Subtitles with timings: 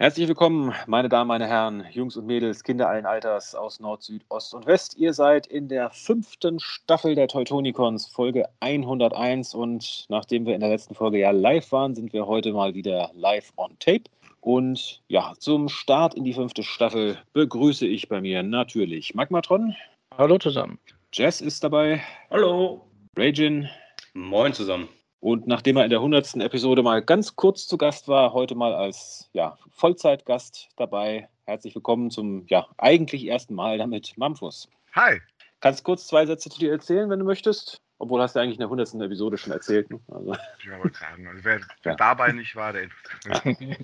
[0.00, 4.22] Herzlich willkommen, meine Damen, meine Herren, Jungs und Mädels, Kinder allen Alters aus Nord, Süd,
[4.30, 4.96] Ost und West.
[4.96, 9.52] Ihr seid in der fünften Staffel der Teutonicons, Folge 101.
[9.52, 13.10] Und nachdem wir in der letzten Folge ja live waren, sind wir heute mal wieder
[13.12, 14.04] live on tape.
[14.40, 19.76] Und ja, zum Start in die fünfte Staffel begrüße ich bei mir natürlich Magmatron.
[20.16, 20.78] Hallo zusammen.
[21.12, 22.00] Jess ist dabei.
[22.30, 22.80] Hallo.
[23.18, 23.68] Ragin.
[24.14, 24.88] Moin zusammen.
[25.20, 26.36] Und nachdem er in der 100.
[26.36, 31.28] Episode mal ganz kurz zu Gast war, heute mal als ja, Vollzeitgast dabei.
[31.44, 34.68] Herzlich willkommen zum ja, eigentlich ersten Mal damit, Mamfus.
[34.94, 35.20] Hi.
[35.60, 37.82] Kannst kurz zwei Sätze zu dir erzählen, wenn du möchtest?
[37.98, 38.94] Obwohl hast du eigentlich in der 100.
[38.94, 39.90] Episode schon erzählt.
[39.90, 40.00] Ne?
[40.08, 40.34] Also.
[40.58, 41.96] Ich wollte sagen, also wer, wer ja.
[41.96, 42.88] dabei nicht war, der.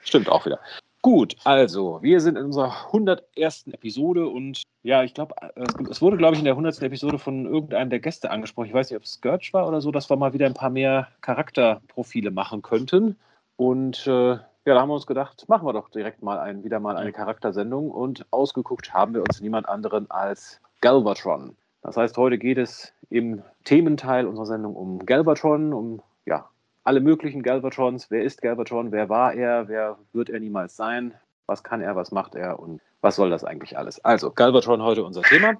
[0.00, 0.60] Stimmt auch wieder.
[1.04, 3.66] Gut, also, wir sind in unserer 101.
[3.74, 5.34] Episode und ja, ich glaube,
[5.90, 6.80] es wurde, glaube ich, in der 100.
[6.80, 8.68] Episode von irgendeinem der Gäste angesprochen.
[8.68, 10.70] Ich weiß nicht, ob es Scourge war oder so, dass wir mal wieder ein paar
[10.70, 13.18] mehr Charakterprofile machen könnten.
[13.56, 16.80] Und äh, ja, da haben wir uns gedacht, machen wir doch direkt mal ein, wieder
[16.80, 21.54] mal eine Charaktersendung und ausgeguckt haben wir uns niemand anderen als Galvatron.
[21.82, 26.48] Das heißt, heute geht es im Thementeil unserer Sendung um Galvatron, um ja,
[26.84, 28.10] alle möglichen Galvatrons.
[28.10, 28.92] Wer ist Galvatron?
[28.92, 29.68] Wer war er?
[29.68, 31.14] Wer wird er niemals sein?
[31.46, 31.96] Was kann er?
[31.96, 32.58] Was macht er?
[32.58, 34.04] Und was soll das eigentlich alles?
[34.04, 35.54] Also, Galvatron heute unser Thema.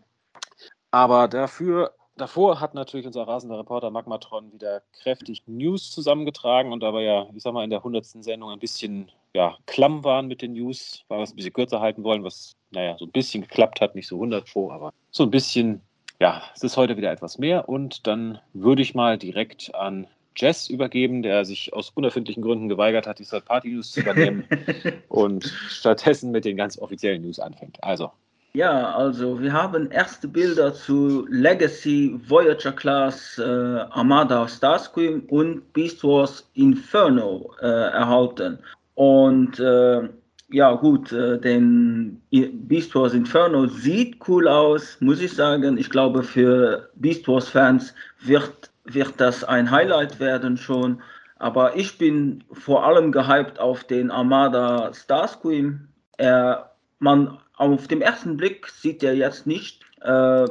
[0.91, 6.73] Aber dafür, davor hat natürlich unser rasender Reporter Magmatron wieder kräftig News zusammengetragen.
[6.73, 8.05] Und da wir ja, ich sag mal, in der 100.
[8.05, 11.81] Sendung ein bisschen ja, klamm waren mit den News, weil wir es ein bisschen kürzer
[11.81, 15.25] halten wollen, was, naja, so ein bisschen geklappt hat, nicht so 100 pro, aber so
[15.25, 15.81] ein bisschen
[16.21, 20.07] ja, es ist heute wieder etwas mehr und dann würde ich mal direkt an
[20.37, 24.45] Jess übergeben, der sich aus unerfindlichen Gründen geweigert hat, die Third-Party-News zu übernehmen
[25.09, 27.83] und stattdessen mit den ganz offiziellen News anfängt.
[27.83, 28.11] Also.
[28.57, 36.05] Ja, also wir haben erste Bilder zu Legacy Voyager Class äh, Armada Starscream und Beast
[36.05, 38.61] Wars Inferno äh, erhalten.
[38.95, 40.09] Und äh,
[40.51, 45.77] ja, gut, äh, den Beast Wars Inferno sieht cool aus, muss ich sagen.
[45.77, 51.03] Ich glaube, für Beast Wars Fans wird wird das ein Highlight werden schon.
[51.37, 55.89] Aber ich bin vor allem gehypt auf den Armada Starscream.
[56.17, 60.49] Er, man, auf dem ersten Blick sieht er jetzt nicht, äh, äh,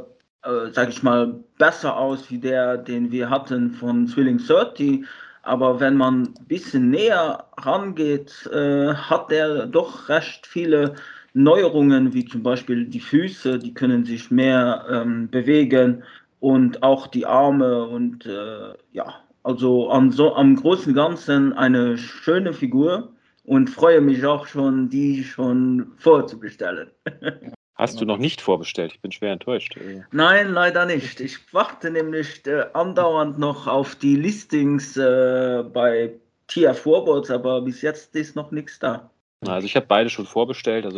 [0.71, 5.05] sag ich mal, besser aus wie der, den wir hatten von Thrilling 30.
[5.41, 10.95] Aber wenn man ein bisschen näher rangeht, äh, hat er doch recht viele
[11.33, 16.03] Neuerungen, wie zum Beispiel die Füße, die können sich mehr ähm, bewegen
[16.43, 22.51] und auch die Arme und äh, ja, also am, so, am großen Ganzen eine schöne
[22.51, 23.13] Figur
[23.45, 26.91] und freue mich auch schon, die schon vorzubestellen.
[27.75, 28.91] Hast du noch nicht vorbestellt?
[28.93, 29.79] Ich bin schwer enttäuscht.
[30.11, 31.21] Nein, leider nicht.
[31.21, 36.11] Ich warte nämlich äh, andauernd noch auf die Listings äh, bei
[36.47, 39.09] TF Warboards, aber bis jetzt ist noch nichts da.
[39.47, 40.85] Also ich habe beide schon vorbestellt.
[40.85, 40.97] Also,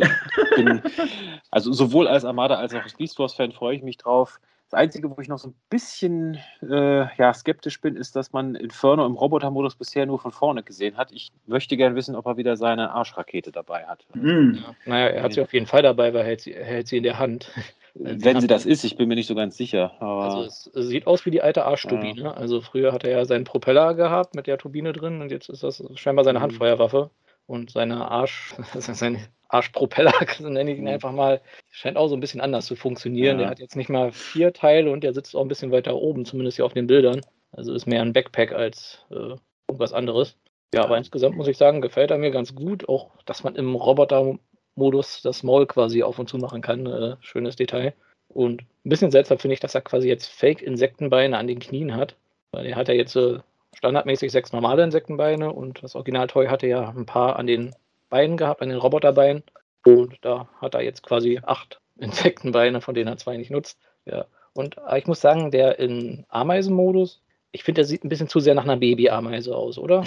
[0.56, 0.82] bin,
[1.52, 4.40] also sowohl als Armada als auch als Beast Wars Fan freue ich mich drauf.
[4.68, 8.56] Das Einzige, wo ich noch so ein bisschen äh, ja, skeptisch bin, ist, dass man
[8.56, 11.12] Inferno im Robotermodus bisher nur von vorne gesehen hat.
[11.12, 14.04] Ich möchte gerne wissen, ob er wieder seine Arschrakete dabei hat.
[14.14, 14.58] Mhm.
[14.60, 14.74] Ja.
[14.86, 16.96] Naja, er hat sie auf jeden Fall dabei, weil er hält sie, er hält sie
[16.96, 17.48] in der Hand.
[17.94, 19.92] Wenn sie das ist, ich bin mir nicht so ganz sicher.
[20.02, 22.20] also es sieht aus wie die alte Arschturbine.
[22.20, 22.30] Ja.
[22.32, 25.62] Also früher hat er ja seinen Propeller gehabt mit der Turbine drin und jetzt ist
[25.62, 26.44] das scheinbar seine mhm.
[26.44, 27.10] Handfeuerwaffe
[27.46, 30.90] und seine Arsch, seine Arschpropeller, nenne ich ihn mhm.
[30.90, 31.40] einfach mal,
[31.70, 33.36] scheint auch so ein bisschen anders zu funktionieren.
[33.36, 33.42] Ja.
[33.42, 36.24] Der hat jetzt nicht mal vier Teile und der sitzt auch ein bisschen weiter oben,
[36.24, 37.20] zumindest hier auf den Bildern.
[37.52, 39.36] Also ist mehr ein Backpack als äh,
[39.68, 40.36] irgendwas anderes.
[40.74, 42.88] Ja, aber insgesamt muss ich sagen, gefällt er mir ganz gut.
[42.88, 46.86] Auch, dass man im Roboter-Modus das Maul quasi auf und zu machen kann.
[46.86, 47.94] Äh, schönes Detail.
[48.28, 52.16] Und ein bisschen seltsam finde ich, dass er quasi jetzt Fake-Insektenbeine an den Knien hat.
[52.50, 53.38] Weil er hat ja jetzt äh,
[53.74, 57.74] standardmäßig sechs normale Insektenbeine und das Original-Toy hatte ja ein paar an den
[58.08, 59.42] Beinen gehabt, an den Roboterbeinen.
[59.84, 63.78] Und da hat er jetzt quasi acht Insektenbeine, von denen er zwei nicht nutzt.
[64.04, 64.26] Ja.
[64.52, 67.22] Und ich muss sagen, der in Ameisenmodus,
[67.52, 70.04] ich finde, der sieht ein bisschen zu sehr nach einer Babyameise aus, oder?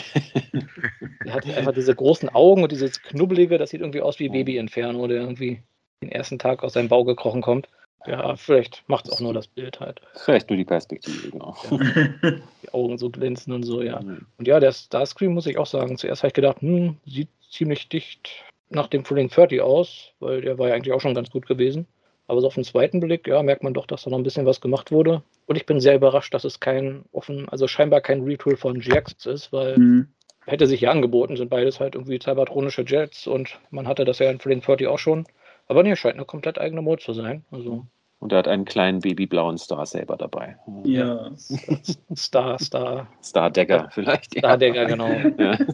[1.25, 4.57] der hat einfach diese großen Augen und dieses Knubbelige, das sieht irgendwie aus wie Baby
[4.57, 5.61] Inferno, der irgendwie
[6.01, 7.69] den ersten Tag aus seinem Bau gekrochen kommt.
[8.05, 10.01] Ja, vielleicht macht es auch nur das Bild halt.
[10.13, 11.55] Vielleicht nur die Perspektive, genau.
[11.69, 12.31] Ja.
[12.63, 13.99] Die Augen so glänzen und so, ja.
[14.01, 14.25] Mhm.
[14.37, 17.89] Und ja, der Starscream, muss ich auch sagen, zuerst habe ich gedacht, hm, sieht ziemlich
[17.89, 18.29] dicht
[18.69, 21.87] nach dem Frühling 30 aus, weil der war ja eigentlich auch schon ganz gut gewesen.
[22.27, 24.45] Aber so auf den zweiten Blick, ja, merkt man doch, dass da noch ein bisschen
[24.45, 25.23] was gemacht wurde.
[25.47, 29.25] Und ich bin sehr überrascht, dass es kein offen, also scheinbar kein Retool von GX
[29.25, 30.07] ist, weil mhm.
[30.45, 34.29] hätte sich ja angeboten, sind beides halt irgendwie cybertronische Jets und man hatte das ja
[34.29, 35.25] in Frühling 30 auch schon.
[35.69, 37.45] Aber nee, scheint eine komplett eigene Mode zu sein.
[37.51, 37.85] Also
[38.19, 40.57] und er hat einen kleinen babyblauen Star selber dabei.
[40.83, 41.31] Ja.
[42.15, 43.07] Star, Star.
[43.23, 44.37] Star Dagger vielleicht.
[44.37, 45.09] Star Dagger, genau.
[45.37, 45.57] Ja.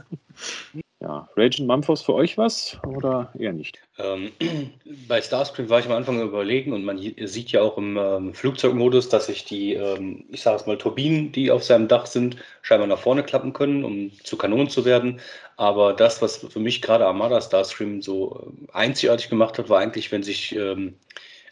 [1.02, 3.80] Ja, Raging Mumphos für euch was oder eher nicht?
[3.98, 4.32] Ähm,
[5.08, 9.10] bei Starscream war ich am Anfang überlegen und man sieht ja auch im ähm, Flugzeugmodus,
[9.10, 12.88] dass sich die, ähm, ich sage es mal, Turbinen, die auf seinem Dach sind, scheinbar
[12.88, 15.20] nach vorne klappen können, um zu Kanonen zu werden.
[15.58, 20.14] Aber das, was für mich gerade Armada Starscream so ähm, einzigartig gemacht hat, war eigentlich,
[20.14, 20.96] wenn sich ähm,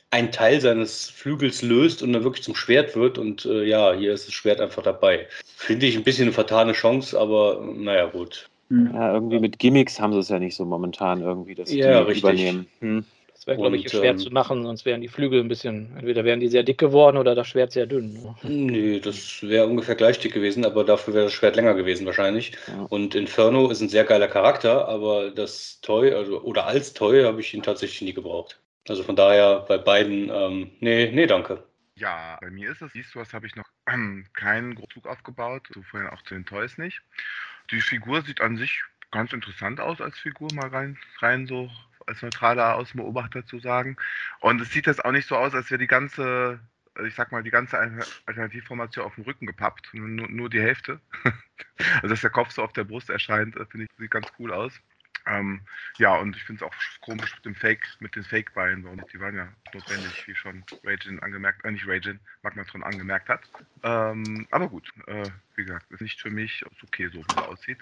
[0.10, 4.14] ein Teil seines Flügels löst und dann wirklich zum Schwert wird und äh, ja, hier
[4.14, 5.28] ist das Schwert einfach dabei.
[5.58, 8.50] Finde ich ein bisschen eine vertane Chance, aber naja, gut.
[8.74, 8.92] Hm.
[8.92, 12.08] Ja, irgendwie mit Gimmicks haben sie es ja nicht so momentan irgendwie, dass ja, die
[12.08, 12.24] richtig.
[12.24, 12.68] übernehmen.
[12.80, 13.06] Hm.
[13.32, 16.24] Das wäre, glaube ich, schwer ähm, zu machen, sonst wären die Flügel ein bisschen, entweder
[16.24, 18.14] wären die sehr dick geworden oder das Schwert sehr dünn.
[18.14, 18.36] Ne?
[18.44, 22.54] Nee, das wäre ungefähr gleich dick gewesen, aber dafür wäre das Schwert länger gewesen wahrscheinlich.
[22.68, 22.86] Ja.
[22.90, 27.42] Und Inferno ist ein sehr geiler Charakter, aber das Toy, also oder als Toy habe
[27.42, 28.60] ich ihn tatsächlich nie gebraucht.
[28.88, 31.64] Also von daher bei beiden, ähm, nee, nee, danke.
[31.96, 35.68] Ja, bei mir ist es, siehst du, was habe ich noch ähm, keinen Zug aufgebaut,
[35.74, 37.02] so vorhin auch zu den Toys nicht.
[37.72, 41.72] Die Figur sieht an sich ganz interessant aus als Figur, mal rein, rein so
[42.08, 43.96] als neutraler Außenbeobachter zu sagen.
[44.42, 46.60] Und es sieht jetzt auch nicht so aus, als wäre die ganze,
[47.06, 47.80] ich sag mal, die ganze
[48.26, 51.00] Alternativformation auf dem Rücken gepappt, nur, nur die Hälfte.
[51.96, 54.52] also dass der Kopf so auf der Brust erscheint, äh, finde ich, sieht ganz cool
[54.52, 54.74] aus.
[55.26, 55.62] Ähm,
[55.98, 59.36] ja, und ich finde es auch komisch mit dem Fake, mit den Fake-Beinen, die waren
[59.36, 63.42] ja notwendig, wie schon Ragin angemerkt, äh, nicht Ragin, Magmatron angemerkt hat.
[63.84, 67.42] Ähm, aber gut, äh, wie gesagt, ist nicht für mich, ist okay so, wie es
[67.42, 67.80] aussieht.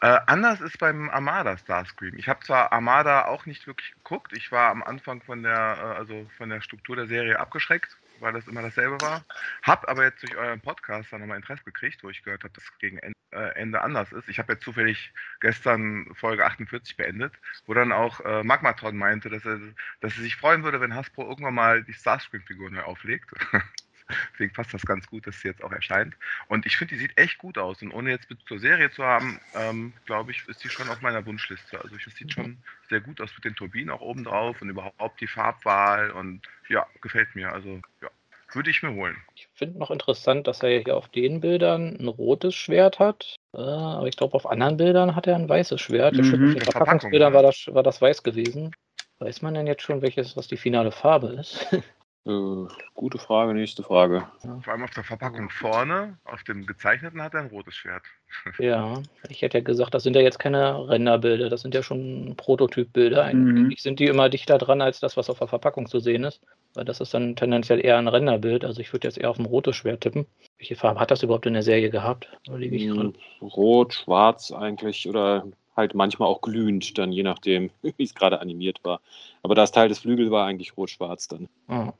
[0.00, 2.16] Äh, anders ist beim Armada Starscream.
[2.16, 5.98] Ich habe zwar Armada auch nicht wirklich geguckt, ich war am Anfang von der, äh,
[5.98, 9.24] also von der Struktur der Serie abgeschreckt, weil das immer dasselbe war.
[9.62, 12.64] Hab aber jetzt durch euren Podcast dann nochmal Interesse gekriegt, wo ich gehört habe, dass
[12.64, 14.28] es gegen Ende, äh, Ende anders ist.
[14.28, 17.32] Ich habe jetzt zufällig gestern Folge 48 beendet,
[17.66, 19.58] wo dann auch äh, Magmaton meinte, dass er,
[20.00, 23.30] dass er sich freuen würde, wenn Hasbro irgendwann mal die Starscream-Figur neu auflegt.
[24.32, 26.14] Deswegen passt das ganz gut, dass sie jetzt auch erscheint.
[26.48, 27.82] Und ich finde, die sieht echt gut aus.
[27.82, 31.24] Und ohne jetzt zur Serie zu haben, ähm, glaube ich, ist die schon auf meiner
[31.26, 31.80] Wunschliste.
[31.82, 32.58] Also es sieht schon
[32.88, 36.10] sehr gut aus mit den Turbinen auch oben drauf und überhaupt die Farbwahl.
[36.10, 37.52] Und ja, gefällt mir.
[37.52, 38.10] Also ja,
[38.52, 39.16] würde ich mir holen.
[39.34, 43.36] Ich finde noch interessant, dass er hier auf den Bildern ein rotes Schwert hat.
[43.52, 46.14] Äh, aber ich glaube, auf anderen Bildern hat er ein weißes Schwert.
[46.14, 46.20] Mhm.
[46.20, 48.74] Auf den Verpackungsbildern war das, war das weiß gewesen.
[49.18, 51.66] Weiß man denn jetzt schon, welches, was die finale Farbe ist?
[52.26, 54.26] Äh, gute Frage, nächste Frage.
[54.40, 58.02] Vor allem auf der Verpackung vorne, auf dem gezeichneten hat er ein rotes Schwert.
[58.58, 62.34] ja, ich hätte ja gesagt, das sind ja jetzt keine Renderbilder, das sind ja schon
[62.36, 63.22] Prototypbilder.
[63.22, 63.82] Eigentlich mhm.
[63.82, 66.40] sind die immer dichter dran als das, was auf der Verpackung zu sehen ist.
[66.74, 68.64] Weil das ist dann tendenziell eher ein Renderbild.
[68.64, 70.26] Also ich würde jetzt eher auf ein rotes Schwert tippen.
[70.58, 72.28] Welche Farbe hat das überhaupt in der Serie gehabt?
[72.48, 75.46] Hm, rot, schwarz eigentlich oder
[75.76, 79.00] halt manchmal auch glühend, dann je nachdem, wie es gerade animiert war.
[79.44, 81.48] Aber das Teil des Flügels war eigentlich rot-schwarz dann.
[81.68, 81.92] Ah.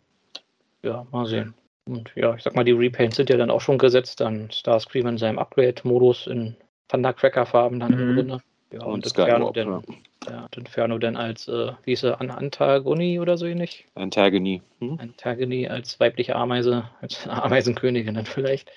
[0.86, 1.52] Ja, mal sehen.
[1.88, 4.20] Und ja, ich sag mal, die Repaints sind ja dann auch schon gesetzt.
[4.20, 6.56] Dann Starscream in seinem Upgrade-Modus in
[6.88, 8.14] Thundercracker-Farben dann mhm.
[8.14, 8.40] drin.
[8.72, 9.82] Ja, und, und Inferno, denn, ja.
[10.28, 13.86] ja, Inferno dann als, äh, wie hieß er, Antagonie oder so ähnlich?
[13.94, 14.62] Antagonie.
[14.80, 14.98] Hm?
[15.00, 18.70] Antagonie als weibliche Ameise, als Ameisenkönigin dann vielleicht.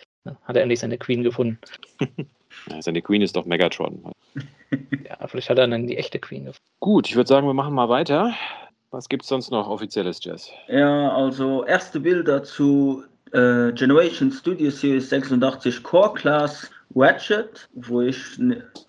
[0.44, 1.59] Hat er endlich seine Queen gefunden.
[2.69, 4.11] ja, seine Queen ist doch Megatron.
[4.71, 6.69] ja, vielleicht hat er dann die echte Queen gefunden.
[6.79, 8.33] Gut, ich würde sagen, wir machen mal weiter.
[8.91, 10.50] Was gibt es sonst noch offizielles, Jazz?
[10.68, 18.18] Ja, also erste Bilder zu äh, Generation Studio Series 86 Core Class Ratchet, wo ich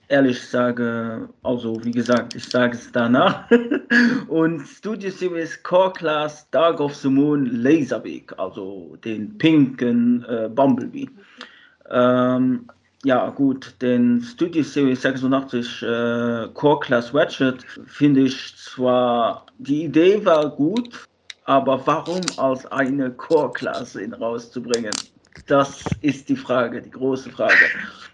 [0.09, 3.45] ehrlich sage, also wie gesagt, ich sage es danach.
[4.29, 11.11] Und Studio Series Core Class Dark of the Moon Laserbeak, also den pinken äh, Bumblebee.
[11.91, 12.71] Ähm,
[13.05, 20.25] ja, gut, den Studio Series 86 äh, Core Class Ratchet finde ich zwar, die Idee
[20.25, 21.07] war gut,
[21.45, 24.93] aber warum als eine Core Class ihn rauszubringen?
[25.47, 27.55] Das ist die Frage, die große Frage.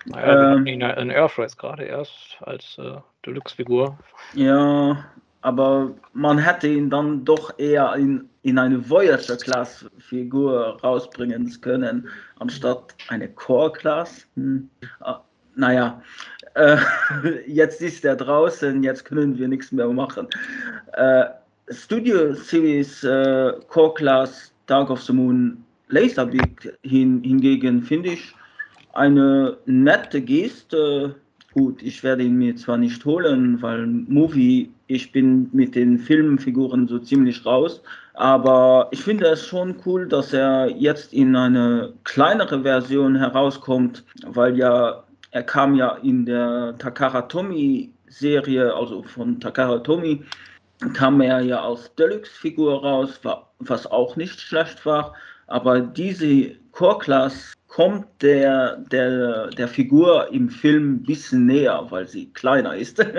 [0.06, 3.98] Naja, ähm, wir in Airfrace gerade erst als äh, Deluxe-Figur.
[4.34, 5.04] Ja,
[5.46, 12.08] aber man hätte ihn dann doch eher in, in eine Voyager-Class-Figur rausbringen können,
[12.40, 14.26] anstatt eine Core-Class.
[14.34, 14.68] Hm.
[14.98, 15.20] Ah,
[15.54, 16.02] naja,
[16.54, 16.78] äh,
[17.46, 20.26] jetzt ist er draußen, jetzt können wir nichts mehr machen.
[20.94, 21.26] Äh,
[21.70, 28.34] Studio Series äh, Core Class Dark of the Moon Laserbeak hin, hingegen finde ich
[28.94, 31.14] eine nette Geste
[31.56, 36.86] Gut, ich werde ihn mir zwar nicht holen, weil Movie, ich bin mit den Filmfiguren
[36.86, 37.80] so ziemlich raus,
[38.12, 44.58] aber ich finde es schon cool, dass er jetzt in eine kleinere Version herauskommt, weil
[44.58, 50.22] ja, er kam ja in der Takara Tomy Serie, also von Takara Tomy,
[50.92, 53.18] kam er ja als Deluxe-Figur raus,
[53.60, 55.14] was auch nicht schlecht war,
[55.46, 62.06] aber diese Core Class kommt der, der, der Figur im Film ein bisschen näher, weil
[62.08, 62.98] sie kleiner ist.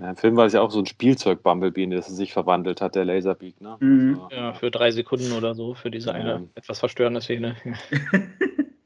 [0.00, 2.80] Ja, Im Film war es ja auch so ein Spielzeug-Bumblebee, in das er sich verwandelt
[2.80, 3.60] hat, der Laserbeak.
[3.60, 3.76] Ne?
[3.80, 4.14] Mhm.
[4.14, 4.28] So.
[4.30, 6.40] Ja, für drei Sekunden oder so, für diese eine Ja.
[6.54, 7.56] etwas verstörende Szene.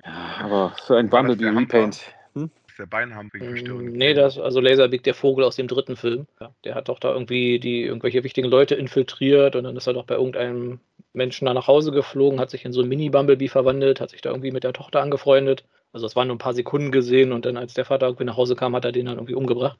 [0.04, 2.00] Ja, aber für ein Bumblebee-Repaint.
[2.34, 3.84] Das ist der Beinhamp wegen Mm, Verstörung.
[3.92, 6.26] Nee, das, also Laserbeak, der Vogel aus dem dritten Film.
[6.40, 9.92] Ja, der hat doch da irgendwie die irgendwelche wichtigen Leute infiltriert und dann ist er
[9.92, 10.80] doch bei irgendeinem
[11.12, 14.30] Menschen da nach Hause geflogen, hat sich in so ein Mini-Bumblebee verwandelt, hat sich da
[14.30, 15.64] irgendwie mit der Tochter angefreundet.
[15.92, 18.36] Also es waren nur ein paar Sekunden gesehen und dann, als der Vater irgendwie nach
[18.36, 19.78] Hause kam, hat er den dann irgendwie umgebracht.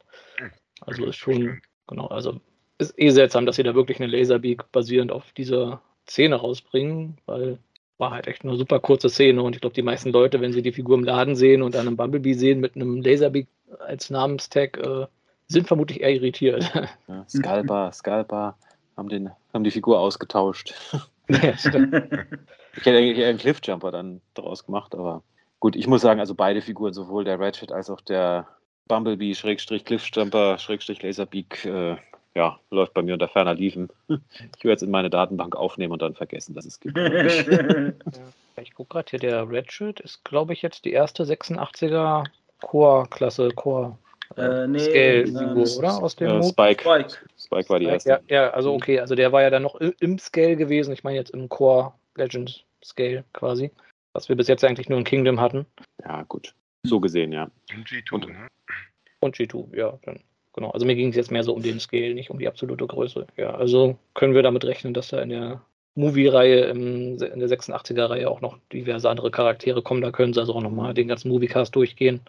[0.81, 2.41] Also ist schon, genau, also
[2.79, 7.59] ist eh seltsam, dass sie da wirklich eine Laserbeak basierend auf dieser Szene rausbringen, weil
[7.99, 10.63] war halt echt eine super kurze Szene und ich glaube, die meisten Leute, wenn sie
[10.63, 13.47] die Figur im Laden sehen und dann einen Bumblebee sehen mit einem Laserbeak
[13.79, 15.07] als Namenstag, äh,
[15.47, 16.73] sind vermutlich eher irritiert.
[17.07, 18.57] Ja, Scalper, Scalper
[18.97, 20.75] haben, den, haben die Figur ausgetauscht.
[21.29, 21.95] Ja, stimmt.
[22.75, 25.23] Ich hätte eigentlich eher einen Cliffjumper dann draus gemacht, aber
[25.61, 28.49] gut, ich muss sagen, also beide Figuren, sowohl der Ratchet als auch der
[28.89, 31.97] Bumblebee, Schrägstrich Cliffjumper, Schrägstrich Laserbeak, äh,
[32.35, 33.89] ja, läuft bei mir unter ferner Liefen.
[34.57, 36.97] Ich werde jetzt in meine Datenbank aufnehmen und dann vergessen, dass es gibt.
[38.61, 42.25] ich gucke gerade hier, der Ratchet ist, glaube ich, jetzt die erste 86er
[42.61, 43.99] Core-Klasse, Core.
[44.37, 46.03] Äh, nee, Scale-Figur, ähm, oder?
[46.03, 46.43] Aus dem Äh?
[46.43, 46.83] Spike.
[46.83, 47.17] Spike.
[47.39, 48.21] Spike war die Ja, erste.
[48.29, 50.93] ja, also okay, also der war ja dann noch im Scale gewesen.
[50.93, 53.71] Ich meine jetzt im Core Legends Scale quasi.
[54.13, 55.65] Was wir bis jetzt eigentlich nur in Kingdom hatten.
[56.05, 56.55] Ja, gut.
[56.85, 57.49] So gesehen, ja.
[57.75, 58.49] Und G2, Und- ne?
[59.21, 60.21] Und G2, ja, dann.
[60.55, 60.71] Genau.
[60.71, 63.27] Also mir ging es jetzt mehr so um den Scale, nicht um die absolute Größe.
[63.39, 65.63] Ja, also können wir damit rechnen, dass da in der
[65.95, 70.03] Movie-Reihe, in der 86er-Reihe auch noch diverse andere Charaktere kommen.
[70.03, 72.21] Da können sie also auch nochmal den ganzen Moviecast durchgehen.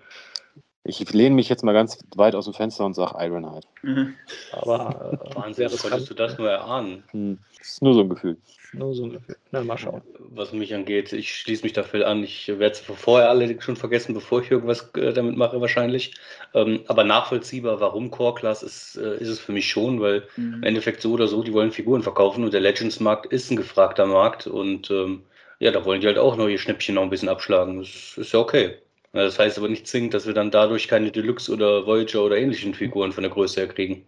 [0.85, 3.65] Ich lehne mich jetzt mal ganz weit aus dem Fenster und sage Ironhide.
[3.83, 4.15] Mhm.
[4.51, 7.03] Aber äh, Wahnsinn, konntest du das nur erahnen?
[7.11, 7.39] Hm.
[7.57, 8.37] Das ist nur so ein Gefühl.
[8.73, 9.37] Nur so ein Gefühl.
[9.51, 10.01] Na, mal schauen.
[10.19, 12.23] Was mich angeht, ich schließe mich dafür an.
[12.23, 16.15] Ich werde es vorher alle schon vergessen, bevor ich irgendwas äh, damit mache, wahrscheinlich.
[16.53, 20.57] Ähm, aber nachvollziehbar, warum Core Class ist, äh, ist es für mich schon, weil im
[20.57, 20.63] Mhm.
[20.63, 24.47] Endeffekt so oder so, die wollen Figuren verkaufen und der Legends-Markt ist ein gefragter Markt
[24.47, 25.23] und ähm,
[25.59, 27.79] ja, da wollen die halt auch neue Schnäppchen noch ein bisschen abschlagen.
[27.79, 28.75] Das ist ja okay.
[29.13, 32.73] Das heißt aber nicht zwingend, dass wir dann dadurch keine Deluxe oder Voyager oder ähnlichen
[32.73, 34.05] Figuren von der Größe her kriegen.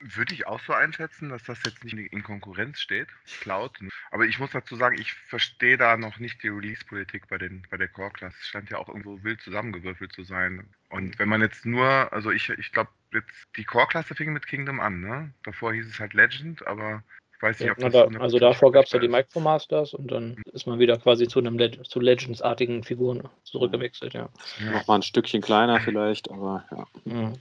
[0.00, 3.08] Würde ich auch so einschätzen, dass das jetzt nicht in Konkurrenz steht,
[3.40, 3.72] Cloud.
[4.12, 7.88] Aber ich muss dazu sagen, ich verstehe da noch nicht die Release-Politik bei, bei der
[7.88, 8.32] Core-Class.
[8.40, 10.72] Es scheint ja auch irgendwo wild zusammengewürfelt zu sein.
[10.90, 14.78] Und wenn man jetzt nur, also ich, ich glaube, jetzt die Core-Klasse fing mit Kingdom
[14.78, 15.34] an, ne?
[15.42, 17.02] Davor hieß es halt Legend, aber
[17.40, 19.12] weiß nicht, ob das da, 100% also davor gab es ja die ist.
[19.12, 24.28] Micromasters und dann ist man wieder quasi zu einem Leg zu Legends-artigen Figuren zurückgewechselt, ja.
[24.64, 24.72] Ja.
[24.72, 26.86] Nochmal ein Stückchen kleiner vielleicht, aber ja.
[27.04, 27.34] Mhm.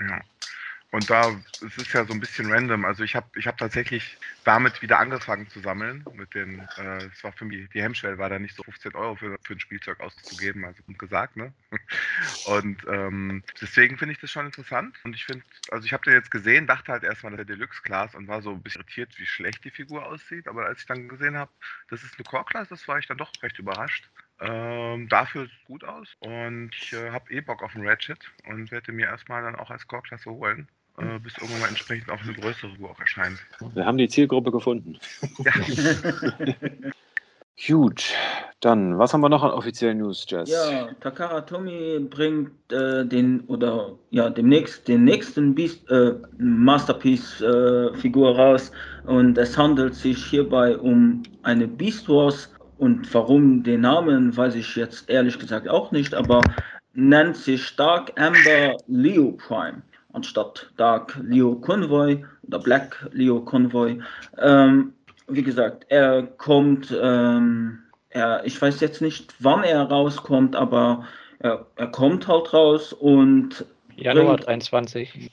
[0.00, 0.20] Ja.
[0.92, 1.34] Und da,
[1.64, 2.84] es ist ja so ein bisschen random.
[2.84, 6.04] Also ich habe ich hab tatsächlich damit wieder angefangen zu sammeln.
[6.12, 9.16] Mit den, äh, es war für mich, die Hemmschwelle war da nicht so 15 Euro
[9.16, 11.54] für, für ein Spielzeug auszugeben, also gut gesagt, ne?
[12.44, 14.94] Und ähm, deswegen finde ich das schon interessant.
[15.02, 17.56] Und ich finde, also ich habe den jetzt gesehen, dachte halt erstmal, das ist der
[17.56, 20.46] Deluxe-Class und war so ein bisschen irritiert, wie schlecht die Figur aussieht.
[20.46, 21.50] Aber als ich dann gesehen habe,
[21.88, 24.10] das ist eine Core-Class, das war ich dann doch recht überrascht.
[24.40, 28.18] Ähm, dafür sieht es gut aus und ich äh, habe eh Bock auf einen Ratchet
[28.44, 30.68] und werde mir erstmal dann auch als Core-Klasse holen,
[30.98, 33.38] äh, bis irgendwann mal entsprechend auch eine größere Figur auch erscheint.
[33.74, 34.98] Wir haben die Zielgruppe gefunden.
[35.44, 35.52] Ja,
[37.66, 38.12] Gut,
[38.60, 40.50] dann, was haben wir noch an offiziellen News, Jess?
[40.50, 47.94] Ja, Takara Tomy bringt äh, den oder ja demnächst den nächsten Beast, äh, Masterpiece äh,
[47.94, 48.72] Figur raus
[49.04, 54.74] und es handelt sich hierbei um eine Beast Wars und warum den Namen weiß ich
[54.74, 56.40] jetzt ehrlich gesagt auch nicht, aber
[56.94, 63.98] nennt sich Dark Amber Leo Prime anstatt Dark Leo Convoy oder Black Leo Convoy.
[64.38, 64.92] Ähm,
[65.28, 67.78] wie gesagt, er kommt, ähm,
[68.10, 71.06] er, ich weiß jetzt nicht, wann er rauskommt, aber
[71.38, 73.64] er, er kommt halt raus und
[73.96, 75.30] Januar Bringt- 23.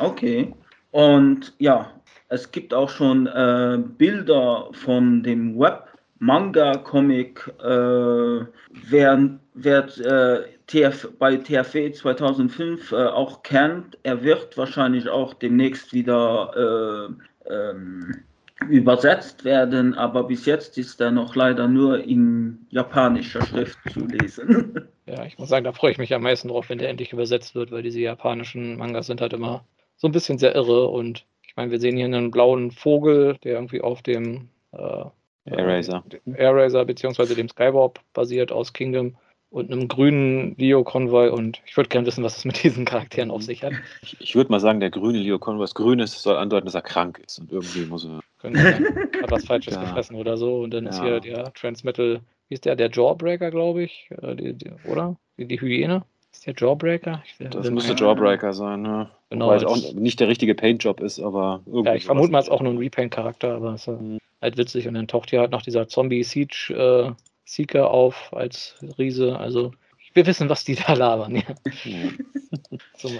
[0.00, 0.52] okay.
[0.90, 1.92] Und ja,
[2.28, 8.44] es gibt auch schon äh, Bilder von dem Web-Manga-Comic, äh,
[8.88, 13.98] wer, wer äh, TF, bei TFW 2005 äh, auch kennt.
[14.04, 17.08] Er wird wahrscheinlich auch demnächst wieder
[17.48, 18.22] äh, ähm,
[18.68, 24.88] übersetzt werden, aber bis jetzt ist er noch leider nur in japanischer Schrift zu lesen.
[25.06, 27.56] Ja, ich muss sagen, da freue ich mich am meisten drauf, wenn der endlich übersetzt
[27.56, 29.64] wird, weil diese japanischen Mangas sind halt immer
[29.96, 33.54] so ein bisschen sehr irre und ich meine, wir sehen hier einen blauen Vogel, der
[33.54, 35.04] irgendwie auf dem äh,
[35.46, 36.04] Eraser.
[36.32, 37.34] Airazer bzw.
[37.34, 39.16] dem Skywarp basiert aus Kingdom
[39.50, 43.42] und einem grünen Leo-Konvoi und ich würde gerne wissen, was es mit diesen Charakteren auf
[43.42, 43.72] sich hat.
[44.02, 46.82] Ich, ich würde mal sagen, der grüne Leo Converse grün ist, soll andeuten, dass er
[46.82, 48.20] krank ist und irgendwie muss er.
[48.42, 49.82] Hat was Falsches Ja.
[49.82, 51.04] gefressen oder so und dann ist Ja.
[51.04, 52.74] hier der Transmetal wie ist der?
[52.74, 55.16] Der Jawbreaker, glaube ich, äh, die, die, oder?
[55.38, 56.04] Die, die Hyäne?
[56.32, 57.22] Ist der Jawbreaker?
[57.24, 59.10] Ich, das müsste Jawbreaker sein, ja.
[59.30, 61.88] Genau, Weil es auch nicht der richtige Paint-Job ist, aber irgendwie.
[61.88, 64.18] Ja, ich vermute mal, es ist auch nur ein Repaint-Charakter, aber es ist mhm.
[64.42, 64.88] halt witzig.
[64.88, 67.12] Und dann taucht hier halt noch dieser Zombie-Siege äh,
[67.50, 69.36] Seeker auf als Riese.
[69.38, 69.72] Also
[70.14, 71.36] wir wissen, was die da labern.
[71.36, 71.42] Ja.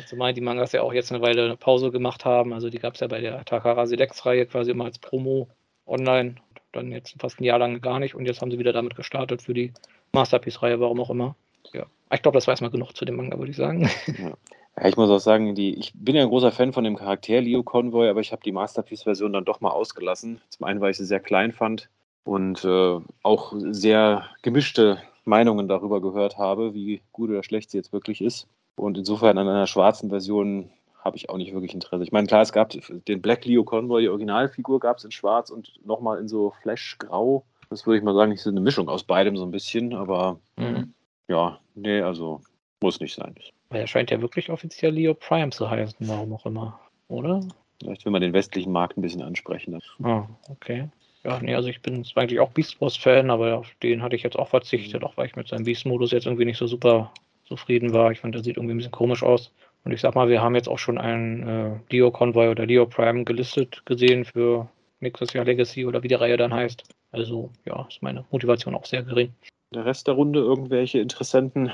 [0.06, 2.52] Zumal die Mangas ja auch jetzt eine Weile eine Pause gemacht haben.
[2.52, 5.48] Also die gab es ja bei der Takara Selects-Reihe quasi immer als Promo
[5.86, 6.36] online.
[6.72, 8.14] Dann jetzt fast ein Jahr lang gar nicht.
[8.14, 9.72] Und jetzt haben sie wieder damit gestartet für die
[10.12, 11.34] Masterpiece-Reihe, warum auch immer.
[11.72, 11.86] Ja.
[12.12, 13.90] Ich glaube, das weiß man genug zu dem Manga, würde ich sagen.
[14.18, 14.34] Ja.
[14.76, 17.40] Ja, ich muss auch sagen, die, ich bin ja ein großer Fan von dem Charakter
[17.40, 20.40] Leo Convoy, aber ich habe die Masterpiece-Version dann doch mal ausgelassen.
[20.48, 21.88] Zum einen, weil ich sie sehr klein fand
[22.24, 27.92] und äh, auch sehr gemischte Meinungen darüber gehört habe, wie gut oder schlecht sie jetzt
[27.92, 28.48] wirklich ist.
[28.76, 30.70] Und insofern an einer schwarzen Version
[31.04, 32.02] habe ich auch nicht wirklich Interesse.
[32.04, 32.72] Ich meine, klar, es gab
[33.08, 37.44] den Black Leo Convoy, die Originalfigur gab es in schwarz und nochmal in so Flash-Grau.
[37.70, 40.92] Das würde ich mal sagen, ist eine Mischung aus beidem so ein bisschen, aber mhm.
[41.28, 42.40] ja, nee, also
[42.82, 43.34] muss nicht sein.
[43.70, 47.40] Er scheint ja wirklich offiziell Leo Prime zu heißen, warum auch immer, oder?
[47.80, 49.78] Vielleicht will man den westlichen Markt ein bisschen ansprechen.
[50.02, 50.88] Ah, okay.
[51.22, 54.22] Ja, nee, also ich bin zwar eigentlich auch Beast Wars-Fan, aber auf den hatte ich
[54.22, 57.12] jetzt auch verzichtet, auch weil ich mit seinem Beast-Modus jetzt irgendwie nicht so super
[57.44, 58.10] zufrieden war.
[58.10, 59.52] Ich fand, der sieht irgendwie ein bisschen komisch aus.
[59.84, 62.86] Und ich sag mal, wir haben jetzt auch schon einen äh, Leo Convoy oder Leo
[62.86, 64.68] Prime gelistet gesehen für
[65.00, 66.84] nächstes Jahr Legacy oder wie die Reihe dann heißt.
[67.12, 69.34] Also ja, ist meine Motivation auch sehr gering.
[69.74, 71.70] Der Rest der Runde, irgendwelche Interessenten,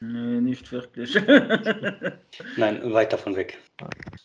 [0.00, 1.14] Nee, nicht wirklich.
[2.56, 3.58] Nein, weit davon weg.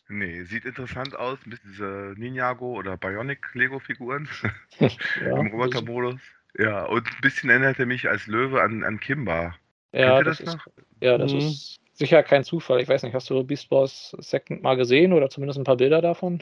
[0.07, 4.29] Nee, sieht interessant aus, ein bisschen diese Ninjago oder Bionic Lego-Figuren
[4.79, 6.21] ja, im Roboter-Modus.
[6.57, 9.55] Ja, und ein bisschen erinnerte mich als Löwe an, an Kimba.
[9.91, 10.69] Ja, das, das ist,
[11.01, 11.39] ja, das mhm.
[11.39, 12.79] ist sicher kein Zufall.
[12.79, 16.01] Ich weiß nicht, hast du Beast Wars Second mal gesehen oder zumindest ein paar Bilder
[16.01, 16.39] davon?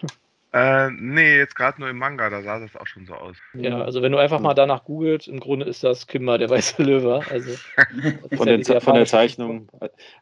[0.53, 3.35] Äh, nee, jetzt gerade nur im Manga, da sah das auch schon so aus.
[3.55, 6.83] Ja, also wenn du einfach mal danach googelst, im Grunde ist das Kimba, der weiße
[6.83, 7.21] Löwe.
[7.31, 7.55] Also,
[8.35, 9.67] von, ja der, von der Zeichnung.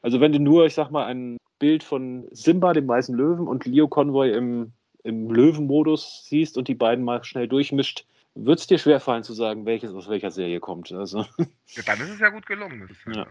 [0.01, 3.65] Also wenn du nur, ich sag mal, ein Bild von Simba, dem weißen Löwen, und
[3.65, 4.71] Leo Convoy im,
[5.03, 9.65] im Löwenmodus siehst und die beiden mal schnell durchmischt, wird es dir schwerfallen zu sagen,
[9.65, 10.93] welches aus welcher Serie kommt.
[10.93, 11.25] Also.
[11.73, 12.89] Ja, dann ist es ja gut gelungen.
[13.08, 13.25] Ja.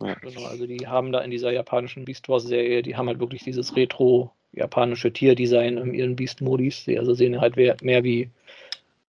[0.00, 0.14] Ja.
[0.14, 3.42] Genau, also die haben da in dieser japanischen Beast Wars Serie, die haben halt wirklich
[3.42, 6.84] dieses Retro japanische Tierdesign in ihren Beast-Modis.
[6.84, 8.30] Sie also sehen halt mehr wie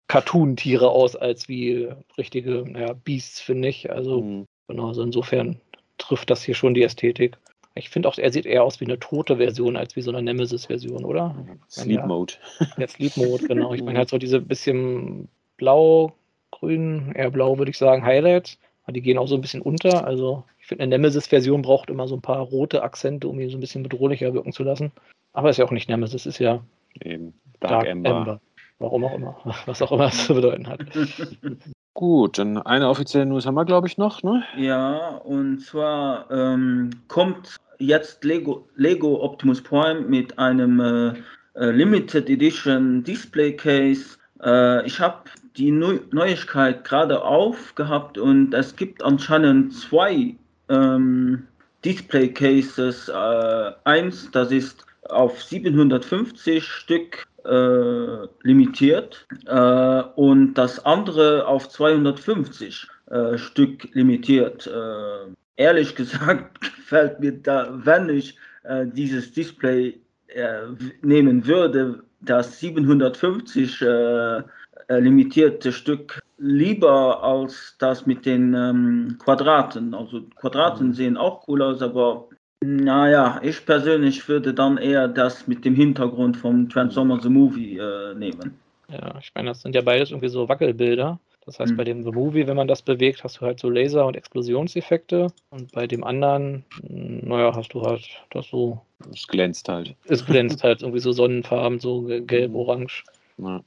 [0.08, 3.91] Cartoon-Tiere aus als wie richtige naja, Beasts, finde ich.
[3.91, 4.46] Also, mhm.
[4.67, 5.60] genau, also insofern
[5.98, 7.38] trifft das hier schon die Ästhetik.
[7.76, 10.22] Ich finde auch, er sieht eher aus wie eine tote Version als wie so eine
[10.22, 11.36] Nemesis-Version, oder?
[11.69, 12.34] Sleep Mode.
[12.78, 13.74] Ja, Sleep Mode, genau.
[13.74, 16.13] Ich meine halt so diese bisschen blau,
[16.52, 18.60] grün, eher blau würde ich sagen, Highlights.
[18.89, 20.06] Die gehen auch so ein bisschen unter.
[20.06, 23.58] Also ich finde, eine Nemesis-Version braucht immer so ein paar rote Akzente, um ihn so
[23.58, 24.91] ein bisschen bedrohlicher wirken zu lassen.
[25.34, 26.63] Aber ist ja auch nicht Nemesis, ist ja
[27.02, 27.34] Eben.
[27.60, 28.10] Dark, Dark Ember.
[28.10, 28.41] Ember.
[28.80, 29.38] Warum auch immer.
[29.65, 30.82] Was auch immer es zu bedeuten hat.
[31.93, 34.43] Gut, dann eine offizielle News haben wir, glaube ich, noch, ne?
[34.58, 41.13] Ja, und zwar ähm, kommt jetzt Lego, Lego Optimus Prime mit einem äh,
[41.56, 44.17] äh Limited Edition Display Case.
[44.43, 50.36] Äh, ich habe die Neu Neuigkeit gerade aufgehabt und es gibt anscheinend zwei
[50.69, 51.46] ähm,
[51.86, 53.08] Display Cases.
[53.08, 62.88] Äh, eins, das ist auf 750 Stück äh, limitiert äh, und das andere auf 250
[63.10, 64.68] äh, Stück limitiert.
[64.68, 70.60] Äh, ehrlich gesagt gefällt mir da, wenn ich äh, dieses Display äh,
[71.02, 73.84] nehmen würde, das 750
[74.89, 79.94] limitierte Stück lieber als das mit den ähm, Quadraten.
[79.94, 80.94] Also Quadraten mhm.
[80.94, 82.28] sehen auch cool aus, aber
[82.63, 88.13] naja, ich persönlich würde dann eher das mit dem Hintergrund vom Transformers The Movie äh,
[88.15, 88.58] nehmen.
[88.89, 91.19] Ja, ich meine, das sind ja beides irgendwie so Wackelbilder.
[91.45, 91.78] Das heißt, mhm.
[91.78, 95.28] bei dem The Movie, wenn man das bewegt, hast du halt so Laser- und Explosionseffekte.
[95.49, 98.82] Und bei dem anderen, naja, hast du halt das so.
[99.12, 99.95] Es glänzt halt.
[100.06, 102.56] Es glänzt halt irgendwie so Sonnenfarben, so gelb, mhm.
[102.56, 103.04] orange.
[103.38, 103.63] Ja.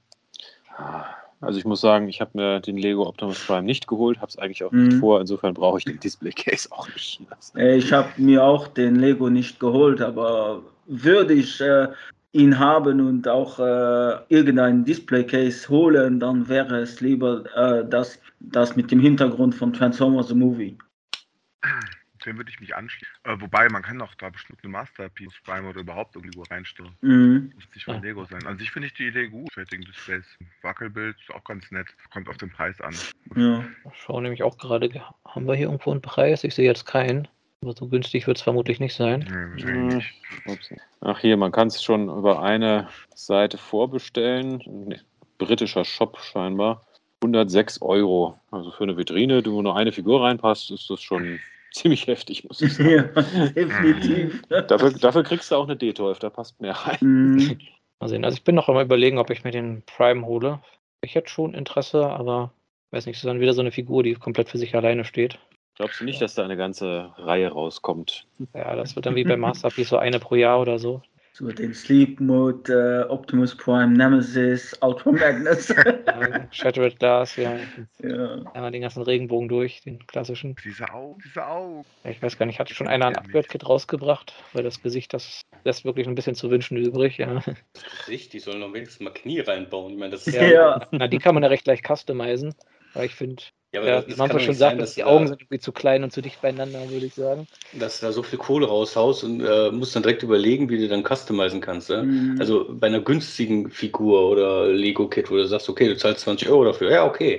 [1.41, 4.39] Also ich muss sagen, ich habe mir den Lego Optimus Prime nicht geholt, habe es
[4.39, 5.01] eigentlich auch nicht mhm.
[5.01, 5.21] vor.
[5.21, 7.21] Insofern brauche ich den Display Case auch nicht.
[7.55, 11.89] Äh, ich habe mir auch den Lego nicht geholt, aber würde ich äh,
[12.33, 18.19] ihn haben und auch äh, irgendeinen Display Case holen, dann wäre es lieber äh, das,
[18.41, 20.77] das mit dem Hintergrund von Transformers the Movie
[22.27, 23.15] dem würde ich mich anschließen.
[23.25, 26.93] Äh, wobei, man kann auch da bestimmt eine Masterpiece Prime oder überhaupt irgendwo reinstellen.
[27.01, 27.53] Mhm.
[27.55, 28.45] Muss nicht von Lego sein.
[28.47, 29.53] An sich finde ich die Idee gut.
[29.53, 30.25] Fertigen Displays.
[30.63, 31.87] Wackelbild ist auch ganz nett.
[32.13, 32.95] Kommt auf den Preis an.
[33.37, 33.65] Ja.
[33.95, 34.91] Schau nämlich auch gerade,
[35.25, 36.45] haben wir hier irgendwo einen Preis?
[36.45, 37.29] Ich sehe jetzt keinen.
[37.63, 39.55] Aber so günstig wird es vermutlich nicht sein.
[39.57, 40.05] Nee.
[41.01, 44.63] Ach hier, man kann es schon über eine Seite vorbestellen.
[44.67, 45.01] Nee,
[45.39, 46.85] britischer Shop scheinbar.
[47.23, 48.39] 106 Euro.
[48.51, 51.41] Also für eine Vitrine, wo nur eine Figur reinpasst, ist das schon
[51.77, 52.91] ziemlich heftig, muss ich sagen.
[52.91, 53.03] Ja,
[53.49, 54.43] definitiv.
[54.49, 56.99] Dafür, dafür kriegst du auch eine D12, da passt mehr rein.
[57.01, 57.59] Mhm.
[58.01, 58.25] Mal sehen.
[58.25, 60.61] Also ich bin noch am überlegen, ob ich mir den Prime hole.
[61.01, 62.53] Ich hätte schon Interesse, aber
[62.91, 65.39] weiß nicht, es ist dann wieder so eine Figur, die komplett für sich alleine steht.
[65.77, 68.27] Glaubst du nicht, dass da eine ganze Reihe rauskommt?
[68.55, 71.03] Ja, das wird dann wie bei Masterpiece so eine pro Jahr oder so.
[71.39, 75.69] So den Sleep Mode, äh, Optimus Prime, Nemesis, Ultra Magnus.
[76.07, 77.59] Ja, Shattered Glass, ja.
[77.99, 78.43] ja.
[78.55, 80.57] Einmal den ganzen Regenbogen durch, den klassischen.
[80.65, 81.85] Diese Augen, diese Augen.
[82.05, 85.85] Ich weiß gar nicht, hat schon einer ein Upgrade-Kit rausgebracht, weil das Gesicht, das lässt
[85.85, 87.35] wirklich ein bisschen zu wünschen übrig, ja.
[87.75, 89.93] Das Gesicht, die sollen doch wenigstens mal Knie reinbauen.
[89.93, 90.47] Ich meine, das ist Ja.
[90.47, 90.89] Ja.
[90.91, 92.55] Na, die kann man ja recht leicht customizen,
[92.95, 93.43] aber ich finde,
[93.85, 95.25] Ja, ja, das wie man kann so doch schon sagt, sein, dass die du Augen
[95.25, 97.47] da- sind irgendwie zu klein und zu dicht beieinander, würde ich sagen.
[97.73, 100.89] dass du da so viel Kohle raushaust und äh, musst dann direkt überlegen, wie du
[100.89, 101.91] dann customizen kannst.
[101.91, 102.03] Ja?
[102.03, 102.37] Mhm.
[102.39, 106.65] Also bei einer günstigen Figur oder Lego-Kit, wo du sagst, okay, du zahlst 20 Euro
[106.65, 107.37] dafür, ja, okay.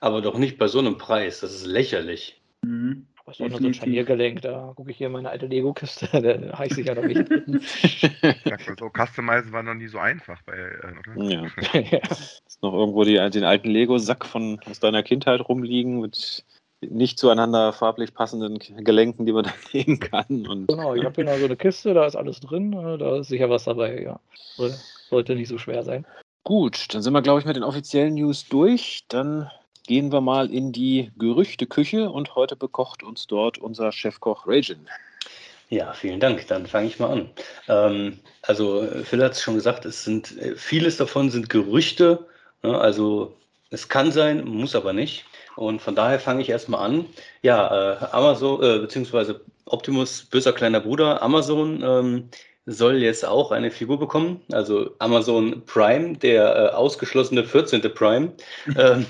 [0.00, 2.40] Aber doch nicht bei so einem Preis, das ist lächerlich.
[2.62, 3.09] Mhm.
[3.30, 3.74] Das ist auch nur so ein.
[3.74, 7.20] Scharniergelenk, da gucke ich hier in meine alte Lego-Kiste, da habe ich sicher noch nicht.
[8.78, 11.22] So, Customizen war noch nie so einfach bei, äh, oder?
[11.30, 11.80] Ja.
[11.80, 11.98] ja.
[12.10, 16.44] Ist noch irgendwo die, den alten Lego-Sack von aus deiner Kindheit rumliegen mit
[16.80, 20.46] nicht zueinander farblich passenden Gelenken, die man da nehmen kann.
[20.46, 23.18] Und Genau, ich habe hier noch so eine Kiste, da ist alles drin, äh, da
[23.18, 24.18] ist sicher was dabei, ja.
[24.56, 24.74] Soll-
[25.08, 26.04] Sollte nicht so schwer sein.
[26.44, 29.04] Gut, dann sind wir, glaube ich, mit den offiziellen News durch.
[29.08, 29.50] Dann
[29.90, 34.86] gehen wir mal in die Gerüchteküche und heute bekocht uns dort unser Chefkoch Ragin.
[35.68, 36.46] Ja, vielen Dank.
[36.46, 37.30] Dann fange ich mal an.
[37.66, 42.24] Ähm, also äh, Phil hat es schon gesagt, es sind äh, vieles davon sind Gerüchte.
[42.62, 42.80] Ne?
[42.80, 43.34] Also
[43.70, 45.24] es kann sein, muss aber nicht.
[45.56, 47.06] Und von daher fange ich erstmal an.
[47.42, 52.28] Ja, äh, Amazon, äh, beziehungsweise Optimus, böser kleiner Bruder, Amazon ähm,
[52.70, 54.40] soll jetzt auch eine Figur bekommen.
[54.52, 57.82] Also Amazon Prime, der äh, ausgeschlossene 14.
[57.94, 58.32] Prime.
[58.76, 59.06] ähm,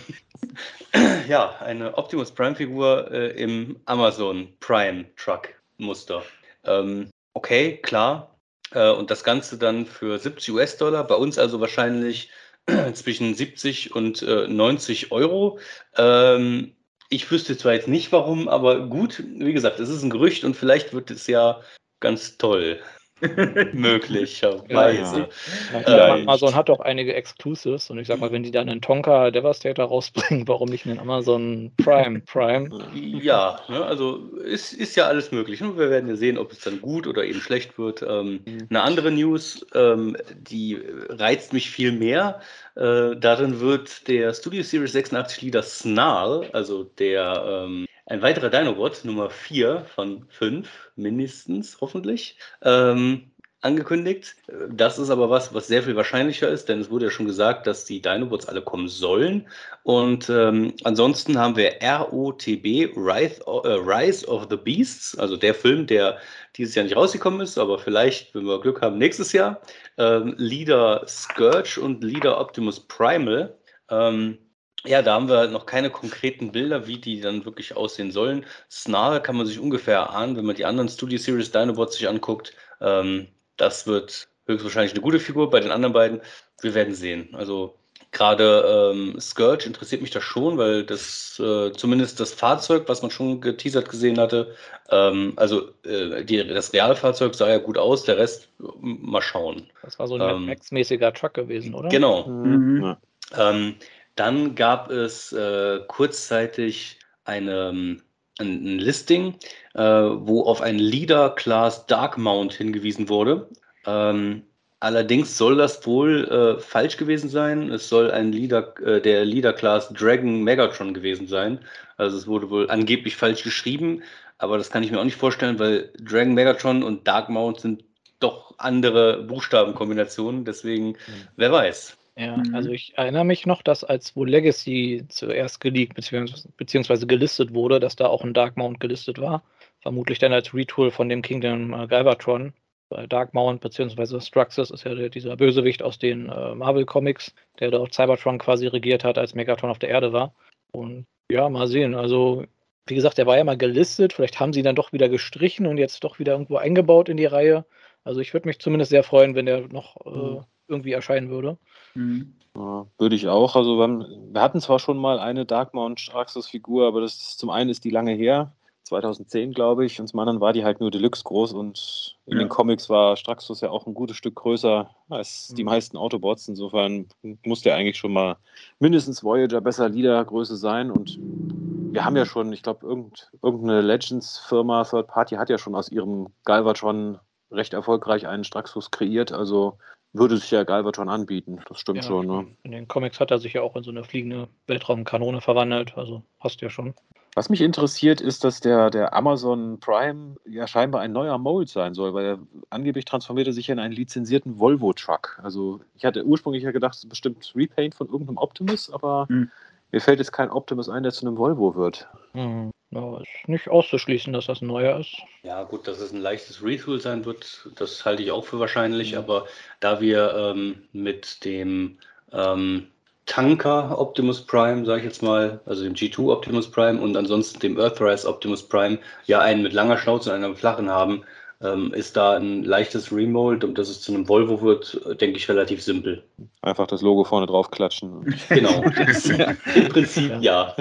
[1.29, 6.23] ja, eine Optimus Prime-Figur äh, im Amazon Prime Truck Muster.
[6.65, 8.35] Ähm, okay, klar.
[8.73, 12.31] Äh, und das Ganze dann für 70 US-Dollar, bei uns also wahrscheinlich
[12.95, 15.59] zwischen 70 und äh, 90 Euro.
[15.97, 16.75] Ähm,
[17.11, 20.57] ich wüsste zwar jetzt nicht warum, aber gut, wie gesagt, es ist ein Gerücht und
[20.57, 21.61] vielleicht wird es ja
[21.99, 22.81] ganz toll.
[23.73, 25.29] Möglicherweise.
[25.73, 29.31] Äh, Amazon hat auch einige Exclusives und ich sag mal, wenn die dann einen Tonka
[29.31, 32.71] Devastator rausbringen, warum nicht einen Amazon Prime Prime?
[32.95, 35.61] Ja, ne, also ist, ist ja alles möglich.
[35.61, 35.77] Ne?
[35.77, 38.03] Wir werden ja sehen, ob es dann gut oder eben schlecht wird.
[38.03, 40.79] Ähm, eine andere News, ähm, die
[41.09, 42.41] reizt mich viel mehr.
[42.77, 49.05] Äh, darin wird der Studio Series 86 Leader Snarl, also der ähm, ein weiterer Dinobot,
[49.05, 54.35] Nummer 4 von 5 mindestens, hoffentlich, ähm, angekündigt.
[54.69, 57.69] Das ist aber was, was sehr viel wahrscheinlicher ist, denn es wurde ja schon gesagt,
[57.69, 59.47] dass die Dinobots alle kommen sollen.
[59.85, 65.87] Und ähm, ansonsten haben wir ROTB, Rise, äh, Rise of the Beasts, also der Film,
[65.87, 66.19] der
[66.57, 69.61] dieses Jahr nicht rausgekommen ist, aber vielleicht, wenn wir Glück haben, nächstes Jahr.
[69.99, 73.57] Ähm, Leader Scourge und Leader Optimus Primal.
[73.89, 74.39] Ähm,
[74.85, 78.47] ja, da haben wir noch keine konkreten Bilder, wie die dann wirklich aussehen sollen.
[78.71, 82.55] Snarl kann man sich ungefähr ahnen, wenn man die anderen Studio Series Dinobots sich anguckt.
[82.81, 85.51] Ähm, das wird höchstwahrscheinlich eine gute Figur.
[85.51, 86.21] Bei den anderen beiden,
[86.63, 87.35] wir werden sehen.
[87.35, 87.75] Also
[88.13, 93.11] gerade ähm, Scourge interessiert mich das schon, weil das äh, zumindest das Fahrzeug, was man
[93.11, 94.55] schon geteasert gesehen hatte,
[94.91, 98.49] ähm, also äh, die, das Realfahrzeug sah ja gut aus, der Rest
[98.81, 99.71] mal schauen.
[99.83, 101.89] Das war so ein Ähm, Max-mäßiger Truck gewesen, oder?
[101.89, 102.27] Genau.
[102.27, 102.83] Mhm.
[102.83, 103.51] Ja.
[103.51, 103.77] Ähm,
[104.17, 108.03] dann gab es äh, kurzzeitig eine, ähm,
[108.39, 109.35] ein, Listing,
[109.75, 113.49] äh, wo auf ein Leader Class Dark Mount hingewiesen wurde.
[113.87, 114.43] Ähm,
[114.81, 117.71] allerdings soll das wohl äh, falsch gewesen sein.
[117.71, 121.61] Es soll ein Leader, äh, der Leader Class Dragon Megatron gewesen sein.
[121.97, 124.03] Also es wurde wohl angeblich falsch geschrieben,
[124.39, 127.85] aber das kann ich mir auch nicht vorstellen, weil Dragon Megatron und Dark Mount sind
[128.21, 130.45] doch andere Buchstabenkombinationen.
[130.45, 130.97] Deswegen,
[131.37, 131.97] wer weiß.
[132.17, 132.55] Ja, Mhm.
[132.55, 137.81] also ich erinnere mich noch, dass als wohl Legacy zuerst geleakt beziehungsweise, beziehungsweise gelistet wurde,
[137.81, 139.43] dass da auch ein Dark Mount gelistet war.
[139.81, 142.53] Vermutlich dann als Retool von dem Kingdom äh, Galvatron.
[142.91, 147.33] Weil Dark Mount beziehungsweise Struxus ist ja der, dieser Bösewicht aus den äh, Marvel Comics,
[147.61, 150.35] der dort Cybertron quasi regiert hat, als Megatron auf der Erde war.
[150.73, 151.95] Und ja, mal sehen.
[151.95, 152.45] Also,
[152.87, 154.13] wie gesagt, der war ja mal gelistet.
[154.13, 157.17] Vielleicht haben sie ihn dann doch wieder gestrichen und jetzt doch wieder irgendwo eingebaut in
[157.17, 157.65] die Reihe.
[158.03, 160.45] Also ich würde mich zumindest sehr freuen, wenn der noch äh, Mhm.
[160.71, 161.59] Irgendwie erscheinen würde.
[161.95, 162.35] Mhm.
[162.57, 163.55] Ja, würde ich auch.
[163.57, 167.15] Also wir, haben, wir hatten zwar schon mal eine Dark Mount Straxus Figur, aber das
[167.17, 168.53] ist, zum einen ist die lange her.
[168.85, 170.01] 2010, glaube ich.
[170.01, 172.39] Und zum anderen war die halt nur Deluxe groß und in Ja.
[172.41, 175.69] den Comics war Straxus ja auch ein gutes Stück größer als die Mhm.
[175.71, 176.49] meisten Autobots.
[176.49, 177.07] Insofern
[177.45, 178.37] muss der eigentlich schon mal
[178.81, 180.91] mindestens Voyager besser Leadergröße sein.
[180.91, 185.77] Und wir haben ja schon, ich glaube, irgend, irgendeine Legends-Firma, Third Party, hat ja schon
[185.77, 187.19] aus ihrem Galvatron
[187.53, 189.31] recht erfolgreich einen Straxus kreiert.
[189.31, 189.79] Also
[190.13, 191.61] würde sich ja Galvatron anbieten.
[191.69, 192.27] Das stimmt Ja, schon.
[192.27, 192.47] Ne?
[192.63, 195.97] In den Comics hat er sich ja auch in so eine fliegende Weltraumkanone verwandelt.
[195.97, 196.95] Also passt ja schon.
[197.37, 201.95] Was mich interessiert, ist, dass der, der Amazon Prime ja scheinbar ein neuer Mold sein
[201.95, 202.39] soll, weil er
[202.71, 205.39] angeblich transformiert er sich ja in einen lizenzierten Volvo-Truck.
[205.43, 209.49] Also ich hatte ursprünglich ja gedacht, es ist bestimmt Repaint von irgendeinem Optimus, aber Hm.
[209.93, 212.09] mir fällt jetzt kein Optimus ein, der zu einem Volvo wird.
[212.33, 212.70] Mhm.
[212.93, 215.17] Ja, ist nicht auszuschließen, dass das ein neuer ist.
[215.45, 219.17] Ja, gut, dass es ein leichtes Retool sein wird, das halte ich auch für wahrscheinlich,
[219.17, 219.47] aber
[219.79, 221.99] da wir ähm, mit dem
[222.33, 222.89] ähm,
[223.27, 227.79] Tanker Optimus Prime, sage ich jetzt mal, also dem G2 Optimus Prime und ansonsten dem
[227.79, 231.23] Earthrise Optimus Prime, ja einen mit langer Schnauze und einen flachen haben,
[231.63, 235.49] ähm, ist da ein leichtes Remold und dass es zu einem Volvo wird, denke ich
[235.49, 236.23] relativ simpel.
[236.63, 238.35] Einfach das Logo vorne drauf klatschen.
[238.49, 238.83] Genau,
[239.75, 240.75] im Prinzip ja.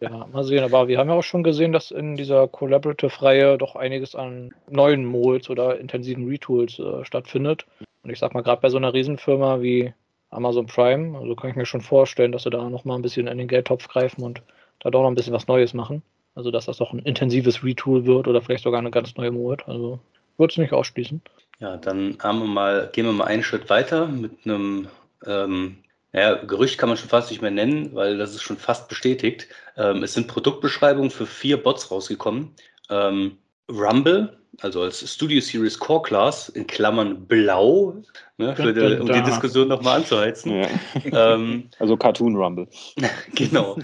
[0.00, 0.64] Ja, mal sehen.
[0.64, 5.04] Aber wir haben ja auch schon gesehen, dass in dieser Collaborative-Reihe doch einiges an neuen
[5.04, 7.66] Molds oder intensiven Retools äh, stattfindet.
[8.02, 9.92] Und ich sag mal, gerade bei so einer Riesenfirma wie
[10.30, 13.26] Amazon Prime, also kann ich mir schon vorstellen, dass sie da noch mal ein bisschen
[13.26, 14.42] in den Geldtopf greifen und
[14.80, 16.02] da doch noch ein bisschen was Neues machen.
[16.38, 19.66] Also, dass das doch ein intensives Retool wird oder vielleicht sogar eine ganz neue Mold.
[19.66, 19.98] Also,
[20.36, 21.20] würde es nicht ausschließen.
[21.58, 24.86] Ja, dann haben wir mal, gehen wir mal einen Schritt weiter mit einem
[25.26, 25.78] ähm,
[26.12, 29.48] ja, Gerücht kann man schon fast nicht mehr nennen, weil das ist schon fast bestätigt.
[29.76, 32.52] Ähm, es sind Produktbeschreibungen für vier Bots rausgekommen.
[32.88, 37.96] Ähm, Rumble, also als Studio Series Core Class, in Klammern blau,
[38.38, 39.22] ne, für um die.
[39.22, 40.62] Diskussion nochmal anzuheizen.
[40.62, 40.68] Ja.
[41.34, 42.68] Ähm, Also Cartoon Rumble.
[43.34, 43.76] genau.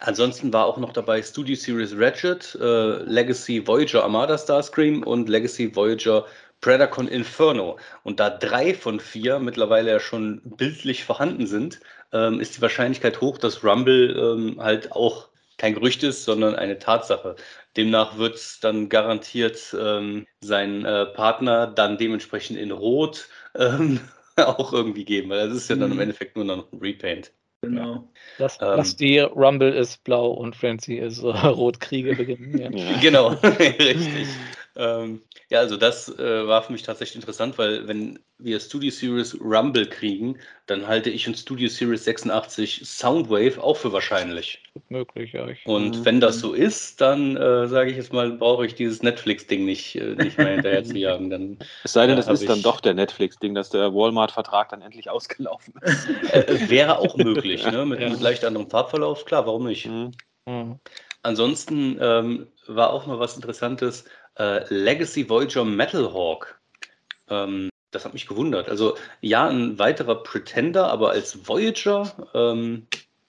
[0.00, 5.74] Ansonsten war auch noch dabei Studio Series Ratchet, äh, Legacy Voyager Armada Starscream und Legacy
[5.74, 6.26] Voyager
[6.60, 7.78] Predacon Inferno.
[8.02, 11.80] Und da drei von vier mittlerweile ja schon bildlich vorhanden sind,
[12.12, 15.28] ähm, ist die Wahrscheinlichkeit hoch, dass Rumble ähm, halt auch
[15.58, 17.36] kein Gerücht ist, sondern eine Tatsache.
[17.76, 24.00] Demnach wird es dann garantiert ähm, seinen äh, Partner dann dementsprechend in Rot ähm,
[24.36, 26.00] auch irgendwie geben, weil das ist ja dann im Mhm.
[26.00, 27.32] Endeffekt nur noch ein Repaint.
[27.68, 28.08] Genau.
[28.38, 28.76] Lass, Ähm.
[28.76, 32.58] lass die Rumble ist blau und Frenzy ist äh, rot Kriege beginnen.
[32.58, 32.98] Ja.
[33.00, 34.28] Genau, richtig.
[34.76, 39.38] Ähm, ja, also das äh, war für mich tatsächlich interessant, weil wenn wir Studio Series
[39.40, 44.62] Rumble kriegen, dann halte ich und Studio Series 86 Soundwave auch für wahrscheinlich.
[44.88, 45.48] Möglich, ja.
[45.48, 46.04] Ich, Und Mhm.
[46.04, 49.96] wenn das so ist, dann äh, sage ich jetzt mal, brauche ich dieses Netflix-Ding nicht,
[49.96, 51.30] äh, nicht mehr hinterher zu jagen.
[51.30, 54.82] Dann Es sei denn, es hab ist dann doch der Netflix-Ding, dass der Walmart-Vertrag dann
[54.82, 56.06] endlich ausgelaufen ist.
[56.32, 57.84] äh, wäre auch möglich, ne?
[57.84, 58.10] mit, Ja.
[58.10, 59.24] mit leicht anderem Farbverlauf.
[59.24, 59.86] Klar, warum nicht?
[59.86, 60.12] Mhm.
[60.46, 60.78] Mhm.
[61.22, 64.04] Ansonsten ähm, war auch noch was Interessantes.
[64.38, 66.60] Äh, Legacy Voyager Metal Hawk.
[67.28, 68.68] Ähm, das hat mich gewundert.
[68.68, 72.28] Also ja, ein weiterer Pretender, aber als Voyager.
[72.34, 72.86] Ähm,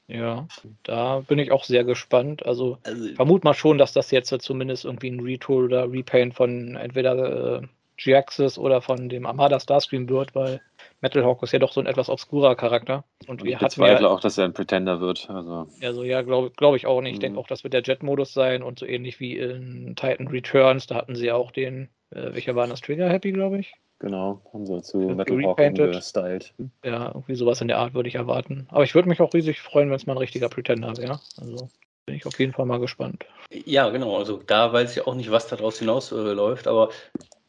[0.08, 0.48] Ja,
[0.84, 2.46] da bin ich auch sehr gespannt.
[2.46, 6.76] Also also, vermute mal schon, dass das jetzt zumindest irgendwie ein Retool oder Repaint von
[6.76, 7.68] entweder äh,
[7.98, 10.62] G-Axis oder von dem Armada Starscream wird, weil
[11.02, 13.04] Metal Hawk ist ja doch so ein etwas obskurer Charakter.
[13.28, 15.30] Und Und wir ich hatten bezweifle ja, auch, dass er ein Pretender wird.
[15.30, 17.14] Also, also ja, glaube glaub ich auch nicht.
[17.14, 17.40] Ich denke Mhm.
[17.40, 20.88] auch, das wird der Jet-Modus sein und so ähnlich wie in Titan Returns.
[20.88, 22.82] Da hatten sie ja auch den, äh, welcher war das?
[22.82, 23.76] Trigger Happy, glaube ich.
[24.00, 26.54] genau, haben sie zu Metal Hawk umgestylt.
[26.84, 28.68] Ja, irgendwie sowas in der Art würde ich erwarten.
[28.70, 31.20] Aber ich würde mich auch riesig freuen, wenn es mal ein richtiger Pretender wäre.
[31.40, 31.70] Also
[32.06, 33.26] bin ich auf jeden Fall mal gespannt.
[33.66, 34.18] ja, genau.
[34.18, 36.90] Also da weiß ich auch nicht, was daraus hinaus äh, läuft, aber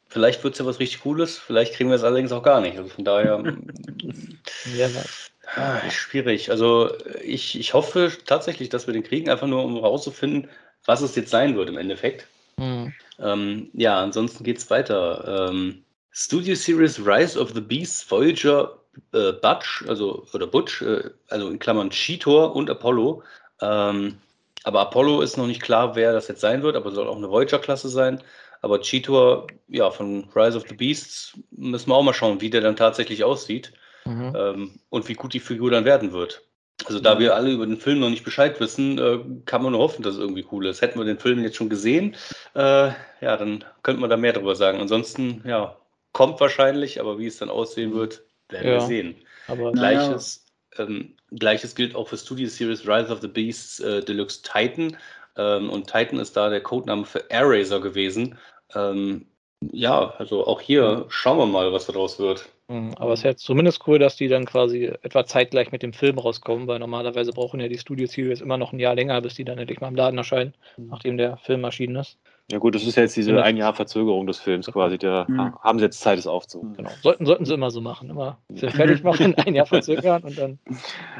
[0.08, 1.38] vielleicht wird es ja was richtig Cooles.
[1.38, 2.76] Vielleicht kriegen wir es allerdings auch gar nicht.
[2.76, 3.42] Also von daher.
[4.64, 5.30] Weiß.
[5.54, 6.50] Ah, schwierig.
[6.50, 6.92] Also
[7.22, 10.48] ich, ich hoffe tatsächlich, dass wir den kriegen, einfach nur um herauszufinden,
[10.84, 12.26] was es jetzt sein wird im Endeffekt.
[12.58, 12.92] Hm.
[13.18, 15.48] Ähm, ja, ansonsten geht's weiter.
[15.50, 18.78] Ähm, Studio Series Rise of the Beasts, Voyager,
[19.12, 23.22] äh, Butch, also oder Butch, äh, also in Klammern Cheetor und Apollo.
[23.60, 24.18] Ähm,
[24.64, 27.30] aber Apollo ist noch nicht klar, wer das jetzt sein wird, aber soll auch eine
[27.30, 28.22] Voyager-Klasse sein.
[28.62, 32.60] Aber Cheetor, ja, von Rise of the Beasts müssen wir auch mal schauen, wie der
[32.60, 33.72] dann tatsächlich aussieht
[34.04, 34.32] Mhm.
[34.36, 36.42] ähm, und wie gut die Figur dann werden wird.
[36.86, 39.80] Also da wir alle über den Film noch nicht Bescheid wissen, äh, kann man nur
[39.82, 40.80] hoffen, dass es irgendwie cool ist.
[40.80, 42.14] Hätten wir den Film jetzt schon gesehen,
[42.54, 42.90] äh,
[43.20, 44.80] ja, dann könnte man da mehr drüber sagen.
[44.80, 45.76] Ansonsten, ja,
[46.12, 48.80] kommt wahrscheinlich, aber wie es dann aussehen wird, werden wir Ja.
[48.80, 49.16] sehen.
[49.48, 49.72] Aber.
[49.72, 50.46] Gleiches,
[50.78, 54.96] ähm, Gleiches gilt auch für Studio Series Rise of the Beasts äh, Deluxe Titan.
[55.38, 58.38] Ähm, und Titan ist da der Codename für Air Racer gewesen.
[58.74, 59.26] Ähm,
[59.72, 62.48] ja, also auch hier schauen wir mal, was daraus wird.
[62.68, 65.92] Mhm, Aber es ist jetzt zumindest cool, dass die dann quasi etwa zeitgleich mit dem
[65.92, 69.34] Film rauskommen, weil normalerweise brauchen ja die Studio Series immer noch ein Jahr länger, bis
[69.34, 70.54] die dann endlich mal im Laden erscheinen,
[70.90, 72.18] nachdem der Film erschienen ist.
[72.50, 74.96] Ja gut, das ist ja jetzt diese ein Jahr Verzögerung des Films quasi.
[74.96, 75.54] Da Mhm.
[75.60, 76.72] haben sie jetzt Zeit, es aufzuholen.
[76.74, 76.90] Genau.
[77.02, 78.08] Sollten, sollten sie immer so machen.
[78.08, 80.58] Immer Film fertig machen, ein Jahr verzögern und dann.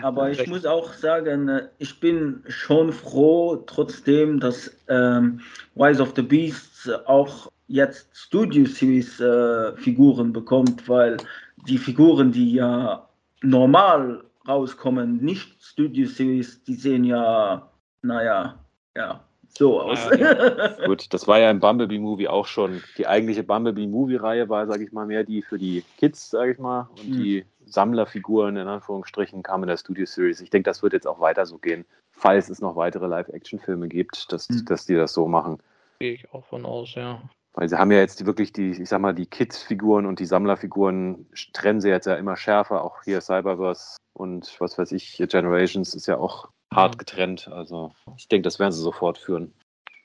[0.03, 0.49] Aber ich Recht.
[0.49, 5.41] muss auch sagen, äh, ich bin schon froh, trotzdem, dass ähm,
[5.77, 11.19] Rise of the Beasts auch jetzt Studio Series äh, Figuren bekommt, weil
[11.67, 13.07] die Figuren, die ja
[13.43, 18.55] normal rauskommen, nicht Studio Series, die sehen ja, naja,
[18.97, 19.21] ja,
[19.59, 19.99] so aus.
[20.87, 22.83] Gut, das war ja im Bumblebee-Movie auch schon.
[22.97, 26.89] Die eigentliche Bumblebee-Movie-Reihe war, sage ich mal, mehr die für die Kids, sage ich mal.
[26.97, 27.13] Und Mhm.
[27.13, 30.41] die Sammlerfiguren, in Anführungsstrichen, kamen in der Studio-Series.
[30.41, 34.33] Ich denke, das wird jetzt auch weiter so gehen, falls es noch weitere Live-Action-Filme gibt,
[34.33, 34.65] dass, Mhm.
[34.67, 35.59] dass die das so machen.
[36.01, 37.21] Gehe ich auch von aus, ja.
[37.55, 41.27] Weil sie haben ja jetzt wirklich die, ich sag mal, die Kids-Figuren und die Sammlerfiguren
[41.53, 42.85] trennen sie jetzt ja immer schärfer.
[42.85, 46.99] Auch hier Cyberverse und was weiß ich, Generations ist ja auch hart Mhm.
[46.99, 47.49] getrennt.
[47.49, 49.53] Also ich denke, das werden sie so fortführen.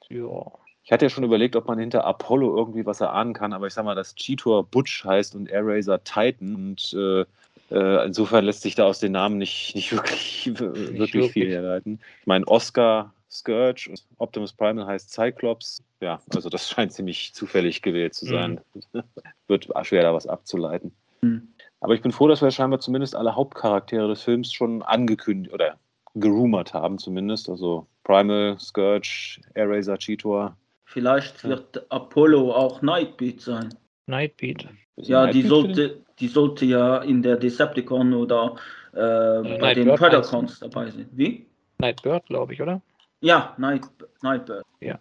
[0.10, 0.52] Ja.
[0.86, 3.74] Ich hatte ja schon überlegt, ob man hinter Apollo irgendwie was erahnen kann, aber ich
[3.74, 7.26] sag mal, dass Cheetor Butch heißt und Airraiser Titan und äh,
[7.72, 12.00] äh, insofern lässt sich da aus den Namen nicht, nicht wirklich, wirklich viel herleiten.
[12.20, 15.82] Ich meine, Oscar Scourge und Optimus Primal heißt Cyclops.
[16.02, 18.60] Ja, also das scheint ziemlich zufällig gewählt zu sein.
[19.48, 20.92] Wird schwer, da was abzuleiten.
[21.22, 21.48] Hm.
[21.80, 25.78] Aber ich bin froh, dass wir scheinbar zumindest alle Hauptcharaktere des Films schon angekündigt oder
[26.16, 27.50] gerumort haben, zumindest.
[27.50, 30.56] Also Primal, Scourge, Airraiser, Cheetor.
[30.86, 31.50] Vielleicht Ja.
[31.50, 33.70] wird Apollo auch Nightbeat sein.
[34.08, 34.68] Nightbeat.
[34.98, 38.56] Ja, ein die Nightbeat sollte, die sollte ja in der Decepticon oder
[38.94, 41.10] äh, bei den Predacons dabei sein.
[41.12, 41.48] Wie?
[41.80, 42.82] Nightbird, glaube ich, oder?
[43.22, 43.84] Ja, Night,
[44.22, 44.64] Nightbird.
[44.82, 45.00] Ja,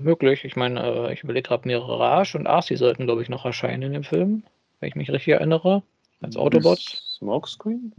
[0.00, 0.44] möglich.
[0.44, 3.92] Ich meine, äh, ich überlege gerade, Mirage und Arcee sollten, glaube ich, noch erscheinen in
[3.92, 4.42] dem Film,
[4.80, 5.82] wenn ich mich richtig erinnere.
[6.20, 7.16] Als Autobots.
[7.18, 7.92] Smokescreen?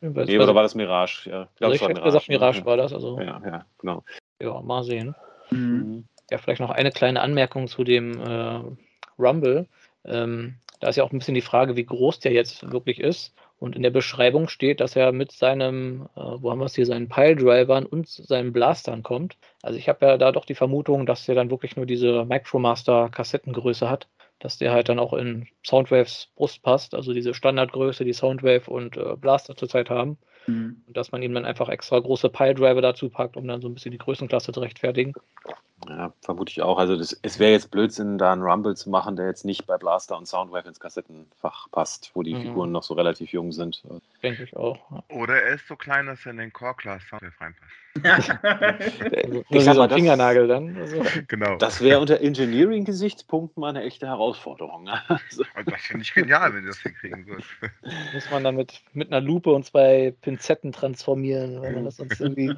[0.00, 1.30] Jedenfalls- Nee, oder war das Mirage?
[1.30, 2.34] Ja, also glaub, ich es hätte gesagt, ne?
[2.36, 2.92] Mirage war das.
[2.92, 4.02] Also, Ja, ja, genau.
[4.40, 5.14] ja, mal sehen.
[5.50, 6.04] Mhm.
[6.30, 8.60] Ja, vielleicht noch eine kleine Anmerkung zu dem äh,
[9.18, 9.66] Rumble.
[10.04, 13.34] Ähm, da ist ja auch ein bisschen die Frage, wie groß der jetzt wirklich ist.
[13.58, 16.86] Und in der Beschreibung steht, dass er mit seinem, äh, wo haben wir es hier,
[16.86, 19.36] seinen Piledrivern und seinen Blastern kommt.
[19.60, 23.90] Also ich habe ja da doch die Vermutung, dass der dann wirklich nur diese Micromaster-Kassettengröße
[23.90, 24.08] hat,
[24.40, 28.96] dass der halt dann auch in Soundwaves Brust passt, also diese Standardgröße, die Soundwave und
[28.96, 30.18] äh, Blaster zurzeit haben.
[30.46, 30.82] Mhm.
[30.86, 33.74] Und dass man ihm dann einfach extra große Piledriver dazu packt, um dann so ein
[33.74, 35.12] bisschen die Größenklasse zu rechtfertigen.
[35.88, 36.78] Ja, vermute ich auch.
[36.78, 39.78] Also das, es wäre jetzt Blödsinn, da einen Rumble zu machen, der jetzt nicht bei
[39.78, 42.42] Blaster und Soundwave ins Kassettenfach passt, wo die Mhm.
[42.42, 43.82] Figuren noch so relativ jung sind.
[44.22, 44.78] Denke ich auch.
[44.90, 45.02] Ja.
[45.16, 47.72] Oder er ist so klein, dass er in den Core-Class Soundwave reinpasst.
[48.02, 50.76] Also, Ich sag wie so mal, ein das- Fingernagel dann.
[50.76, 51.56] Also, Genau.
[51.56, 54.88] Das wäre unter Engineering-Gesichtspunkten mal eine echte Herausforderung.
[55.08, 57.44] Also, das finde ich genial, wenn sie das hinkriegen würden.
[58.12, 62.20] muss man dann mit, mit einer Lupe und zwei Pinzetten transformieren, wenn man das sonst
[62.20, 62.52] irgendwie.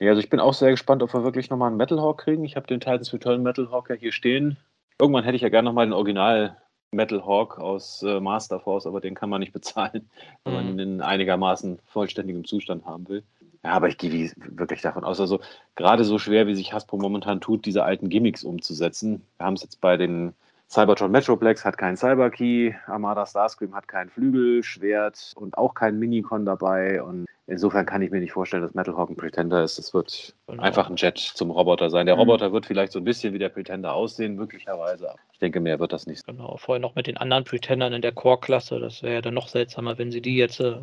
[0.00, 2.44] Ja, also ich bin auch sehr gespannt, ob wir wirklich nochmal einen Metal Hawk kriegen.
[2.44, 4.56] Ich habe den Titans Return Metal Hawk ja hier stehen.
[5.00, 6.56] Irgendwann hätte ich ja gerne nochmal den Original
[6.90, 10.08] Metal Hawk aus äh, Master Force, aber den kann man nicht bezahlen,
[10.44, 10.72] wenn man Mhm.
[10.72, 13.24] ihn in einigermaßen vollständigem Zustand haben will.
[13.64, 15.40] Ja, aber ich gehe wirklich davon aus, also
[15.74, 19.22] gerade so schwer, wie sich Hasbro momentan tut, diese alten Gimmicks umzusetzen.
[19.38, 20.34] Wir haben es jetzt bei den
[20.68, 27.02] Cybertron Metroplex hat keinen Cyberkey, Armada Starscream hat kein Flügelschwert und auch kein Minicon dabei.
[27.02, 29.78] Und insofern kann ich mir nicht vorstellen, dass Metal Hawk ein Pretender ist.
[29.78, 30.62] Das wird Genau.
[30.62, 32.06] einfach ein Jet zum Roboter sein.
[32.06, 32.22] Der Mhm.
[32.22, 35.10] Roboter wird vielleicht so ein bisschen wie der Pretender aussehen, möglicherweise.
[35.10, 36.26] Aber ich denke, mehr wird das nicht.
[36.26, 38.80] Genau, vorher noch mit den anderen Pretendern in der Core-Klasse.
[38.80, 40.80] Das wäre ja dann noch seltsamer, wenn sie die jetzt äh,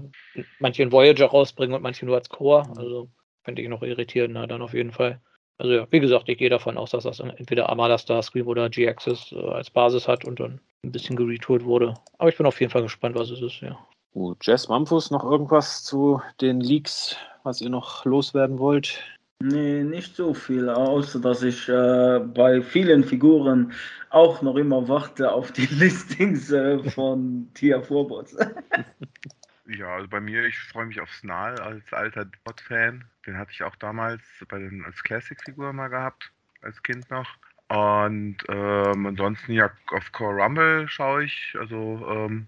[0.59, 2.69] manche in Voyager rausbringen und manche nur als Core.
[2.77, 3.09] Also
[3.43, 5.19] fände ich noch irritierender dann auf jeden Fall.
[5.61, 9.31] Also ja, wie gesagt, ich gehe davon aus, dass das entweder Armada Starscream oder G-Axis
[9.31, 11.93] äh, als Basis hat und dann ein bisschen geretourt wurde.
[12.17, 13.77] Aber ich bin auf jeden Fall gespannt, was es ist, ja.
[14.11, 19.03] Gut, Jess Mamfus, noch irgendwas zu den Leaks, was ihr noch loswerden wollt?
[19.39, 23.71] Nee, nicht so viel, außer dass ich äh, bei vielen Figuren
[24.09, 28.35] auch noch immer warte auf die Listings äh, von Tia Vorbots.
[29.71, 33.05] Ja, also bei mir, ich freue mich auf Snarl als alter Bot-Fan.
[33.25, 36.31] Den hatte ich auch damals bei den, als Classic-Figur mal gehabt,
[36.61, 37.37] als Kind noch.
[37.69, 41.55] Und ähm, ansonsten ja, auf Core Rumble schaue ich.
[41.59, 42.47] Also ähm,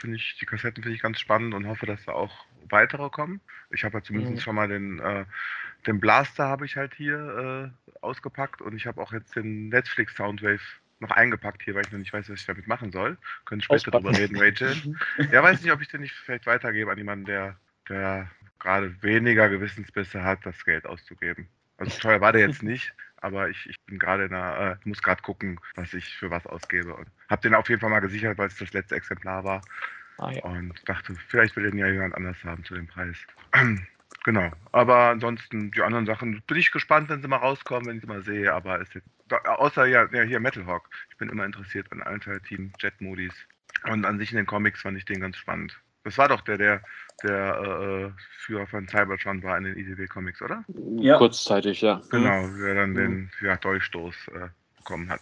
[0.00, 3.40] finde ich, die Kassetten finde ich ganz spannend und hoffe, dass da auch weitere kommen.
[3.70, 4.42] Ich habe ja zumindest Mhm.
[4.42, 5.24] schon mal den, äh,
[5.86, 10.16] den Blaster habe ich halt hier äh, ausgepackt und ich habe auch jetzt den Netflix
[10.16, 10.62] Soundwave
[11.04, 13.16] noch eingepackt hier, weil ich noch nicht weiß, was ich damit machen soll.
[13.44, 14.36] Können später drüber Auspacken.
[14.36, 14.96] reden, Rachel.
[15.32, 17.56] Ja, weiß nicht, ob ich den nicht vielleicht weitergebe an jemanden, der,
[17.88, 21.48] der gerade weniger Gewissensbisse hat, das Geld auszugeben.
[21.76, 25.02] Also teuer war der jetzt nicht, aber ich, ich bin gerade in der, äh, muss
[25.02, 26.94] gerade gucken, was ich für was ausgebe.
[26.94, 29.62] Und habe den auf jeden Fall mal gesichert, weil es das letzte Exemplar war.
[30.18, 30.44] Ah, ja.
[30.44, 33.16] Und dachte, vielleicht will den ja jemand anders haben zu dem Preis.
[34.24, 34.50] genau.
[34.72, 38.08] Aber ansonsten, die anderen Sachen bin ich gespannt, wenn sie mal rauskommen, wenn ich sie
[38.08, 38.52] mal sehe.
[38.52, 40.88] Aber ist jetzt, außer ja, ja, hier Metal Hawk.
[41.10, 43.32] Ich bin immer interessiert an alternativen Jet-Modis.
[43.90, 45.78] Und an sich in den Comics fand ich den ganz spannend.
[46.04, 46.82] Das war doch der, der,
[47.22, 50.64] der äh, Führer von Cybertron war in den IDW-Comics, oder?
[50.98, 51.16] Ja.
[51.18, 52.02] Kurzzeitig, ja.
[52.10, 52.94] Genau, der dann Mhm.
[52.96, 55.20] den ja, Dolchstoß äh, bekommen hat.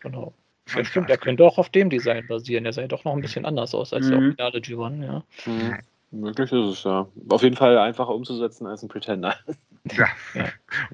[0.00, 0.34] Genau.
[0.74, 2.64] Ja, stimmt, der könnte auch auf dem Design basieren.
[2.64, 4.36] Der sah ja doch noch ein bisschen anders aus als der Mhm.
[4.38, 5.24] originale G1, ja.
[5.46, 5.78] Mhm.
[6.12, 7.08] Möglich ist es, ja.
[7.28, 9.34] Auf jeden Fall einfacher umzusetzen als ein Pretender.
[9.84, 10.08] Ja.
[10.34, 10.48] Ja.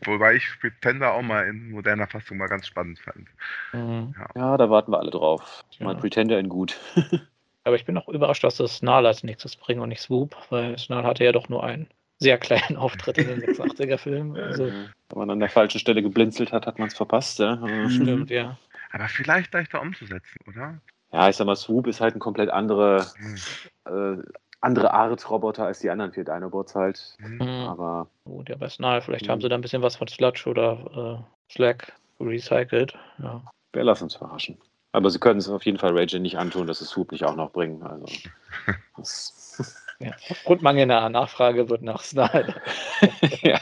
[0.04, 3.28] Wobei ich Pretender auch mal in moderner Fassung mal ganz spannend fand.
[3.72, 4.14] Mhm.
[4.34, 5.64] Ja, da warten wir alle drauf.
[5.78, 5.86] Ja.
[5.86, 6.78] Mal Pretender in gut.
[7.64, 10.78] Aber ich bin auch überrascht, dass das Snarl als nächstes bringen und nicht Swoop, weil
[10.78, 14.36] Snarl hatte ja doch nur einen sehr kleinen Auftritt in den 86er-Filmen.
[14.36, 17.40] Also, Wenn man an der falschen Stelle geblinzelt hat, hat man es verpasst.
[17.40, 17.56] Ja.
[17.56, 17.90] Mhm.
[17.90, 18.56] stimmt, ja.
[18.92, 20.80] Aber vielleicht leichter umzusetzen, oder?
[21.12, 24.18] ja, ich sag mal, Swoop ist halt ein komplett andere, Hm.
[24.18, 24.22] äh,
[24.66, 27.16] andere Art Roboter als die anderen vier Dinobots halt.
[27.20, 27.36] Hm.
[27.38, 27.68] Mhm.
[27.68, 29.30] Aber Gut, ja, bei Snarl, vielleicht Mhm.
[29.30, 32.94] haben sie da ein bisschen was von Sludge oder äh, Slack recycelt.
[33.18, 33.42] Ja.
[33.72, 34.58] wir lassen uns überraschen.
[34.92, 37.36] Aber sie können es auf jeden Fall Rage nicht antun, dass sie Swoop nicht auch
[37.36, 37.82] noch bringen.
[37.82, 38.06] Also,
[38.96, 40.12] das, Ja.
[40.30, 42.54] Aufgrund mangelnder Nachfrage wird nach Snarl.
[43.42, 43.58] ja.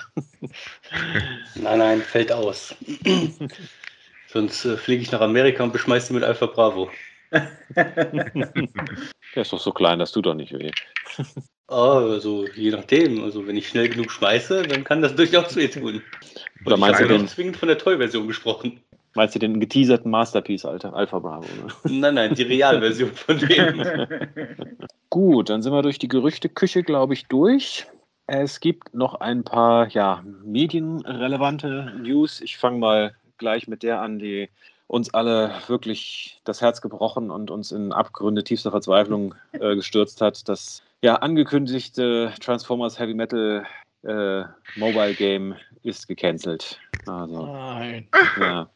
[1.55, 2.74] Nein, nein, fällt aus.
[4.28, 6.90] Sonst äh, fliege ich nach Amerika und beschmeiß die mit Alpha Bravo.
[9.35, 10.70] Der ist doch so klein, das tut doch nicht weh.
[11.68, 13.22] Ah, also je nachdem.
[13.24, 16.03] Also wenn ich schnell genug schmeiße, dann kann das durchaus wehtun.
[16.64, 18.80] Oder Und meinst ich du den, zwingend von der Toy-Version gesprochen.
[19.14, 20.95] meinst du den geteaserten Masterpiece, Alter?
[20.95, 21.47] Alpha Bravo.
[21.47, 21.72] Ne?
[22.01, 23.82] Nein, nein, die Realversion von dem.
[25.11, 27.87] Gut, dann sind wir durch die Gerüchteküche, glaube ich, durch.
[28.26, 32.41] Es gibt noch ein paar ja, medienrelevante News.
[32.41, 34.49] Ich fange mal gleich mit der an, die
[34.87, 40.49] uns alle wirklich das Herz gebrochen und uns in Abgründe tiefster Verzweiflung äh, gestürzt hat.
[40.49, 43.66] Das ja angekündigte Transformers Heavy Metal
[44.03, 44.45] äh,
[44.76, 46.80] Mobile Game ist gecancelt.
[47.07, 48.09] Also, Nein.
[48.41, 48.70] ja,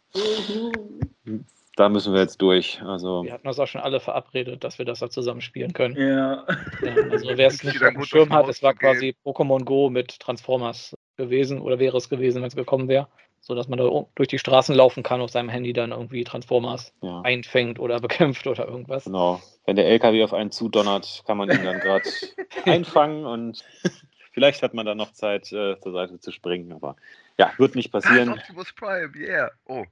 [1.76, 2.82] da müssen wir jetzt durch.
[2.82, 5.96] Also, Wir hatten uns auch schon alle verabredet, dass wir das da zusammen spielen können.
[5.96, 6.44] ja.
[6.82, 10.18] Ja, also wer es nicht auf dem Schirm hat, es war quasi Pokémon Go mit
[10.20, 13.08] Transformers gewesen oder wäre es gewesen, wenn es gekommen wäre.
[13.40, 16.92] So dass man da durch die Straßen laufen kann auf seinem Handy dann irgendwie Transformers
[17.02, 17.20] ja.
[17.22, 19.04] einfängt oder bekämpft oder irgendwas.
[19.04, 19.40] Genau.
[19.64, 22.08] Wenn der LKW auf einen zudonnert, kann man ihn dann gerade
[22.64, 23.64] einfangen und
[24.32, 26.72] vielleicht hat man dann noch Zeit, äh, zur Seite zu springen.
[26.72, 26.96] Aber
[27.38, 28.30] ja, wird nicht Ah, passieren.
[28.30, 29.50] Optimus Prime, yeah.
[29.66, 29.84] Oh.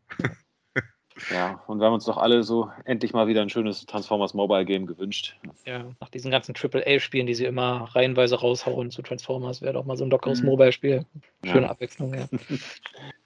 [1.31, 4.65] Ja, und wir haben uns doch alle so endlich mal wieder ein schönes Transformers Mobile
[4.65, 5.37] Game gewünscht.
[5.65, 9.97] Ja, nach diesen ganzen AAA-Spielen, die sie immer reihenweise raushauen zu Transformers, wäre doch mal
[9.97, 10.47] so ein lockeres Mhm.
[10.49, 11.07] Mobile-Spiel.
[11.45, 11.71] Schöne Ja.
[11.71, 12.27] Abwechslung, ja.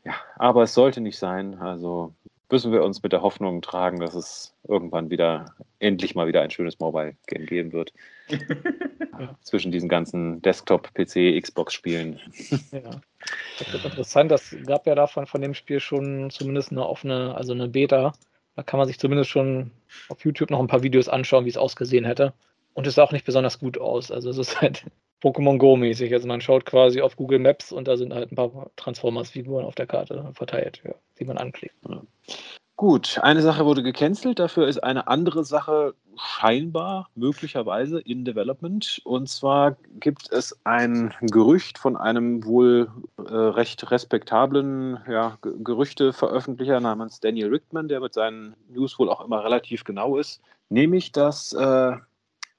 [0.05, 1.59] Ja, aber es sollte nicht sein.
[1.59, 2.15] Also
[2.51, 6.51] müssen wir uns mit der Hoffnung tragen, dass es irgendwann wieder, endlich mal wieder ein
[6.51, 7.93] schönes Mobile Game geben wird.
[8.29, 9.37] Ja.
[9.43, 12.21] Zwischen diesen ganzen Desktop, PC, Xbox-Spielen.
[12.73, 13.01] Ja.
[13.59, 14.31] Das wird interessant.
[14.31, 18.13] Das gab ja davon von dem Spiel schon zumindest eine offene, also eine Beta.
[18.57, 19.71] Da kann man sich zumindest schon
[20.09, 22.33] auf YouTube noch ein paar Videos anschauen, wie es ausgesehen hätte.
[22.75, 24.11] Und es sah auch nicht besonders gut aus.
[24.11, 24.85] Also es ist halt
[25.23, 26.13] Pokémon Go-mäßig.
[26.13, 29.75] Also man schaut quasi auf Google Maps und da sind halt ein paar Transformers-Figuren auf
[29.75, 31.77] der Karte verteilt, ja, die man anklickt.
[32.81, 39.03] Gut, eine Sache wurde gecancelt, dafür ist eine andere Sache scheinbar möglicherweise in Development.
[39.05, 46.81] Und zwar gibt es ein Gerücht von einem wohl äh, recht respektablen ja, Ge- Gerüchteveröffentlicher
[46.81, 51.53] namens Daniel Richtman, der mit seinen News wohl auch immer relativ genau ist, nämlich dass
[51.53, 51.93] äh,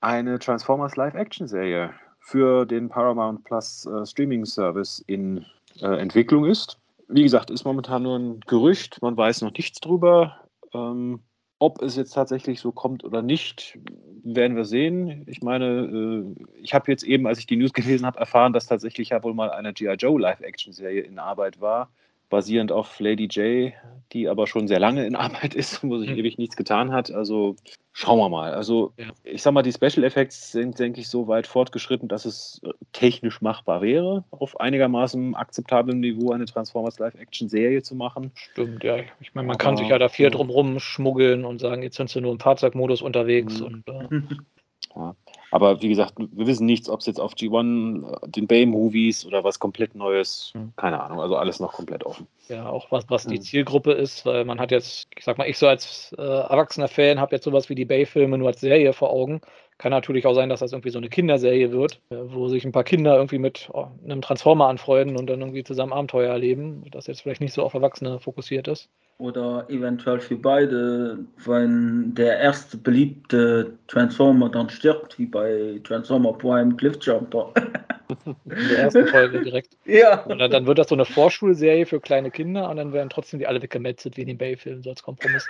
[0.02, 5.48] eine Transformers Live-Action-Serie für den Paramount Plus äh, Streaming-Service in
[5.82, 6.78] äh, Entwicklung ist.
[7.12, 10.38] Wie gesagt, ist momentan nur ein Gerücht, man weiß noch nichts drüber.
[10.74, 11.22] Ähm,
[11.59, 13.78] ob es jetzt tatsächlich so kommt oder nicht,
[14.24, 15.24] werden wir sehen.
[15.28, 18.66] Ich meine, äh, ich habe jetzt eben, als ich die News gelesen habe, erfahren, dass
[18.66, 19.93] tatsächlich ja wohl mal eine G.I.
[19.95, 21.91] Joe Live-Action-Serie in Arbeit war,
[22.30, 23.74] basierend auf Lady J,
[24.14, 26.18] die aber schon sehr lange in Arbeit ist, wo sich Hm.
[26.18, 27.12] ewig nichts getan hat.
[27.12, 27.55] Also
[27.94, 28.54] schauen wir mal.
[28.54, 29.08] Also Ja.
[29.24, 32.70] ich sag mal, die Special Effects sind, denke ich, so weit fortgeschritten, dass es äh,
[32.94, 38.32] technisch machbar wäre, auf einigermaßen akzeptablem Niveau eine Transformers Live-Action-Serie zu machen.
[38.36, 38.98] Stimmt, ja.
[39.20, 40.30] Ich meine, man kann Aber- sich ja da viel ja.
[40.30, 43.66] drum rumschmuggeln und sagen, jetzt sind sie nur im Fahrzeugmodus unterwegs Mhm.
[43.66, 44.08] und äh,
[45.52, 49.43] Aber wie gesagt, wir wissen nichts, ob es jetzt auf G1, äh, den Bay-Movies oder
[49.43, 50.74] was komplett Neues, Mhm.
[50.78, 52.28] keine Ahnung, also alles noch komplett offen.
[52.47, 53.41] ja, auch was, was die Mhm.
[53.41, 57.20] Zielgruppe ist, weil man hat jetzt, ich sag mal, ich so als äh, erwachsener Fan
[57.20, 59.41] habe jetzt sowas wie die Bay-Filme nur als Serie vor Augen,
[59.82, 62.72] Kann natürlich auch sein, dass das irgendwie so eine Kinderserie wird, äh, wo sich ein
[62.72, 67.08] paar Kinder irgendwie mit oh, einem Transformer anfreunden und dann irgendwie zusammen Abenteuer erleben, das
[67.08, 68.90] jetzt vielleicht nicht so auf Erwachsene fokussiert ist.
[69.18, 76.76] Oder eventuell für beide, wenn der erste beliebte Transformer dann stirbt, wie bei Transformer Prime
[76.76, 77.52] Cliffjumper.
[78.26, 79.78] In der ersten Folge direkt.
[79.86, 80.24] ja.
[80.24, 83.39] Und dann, dann wird das so eine Vorschulserie für kleine Kinder und dann werden trotzdem
[83.39, 85.47] die alle weggemetzelt wie in den Bay-Filmen, so als Kompromiss.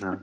[0.00, 0.22] Ja.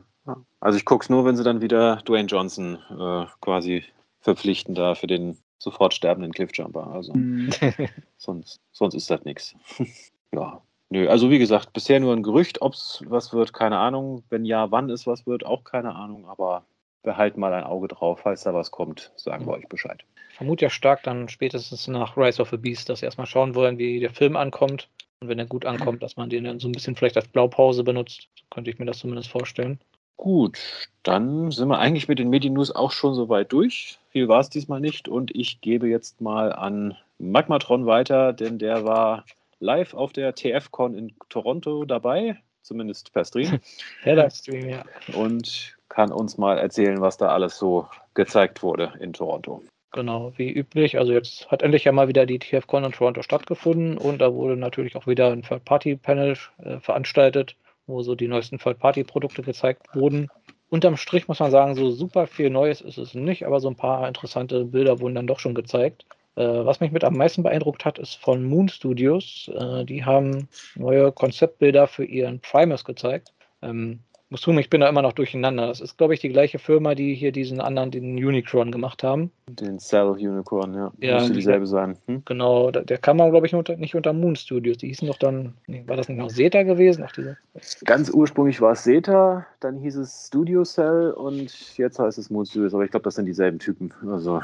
[0.60, 3.84] Also ich gucke es nur, wenn sie dann wieder Dwayne Johnson äh, quasi
[4.22, 6.88] verpflichten da für den sofort sterbenden Cliffjumper.
[6.88, 7.50] Also Mhm.
[8.18, 9.56] sonst, sonst ist das nichts.
[10.32, 10.62] Ja.
[10.92, 14.24] Nö, also wie gesagt, bisher nur ein Gerücht, ob es was wird, keine Ahnung.
[14.30, 16.28] Wenn ja, wann es was wird, auch keine Ahnung.
[16.28, 16.66] Aber
[17.04, 18.22] behalten mal ein Auge drauf.
[18.24, 20.04] Falls da was kommt, sagen wir euch Bescheid.
[20.32, 23.56] Ich vermute ja stark dann spätestens nach Rise of the Beast, dass sie erstmal schauen
[23.56, 24.88] wollen, wie der Film ankommt.
[25.22, 27.84] Und wenn er gut ankommt, dass man den dann so ein bisschen vielleicht als Blaupause
[27.84, 28.30] benutzt.
[28.36, 29.80] So könnte ich mir das zumindest vorstellen.
[30.20, 30.60] Gut,
[31.04, 34.00] dann sind wir eigentlich mit den Medi-News auch schon soweit durch.
[34.10, 38.84] Viel war es diesmal nicht und ich gebe jetzt mal an Magmatron weiter, denn der
[38.84, 39.24] war
[39.60, 43.60] live auf der TFCon in Toronto dabei, zumindest per Stream,
[44.06, 44.84] Der Livestream, ja.
[45.14, 49.62] und kann uns mal erzählen, was da alles so gezeigt wurde in Toronto.
[49.92, 51.00] Genau, wie üblich.
[51.00, 54.56] Also jetzt hat endlich ja mal wieder die TFCon in Toronto stattgefunden und da wurde
[54.56, 57.56] natürlich auch wieder ein Third-Party-Panel äh, veranstaltet,
[57.88, 60.30] wo so die neuesten Third-Party-Produkte gezeigt wurden.
[60.70, 63.76] Unterm Strich muss man sagen, so super viel Neues ist es nicht, aber so ein
[63.76, 66.06] paar interessante Bilder wurden dann doch schon gezeigt.
[66.36, 69.50] Äh, was mich mit am meisten beeindruckt hat, ist von Moon Studios.
[69.56, 73.34] Äh, die haben neue Konzeptbilder für ihren Primus gezeigt.
[73.64, 75.68] Ähm, muss zugeben, ich bin da immer noch durcheinander.
[75.68, 79.32] Das ist, glaube ich, die gleiche Firma, die hier diesen anderen, den Unicron gemacht haben.
[79.50, 80.92] Den Cell Unicorn, ja.
[81.02, 81.98] Ja, Müsste die- dieselbe sein.
[82.06, 82.22] Hm?
[82.26, 84.78] Genau, der, der kam man, glaube ich, unter, nicht unter Moon Studios.
[84.78, 87.04] Die hießen doch dann, nee, war das nicht noch Zeta gewesen?
[87.08, 87.38] Ach, diese.
[87.86, 92.46] Ganz ursprünglich war es Zeta, dann hieß es Studio Cell und jetzt heißt es Moon
[92.46, 93.92] Studios, aber ich glaube, das sind dieselben Typen.
[94.12, 94.42] Also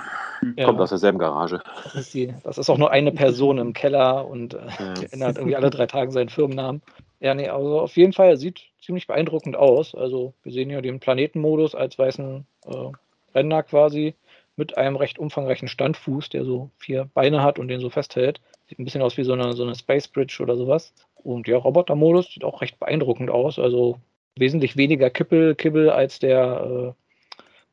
[0.58, 1.62] Ja, kommt aus derselben Garage.
[1.84, 4.94] das, ist die, das ist auch nur eine Person im Keller und äh, Ja.
[5.00, 6.82] die ändert irgendwie alle drei Tage seinen Firmennamen.
[7.26, 9.96] Ja, nee, also auf jeden Fall sieht ziemlich beeindruckend aus.
[9.96, 12.92] Also wir sehen hier den Planetenmodus als weißen äh,
[13.34, 14.14] Ränder quasi
[14.58, 18.42] mit einem recht umfangreichen Standfuß, der so vier Beine hat und den so festhält.
[18.68, 20.94] Sieht ein bisschen aus wie so eine, so eine Space Bridge oder sowas.
[21.16, 23.58] Und ja, Robotermodus sieht auch recht beeindruckend aus.
[23.58, 23.98] Also
[24.36, 26.94] wesentlich weniger Kippel, Kibbel als der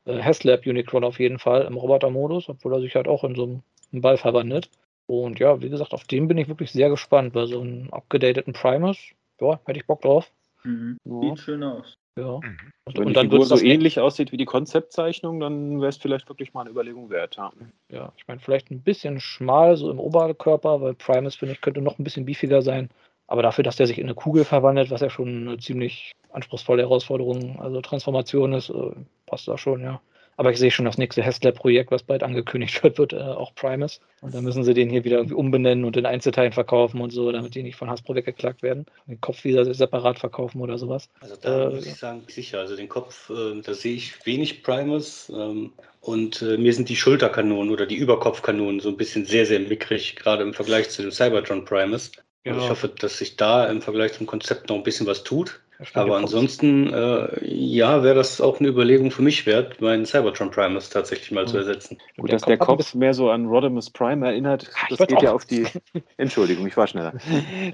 [0.06, 3.34] äh, äh, Haslab Unicron auf jeden Fall im Robotermodus, obwohl er sich halt auch in
[3.34, 3.60] so
[3.92, 4.70] einem Ball verwandelt.
[5.06, 8.54] Und ja, wie gesagt, auf den bin ich wirklich sehr gespannt, weil so einen abgedateten
[8.54, 8.96] Primus,
[9.42, 10.30] ja, hätte ich Bock drauf.
[10.64, 10.98] Mhm.
[11.04, 11.20] Ja.
[11.20, 11.96] Sieht schön aus.
[12.16, 12.40] Ja.
[12.42, 12.58] Mhm.
[12.84, 15.88] Und, Wenn und die dann Figur wird so ähnlich aussieht wie die Konzeptzeichnung, dann wäre
[15.88, 17.36] es vielleicht wirklich mal eine Überlegung wert.
[17.36, 17.52] Ja.
[17.90, 21.80] Ja, ich meine, vielleicht ein bisschen schmal so im Oberkörper, weil Primus, finde ich, könnte
[21.80, 22.90] noch ein bisschen beefiger sein.
[23.26, 26.82] Aber dafür, dass der sich in eine Kugel verwandelt, was ja schon eine ziemlich anspruchsvolle
[26.82, 28.90] Herausforderung, also Transformation ist, äh,
[29.26, 30.00] passt da schon, ja.
[30.36, 34.00] Aber ich sehe schon das nächste Hessler-Projekt, was bald angekündigt wird, wird äh, auch Primus.
[34.20, 37.30] Und dann müssen sie den hier wieder irgendwie umbenennen und in Einzelteilen verkaufen und so,
[37.32, 38.86] damit die nicht von Hasbro weggeklagt werden.
[39.06, 41.08] Den Kopf wieder separat verkaufen oder sowas.
[41.20, 42.60] Also da Äh, muss ich sagen, sicher.
[42.60, 45.30] Also den Kopf, äh, da sehe ich wenig Primus.
[45.34, 49.60] Ähm, und äh, mir sind die Schulterkanonen oder die Überkopfkanonen so ein bisschen sehr, sehr
[49.60, 52.12] mickrig, gerade im Vergleich zu dem Cybertron Primus.
[52.44, 55.60] Und ich hoffe, dass sich da im Vergleich zum Konzept noch ein bisschen was tut.
[55.94, 60.90] Aber ansonsten, äh, ja, wäre das auch eine Überlegung für mich wert, meinen Cybertron Primus
[60.90, 61.60] tatsächlich mal zu Mhm.
[61.60, 61.98] ersetzen.
[62.16, 65.30] Gut, Der dass der Kopf mehr so an Rodimus Prime erinnert, Ah, das geht ja
[65.30, 65.66] auch- auf die.
[66.16, 67.14] Entschuldigung, ich war schneller.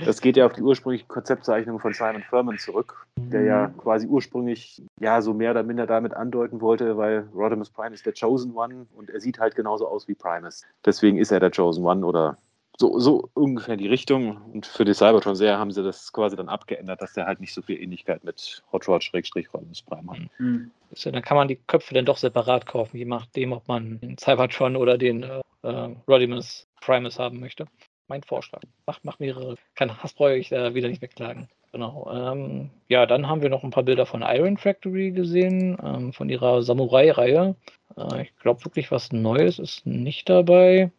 [0.04, 4.82] Das geht ja auf die ursprüngliche Konzeptzeichnung von Simon Furman zurück, der ja quasi ursprünglich
[5.00, 8.86] ja so mehr oder minder damit andeuten wollte, weil Rodimus Prime ist der Chosen One
[8.94, 10.62] und er sieht halt genauso aus wie Primus.
[10.84, 12.38] Deswegen ist er der Chosen One oder
[12.78, 14.36] so, so ungefähr die Richtung.
[14.52, 17.60] Und für die Cybertron-Serie haben sie das quasi dann abgeändert, dass der halt nicht so
[17.60, 20.18] viel Ähnlichkeit mit Hot Rod-Rodimus Prime hat.
[20.38, 20.70] Mhm.
[20.94, 24.16] Ja, dann kann man die Köpfe dann doch separat kaufen, je nachdem, ob man den
[24.16, 27.66] Cybertron oder den äh, äh, Rodimus Primus haben möchte.
[28.06, 28.62] Mein Vorschlag.
[28.86, 29.56] Macht, macht mehrere.
[29.74, 31.48] Kann Hasbro euch äh, wieder nicht wegklagen.
[31.72, 32.10] Genau.
[32.10, 36.30] Ähm, ja, dann haben wir noch ein paar Bilder von Iron Factory gesehen, ähm, von
[36.30, 37.56] ihrer Samurai-Reihe.
[37.96, 40.90] Äh, ich glaube wirklich, was Neues ist nicht dabei.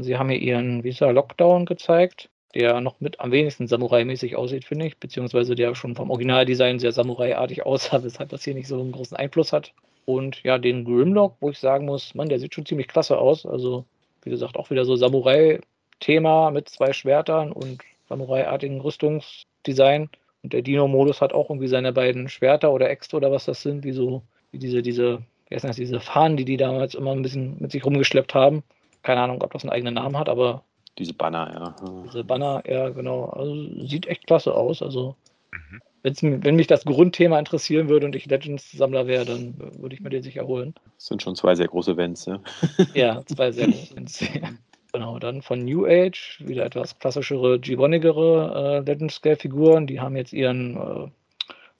[0.00, 4.86] Sie haben hier ihren Visa Lockdown gezeigt, der noch mit am wenigsten Samurai-mäßig aussieht, finde
[4.86, 8.92] ich, beziehungsweise der schon vom Originaldesign sehr Samurai-artig aussah, weshalb das hier nicht so einen
[8.92, 9.72] großen Einfluss hat.
[10.04, 13.44] Und ja, den Grimlock, wo ich sagen muss, Mann, der sieht schon ziemlich klasse aus.
[13.44, 13.84] Also,
[14.22, 20.08] wie gesagt, auch wieder so Samurai-Thema mit zwei Schwertern und Samurai-artigen Rüstungsdesign.
[20.42, 23.84] Und der Dino-Modus hat auch irgendwie seine beiden Schwerter oder Äxte oder was das sind,
[23.84, 27.22] wie so, wie diese, diese, wie heißt das, diese Fahnen, die die damals immer ein
[27.22, 28.62] bisschen mit sich rumgeschleppt haben.
[29.02, 30.62] Keine Ahnung, ob das einen eigenen Namen hat, aber
[30.98, 32.04] Diese Banner, ja.
[32.04, 33.26] diese Banner, ja, genau.
[33.26, 34.82] Also sieht echt klasse aus.
[34.82, 35.16] Also
[36.02, 40.10] Wenn's, wenn mich das Grundthema interessieren würde und ich Legends-Sammler wäre, dann würde ich mir
[40.10, 40.74] den sicher holen.
[40.96, 42.40] Das sind schon zwei sehr große Events, ja.
[42.94, 44.24] Ja, zwei sehr große Events.
[44.94, 49.86] Genau, dann von New Age, wieder etwas klassischere, G1igere äh, Legend-Scale-Figuren.
[49.86, 51.08] Die haben jetzt ihren äh,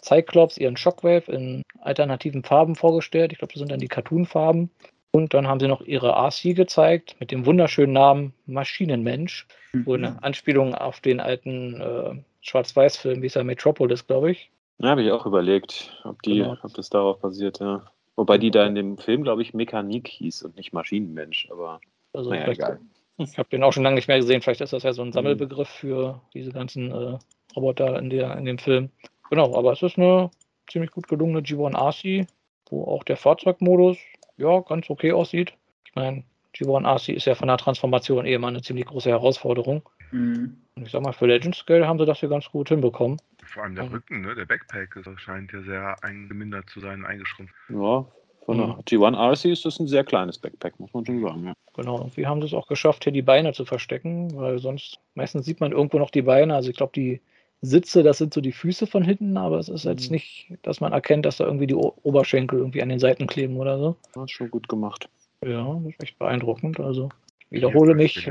[0.04, 3.32] Cyclops, ihren Shockwave in alternativen Farben vorgestellt.
[3.32, 4.70] Ich glaube, das sind dann die Cartoon-Farben.
[5.11, 9.86] Und dann haben sie noch ihre RC gezeigt mit dem wunderschönen Namen Maschinenmensch, mhm.
[9.86, 14.50] wo eine Anspielung auf den alten äh, Schwarz-Weiß-Film, wie ist er, Metropolis, glaube ich.
[14.78, 16.56] Ja, habe ich auch überlegt, ob, die, genau.
[16.62, 17.84] ob das darauf basiert, ja.
[18.16, 21.80] Wobei die da in dem Film, glaube ich, Mechanik hieß und nicht Maschinenmensch, aber
[22.12, 22.80] also naja, egal.
[23.16, 24.42] Ich habe den auch schon lange nicht mehr gesehen.
[24.42, 25.12] Vielleicht ist das ja so ein mhm.
[25.12, 27.18] Sammelbegriff für diese ganzen äh,
[27.56, 28.90] Roboter in, der, in dem Film.
[29.30, 30.30] Genau, aber es ist eine
[30.70, 32.26] ziemlich gut gelungene G1 RC,
[32.70, 33.98] wo auch der Fahrzeugmodus
[34.39, 35.53] ja ganz okay aussieht.
[35.84, 36.24] Ich meine,
[36.55, 39.82] G1 RC ist ja von der Transformation eh mal eine ziemlich große Herausforderung.
[40.11, 40.57] Mhm.
[40.74, 43.20] Und ich sag mal, für Legends Scale haben sie das hier ganz gut hinbekommen.
[43.45, 44.34] Vor allem der also, Rücken, ne?
[44.34, 47.55] der Backpack scheint ja sehr eingemindert zu sein, eingeschrumpft.
[47.68, 48.07] Ja,
[48.45, 48.80] von der mhm.
[48.80, 51.47] G1 RC ist das ein sehr kleines Backpack, muss man schon sagen.
[51.47, 51.53] Ja.
[51.74, 55.45] Genau, und wir haben es auch geschafft, hier die Beine zu verstecken, weil sonst meistens
[55.45, 56.55] sieht man irgendwo noch die Beine.
[56.55, 57.20] Also ich glaube, die
[57.61, 59.90] Sitze, das sind so die Füße von hinten, aber es ist mhm.
[59.92, 63.26] jetzt nicht, dass man erkennt, dass da irgendwie die o Oberschenkel irgendwie an den Seiten
[63.26, 63.96] kleben oder so.
[64.14, 65.09] Das ist schon gut gemacht.
[65.44, 66.80] Ja, das ist echt beeindruckend.
[66.80, 67.09] Also
[67.50, 68.28] wiederhole mich.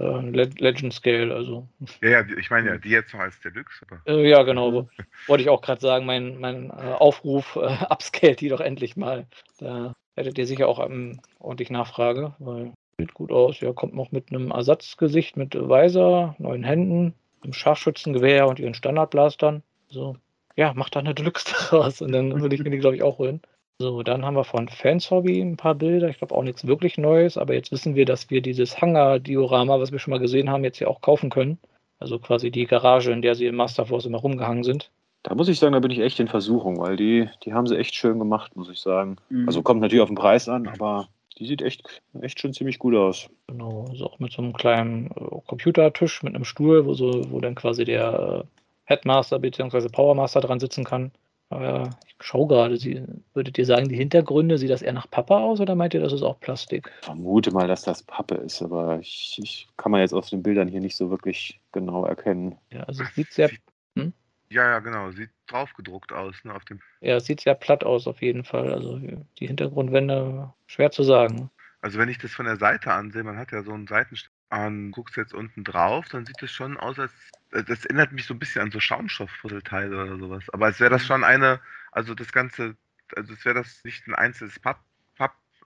[0.00, 1.68] Äh, Legend Scale, also.
[2.02, 3.86] Ja, ja, ich meine ja, die jetzt noch als Deluxe.
[4.06, 4.88] Äh, ja, genau.
[5.26, 7.60] Wollte ich auch gerade sagen, mein, mein äh, Aufruf, äh,
[7.90, 9.26] upscale die doch endlich mal.
[9.58, 13.60] Da hättet ihr sicher auch ähm, ordentlich Nachfrage, weil sieht gut aus.
[13.60, 17.14] Ja, kommt noch mit einem Ersatzgesicht mit Weiser, neuen Händen,
[17.44, 19.62] einem Scharfschützengewehr und ihren Standardblastern.
[19.88, 20.16] So,
[20.56, 23.18] ja, macht da eine Deluxe draus und dann würde ich mir die, glaube ich, auch
[23.18, 23.40] holen.
[23.78, 26.08] So, dann haben wir von Fans Hobby ein paar Bilder.
[26.08, 29.90] Ich glaube auch nichts wirklich Neues, aber jetzt wissen wir, dass wir dieses Hangar-Diorama, was
[29.90, 31.58] wir schon mal gesehen haben, jetzt hier auch kaufen können.
[31.98, 34.90] Also quasi die Garage, in der sie im Master Force immer rumgehangen sind.
[35.24, 37.78] Da muss ich sagen, da bin ich echt in Versuchung, weil die, die haben sie
[37.78, 39.16] echt schön gemacht, muss ich sagen.
[39.30, 39.48] Mhm.
[39.48, 42.94] Also kommt natürlich auf den Preis an, aber die sieht echt, echt schon ziemlich gut
[42.94, 43.28] aus.
[43.48, 47.40] Genau, also auch mit so einem kleinen äh, Computertisch mit einem Stuhl, wo, so, wo
[47.40, 49.88] dann quasi der äh, Headmaster bzw.
[49.88, 51.12] Powermaster dran sitzen kann.
[51.50, 55.36] Aber ich schaue gerade, Sie, würdet ihr sagen, die Hintergründe, sieht das eher nach Pappe
[55.36, 56.90] aus oder meint ihr, das ist auch Plastik?
[57.00, 60.42] Ich vermute mal, dass das Pappe ist, aber ich, ich kann man jetzt aus den
[60.42, 62.56] Bildern hier nicht so wirklich genau erkennen.
[62.72, 63.50] Ja, also es sieht sehr.
[63.96, 64.12] Hm?
[64.54, 65.10] Ja, ja, genau.
[65.10, 66.78] Sieht draufgedruckt aus, ne, auf dem.
[67.00, 68.72] Ja, es sieht sehr platt aus auf jeden Fall.
[68.72, 71.50] Also die Hintergrundwände schwer zu sagen.
[71.80, 74.92] Also wenn ich das von der Seite ansehe, man hat ja so einen Seitenstich und
[74.92, 77.10] guckst jetzt unten drauf, dann sieht es schon aus, als
[77.50, 80.44] äh, das erinnert mich so ein bisschen an so Schaumstoffpuzzleteile oder sowas.
[80.52, 81.06] Aber als wäre das mhm.
[81.06, 82.76] schon eine, also das Ganze,
[83.16, 84.78] also als wäre das nicht ein einzelnes Papp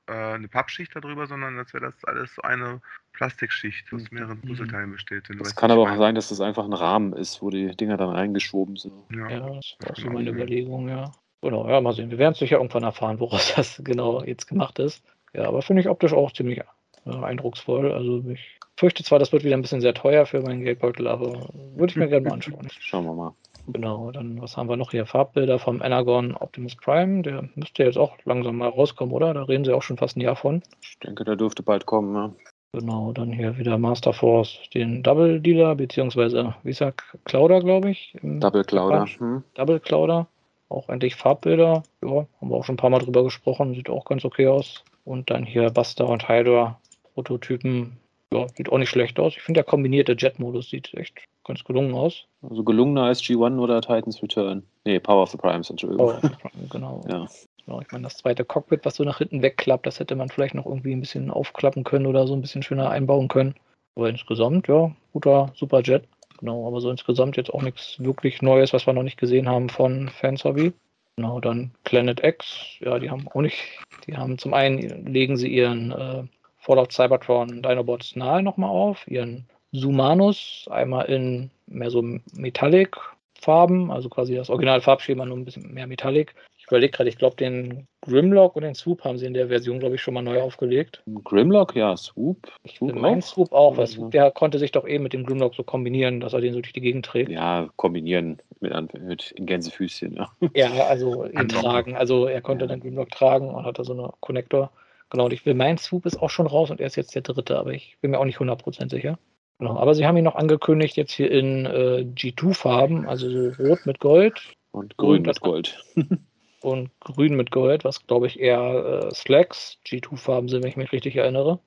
[0.08, 2.80] äh, eine Pappschicht darüber, sondern als wäre das alles so eine
[3.12, 4.18] Plastikschicht aus mhm.
[4.18, 5.28] mehreren Puzzleteilen besteht.
[5.30, 8.14] Es kann aber auch sein, dass das einfach ein Rahmen ist, wo die Dinger dann
[8.14, 8.94] eingeschoben sind.
[9.12, 11.12] Ja, ja das war auch so meine Überlegung, ja.
[11.42, 12.10] Genau, ja, mal sehen.
[12.10, 15.04] Wir werden es sicher irgendwann erfahren, woraus das genau jetzt gemacht ist.
[15.34, 16.60] Ja, aber finde ich optisch auch ziemlich
[17.06, 17.92] äh, eindrucksvoll.
[17.92, 21.48] Also ich fürchte zwar, das wird wieder ein bisschen sehr teuer für meinen Geldbeutel, aber
[21.76, 22.68] würde ich mir gerne mal anschauen.
[22.80, 23.34] Schauen wir mal.
[23.70, 25.04] Genau, dann was haben wir noch hier?
[25.04, 27.22] Farbbilder vom Energon Optimus Prime.
[27.22, 29.34] Der müsste jetzt auch langsam mal rauskommen, oder?
[29.34, 30.62] Da reden sie auch schon fast ein Jahr von.
[30.80, 32.32] Ich denke, der dürfte bald kommen, ja.
[32.72, 38.14] Genau, dann hier wieder Master Force, den Double Dealer, beziehungsweise, wie sagt Clouder, glaube ich.
[38.22, 39.06] Double Clouder.
[39.18, 39.42] Hm.
[39.54, 40.26] Double Clouder.
[40.70, 41.82] Auch endlich Farbbilder.
[42.02, 43.74] Ja, haben wir auch schon ein paar Mal drüber gesprochen.
[43.74, 44.84] Sieht auch ganz okay aus.
[45.04, 46.78] Und dann hier Buster und Hydra
[47.14, 47.98] Prototypen.
[48.32, 49.34] Ja, sieht auch nicht schlecht aus.
[49.36, 52.26] Ich finde, der kombinierte Jet-Modus sieht echt ganz gelungen aus.
[52.42, 54.62] Also gelungener als G1 oder Titans Return.
[54.84, 56.06] Nee, Power of the Primes, Entschuldigung.
[56.06, 57.00] Power of the Prime, genau.
[57.08, 57.26] ja.
[57.64, 57.80] genau.
[57.80, 60.66] Ich meine, das zweite Cockpit, was so nach hinten wegklappt, das hätte man vielleicht noch
[60.66, 63.54] irgendwie ein bisschen aufklappen können oder so ein bisschen schöner einbauen können.
[63.96, 66.04] Aber insgesamt, ja, guter Superjet.
[66.38, 69.68] Genau, aber so insgesamt jetzt auch nichts wirklich Neues, was wir noch nicht gesehen haben
[69.70, 70.72] von Fanshobby.
[71.16, 73.58] Genau, dann Planet X, ja, die haben auch nicht,
[74.06, 76.22] die haben zum einen legen sie ihren äh,
[76.68, 82.02] Fallout Cybertron Dinobots nahe nochmal auf, ihren Sumanus, einmal in mehr so
[82.34, 86.34] Metallic-Farben, also quasi das Original-Farbschema nur ein bisschen mehr Metallic.
[86.58, 89.78] Ich überlege gerade, ich glaube, den Grimlock und den Swoop haben sie in der Version,
[89.78, 91.02] glaube ich, schon mal neu aufgelegt.
[91.24, 92.52] Grimlock, ja, Swoop.
[92.66, 95.62] Swoop mein Swoop auch, weil Swoop, der konnte sich doch eben mit dem Grimlock so
[95.62, 97.30] kombinieren, dass er den so durch die Gegend trägt.
[97.30, 100.30] Ja, kombinieren mit, mit in Gänsefüßchen, ja.
[100.54, 101.96] Ja, also ihn tragen.
[101.96, 102.68] Also er konnte ja.
[102.72, 104.70] den Grimlock tragen und hatte so eine Connector.
[105.10, 107.22] Genau, und ich will, mein Swoop ist auch schon raus und er ist jetzt der
[107.22, 109.18] dritte, aber ich bin mir auch nicht 100% sicher.
[109.58, 113.86] Genau, aber sie haben ihn noch angekündigt, jetzt hier in äh, G2-Farben, also so rot
[113.86, 114.40] mit Gold.
[114.70, 115.82] Und grün mit Gold.
[116.62, 120.92] und grün mit Gold, was glaube ich eher äh, Slacks G2-Farben sind, wenn ich mich
[120.92, 121.58] richtig erinnere.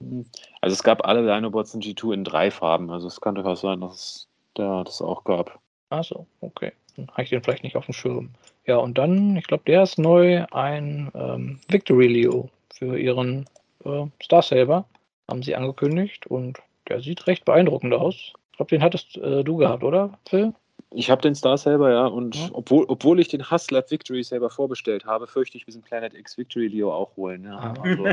[0.62, 3.82] Also es gab alle Dinobots in G2 in drei Farben, also es kann durchaus sein,
[3.82, 5.60] dass es da das auch gab.
[5.90, 6.72] Achso, okay.
[6.96, 8.30] Dann habe ich den vielleicht nicht auf dem Schirm.
[8.66, 12.50] Ja, und dann, ich glaube, der ist neu, ein ähm, Victory Leo
[12.82, 13.46] für ihren
[13.86, 14.86] äh, Star Saber.
[15.30, 16.58] Haben sie angekündigt und
[16.90, 18.34] der sieht recht beeindruckend aus.
[18.52, 20.54] Ich glaube, den hattest äh, du gehabt, oder, Phil?
[20.94, 22.50] Ich habe den Star Saber, ja, und Ja.
[22.54, 26.38] Obwohl, obwohl ich den Hustler Victory Saber vorbestellt habe, fürchte ich, wir sind Planet X
[26.38, 27.46] Victory Leo auch holen.
[27.46, 27.58] Ja.
[27.58, 27.74] Ah.
[27.82, 28.04] Also,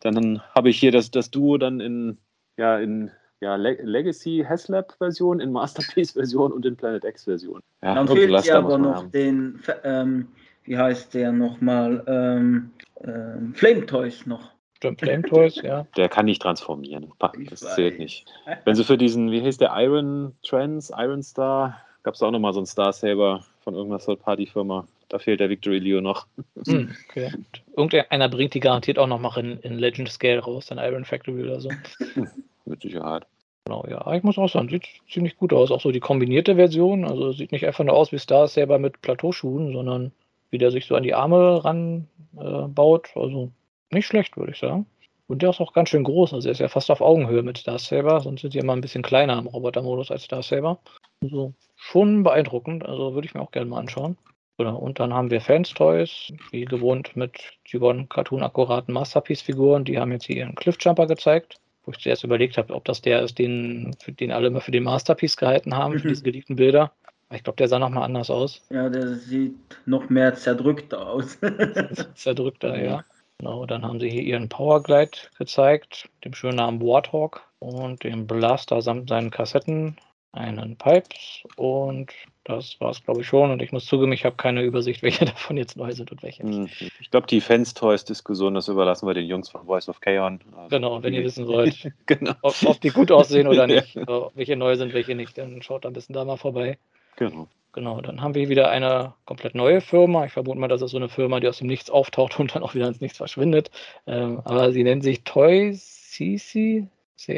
[0.00, 2.18] dann habe ich hier das, das Duo dann in,
[2.58, 7.60] ja, in ja, Le Legacy Haslab-Version, in Masterpiece-Version und in Planet X-Version.
[7.82, 9.10] Ja, Dann fehlt muss aber noch haben.
[9.10, 10.28] den, ähm,
[10.64, 12.70] wie heißt der nochmal, ähm,
[13.04, 14.50] ähm, Flame Toys noch.
[14.76, 15.86] Stimmt, Flame Toys, ja.
[15.96, 17.12] Der kann nicht transformieren.
[17.18, 18.26] Das zählt nicht.
[18.64, 22.52] Wenn sie für diesen, wie hieß der, Iron Trans, Iron Star, gab es auch nochmal
[22.52, 24.86] so einen Star Saber von irgendeiner Third-Party-Firma.
[25.08, 26.26] Da fehlt der Victory Leo noch.
[26.66, 27.32] Hm, okay.
[27.74, 31.04] Und Irgendeiner bringt die garantiert auch noch mal in, in Legend Scale raus, dann Iron
[31.04, 31.70] Factory oder so.
[32.64, 33.24] Mit Sicherheit.
[33.64, 34.00] Genau, ja.
[34.00, 35.70] Aber Ich muss auch sagen, sieht ziemlich gut aus.
[35.70, 37.04] Auch so die kombinierte Version.
[37.04, 40.12] Also sieht nicht einfach nur aus wie Star Saber mit Plateauschuhen, sondern
[40.50, 42.40] wie der sich so an die Arme ran äh.
[42.40, 43.50] Also
[43.90, 44.86] nicht schlecht, würde ich sagen.
[45.28, 46.34] Und der ist auch ganz schön groß.
[46.34, 48.20] Also er ist ja fast auf Augenhöhe mit Star Saber.
[48.20, 50.78] Sonst sind die immer ein bisschen kleiner im Robotermodus als Star Saber.
[51.22, 52.86] Also schon beeindruckend.
[52.86, 54.16] Also würde ich mir auch gerne mal anschauen.
[54.58, 59.84] Und dann haben wir Fans Toys, wie gewohnt mit Gibbon Cartoon akkuraten Masterpiece-Figuren.
[59.84, 63.22] Die haben jetzt hier ihren Cliffjumper gezeigt wo ich zuerst überlegt habe, ob das der
[63.22, 66.92] ist, den, den alle immer für den Masterpiece gehalten haben, für diese geliebten Bilder.
[67.32, 68.62] Ich glaube, der sah nochmal anders aus.
[68.70, 71.38] Ja, der sieht noch mehr zerdrückter aus.
[72.14, 73.04] Zerdrückter, ja.
[73.38, 78.80] Genau, dann haben sie hier ihren Powerglide gezeigt, dem schönen Namen Warthog und dem Blaster
[78.80, 79.96] samt seinen Kassetten,
[80.32, 82.12] einen Pipes und
[82.44, 83.50] das war es, glaube ich, schon.
[83.50, 86.46] Und ich muss zugeben, ich habe keine Übersicht, welche davon jetzt neu sind und welche
[86.46, 86.80] nicht.
[86.80, 86.88] Hm.
[87.00, 90.38] Ich glaube, die Fans-Toys-Diskussion, das überlassen wir den Jungs von Voice of Chaos.
[90.56, 92.34] Also, Genau, wenn ihr wissen wollt, Genau.
[92.42, 93.80] ob, ob die gut aussehen oder Ja.
[93.80, 96.78] nicht, äh, welche neu sind, welche nicht, dann schaut ein bisschen da mal vorbei.
[97.16, 97.48] Genau.
[97.72, 100.24] Genau, dann haben wir hier wieder eine komplett neue Firma.
[100.24, 102.62] Ich vermute mal, das ist so eine Firma, die aus dem Nichts auftaucht und dann
[102.62, 103.70] auch wieder ins Nichts verschwindet.
[104.06, 106.88] Ähm, aber sie nennt sich Toys Easy.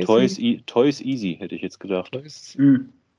[0.05, 2.13] Toys, e Toys Easy, hätte ich jetzt gedacht.
[2.13, 2.57] Toys.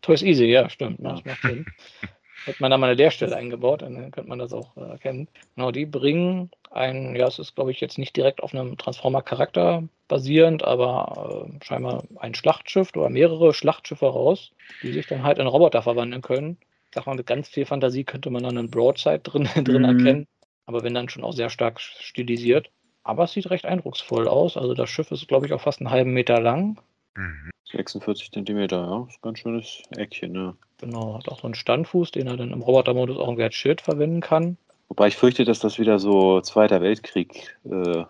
[0.01, 1.01] Toys Easy, ja, stimmt.
[1.01, 1.17] Ja.
[2.45, 5.27] Hätte man da mal eine Leerstelle eingebaut, dann könnte man das auch äh, erkennen.
[5.55, 9.83] Genau, die bringen ein, ja, es ist, glaube ich, jetzt nicht direkt auf einem Transformer-Charakter
[10.07, 15.47] basierend, aber äh, scheinbar ein Schlachtschiff oder mehrere Schlachtschiffe raus, die sich dann halt in
[15.47, 16.57] Roboter verwandeln können.
[16.89, 19.99] Ich sag mal, mit ganz viel Fantasie könnte man dann einen Broadside drin, drin Mhm.
[19.99, 20.27] erkennen,
[20.65, 22.71] aber wenn dann schon auch sehr stark stilisiert.
[23.03, 24.57] Aber es sieht recht eindrucksvoll aus.
[24.57, 26.79] Also das Schiff ist, glaube ich, auch fast einen halben Meter lang.
[27.15, 27.49] Mhm.
[27.71, 29.05] 46 Zentimeter, ja.
[29.07, 30.55] Ist ein ganz schönes Eckchen, ne?
[30.79, 33.81] Genau, hat auch so einen Standfuß, den er dann im Robotermodus auch irgendwie als Schild
[33.81, 34.57] verwenden kann.
[34.87, 38.03] Wobei ich fürchte, dass das wieder so Zweiter Weltkrieg äh,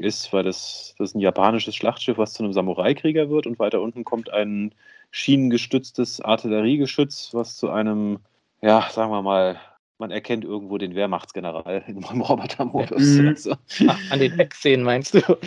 [0.00, 3.80] ist, weil das, das ist ein japanisches Schlachtschiff, was zu einem Samurai-Krieger wird und weiter
[3.80, 4.74] unten kommt ein
[5.12, 8.18] schienengestütztes Artilleriegeschütz, was zu einem,
[8.62, 9.60] ja, sagen wir mal,
[9.98, 13.02] man erkennt irgendwo den Wehrmachtsgeneral im Robotermodus.
[13.02, 13.28] Mhm.
[13.28, 13.54] Also,
[13.86, 15.20] Ach, an den Eckszenen meinst du?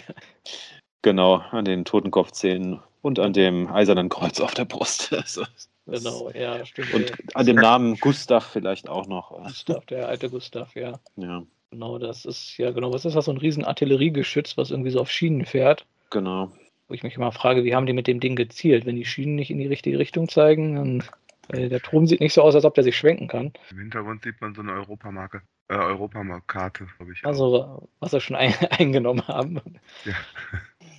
[1.06, 5.12] genau, an den Totenkopfzähnen und an dem eisernen Kreuz auf der Brust.
[5.88, 6.92] Das- genau, ja, stimmt.
[6.96, 9.30] Und an dem Namen Gustav vielleicht auch noch.
[9.44, 11.00] Gustav, der alte Gustav, ja.
[11.16, 13.26] Ja, Genau, das ist, ja genau, was ist das?
[13.26, 15.86] So ein riesen Artilleriegeschütz, was irgendwie so auf Schienen fährt.
[16.10, 16.52] genau.
[16.88, 18.86] Wo ich mich immer frage, wie haben die mit dem Ding gezielt?
[18.88, 21.04] Wenn die Schienen nicht in die richtige Richtung zeigen, dann,
[21.50, 23.54] weil der Turm sieht nicht so aus, als ob der sich schwenken kann.
[23.72, 27.24] Im Hintergrund sieht man so eine Europamarke, äh, Europamarktkarte, glaube ich.
[27.24, 27.30] auch.
[27.30, 29.62] Also, was sie schon ein, eingenommen haben.
[30.06, 30.14] Ja.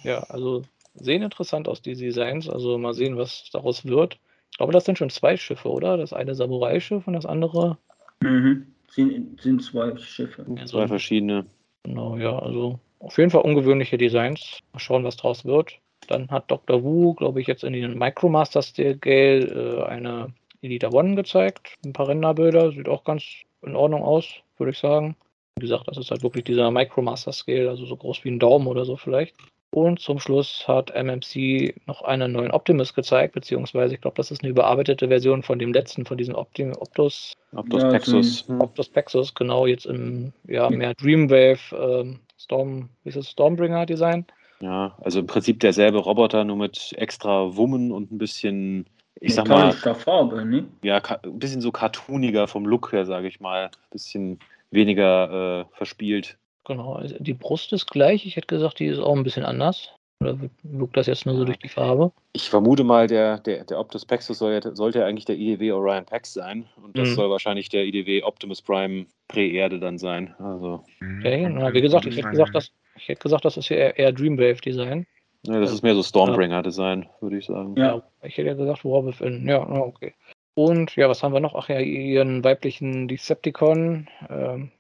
[0.07, 0.62] Ja, also
[0.94, 2.48] sehen interessant aus, die Designs.
[2.48, 4.18] Also mal sehen, was daraus wird.
[4.52, 5.96] Ich glaube, das sind schon zwei Schiffe, oder?
[5.96, 7.76] Das eine Samurai-Schiff und das andere.
[8.20, 8.68] Mhm.
[8.88, 10.46] Sind, sind zwei Schiffe.
[10.57, 11.46] Ja, Zwei verschiedene.
[11.82, 14.61] Genau, ja, also auf jeden Fall ungewöhnliche Designs.
[14.72, 15.72] Mal schauen, was draus wird.
[16.07, 16.84] Dann hat Dr.
[16.84, 20.32] Wu, glaube ich, jetzt in den Micromaster Scale äh, eine
[20.62, 21.74] Elita One gezeigt.
[21.84, 22.70] Ein paar Renderbilder.
[22.70, 23.24] Sieht auch ganz
[23.62, 24.26] in Ordnung aus,
[24.57, 25.16] würde ich sagen.
[25.57, 28.68] Wie gesagt, das ist halt wirklich dieser Micromaster Scale, also so groß wie ein Daumen
[28.68, 29.34] oder so vielleicht.
[29.76, 34.42] Und zum Schluss hat MMC noch einen neuen Optimus gezeigt, beziehungsweise ich glaube, das ist
[34.42, 38.48] eine überarbeitete Version von dem letzten, von diesem Optim Optus Optus Ja, Pexus.
[38.48, 38.62] Hm.
[38.62, 44.24] Optus Pexus, genau, jetzt im ja, mehr Dreamwave ähm, Storm, wie ist es, Stormbringer Design.
[44.60, 48.86] Ja, also im Prinzip derselbe Roboter, nur mit extra Wummen und ein bisschen,
[49.20, 50.64] ich sag mal, Farbe, ne?
[50.84, 53.66] ja, ein bisschen so cartooniger vom Look her, sage ich mal.
[53.66, 54.38] Ein bisschen
[54.70, 56.38] weniger äh, verspielt.
[56.66, 58.26] Genau, also die Brust ist gleich.
[58.26, 59.90] Ich hätte gesagt, die ist auch ein bisschen anders.
[60.20, 62.10] Oder wirkt das jetzt nur so durch die Farbe?
[62.32, 65.72] Ich vermute mal, der, der, der Optus Pexus soll ja, sollte ja eigentlich der IDW
[65.72, 66.66] Orion Pax sein.
[66.82, 67.14] Und das Mhm.
[67.14, 70.34] soll wahrscheinlich der IDW Optimus Prime Prä-Erde dann sein.
[70.38, 71.18] Also, Mhm.
[71.20, 73.76] Okay, na, wie gesagt, ich hätte Design, gesagt, das, ich hätte gesagt, das ist hier
[73.76, 75.06] eher, eher Dreamwave Design.
[75.46, 77.74] ja, das ist mehr so Stormbringer-Design, würde ich sagen.
[77.76, 78.02] Ja.
[78.22, 79.46] Ich hätte ja gesagt, Warwolf in.
[79.46, 80.14] Ja, okay.
[80.54, 81.54] Und ja, was haben wir noch?
[81.54, 84.08] Ach ja, ihren weiblichen Decepticon.
[84.30, 84.72] Ähm,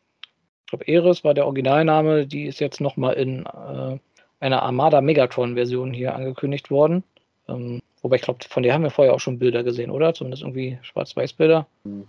[0.66, 2.26] ich glaube, Eris war der Originalname.
[2.26, 3.98] Die ist jetzt nochmal in äh,
[4.40, 7.04] einer Armada Megatron-Version hier angekündigt worden.
[7.48, 10.12] Ähm, wobei ich glaube, von der haben wir vorher auch schon Bilder gesehen, oder?
[10.12, 11.66] Zumindest irgendwie Schwarz-Weiß-Bilder.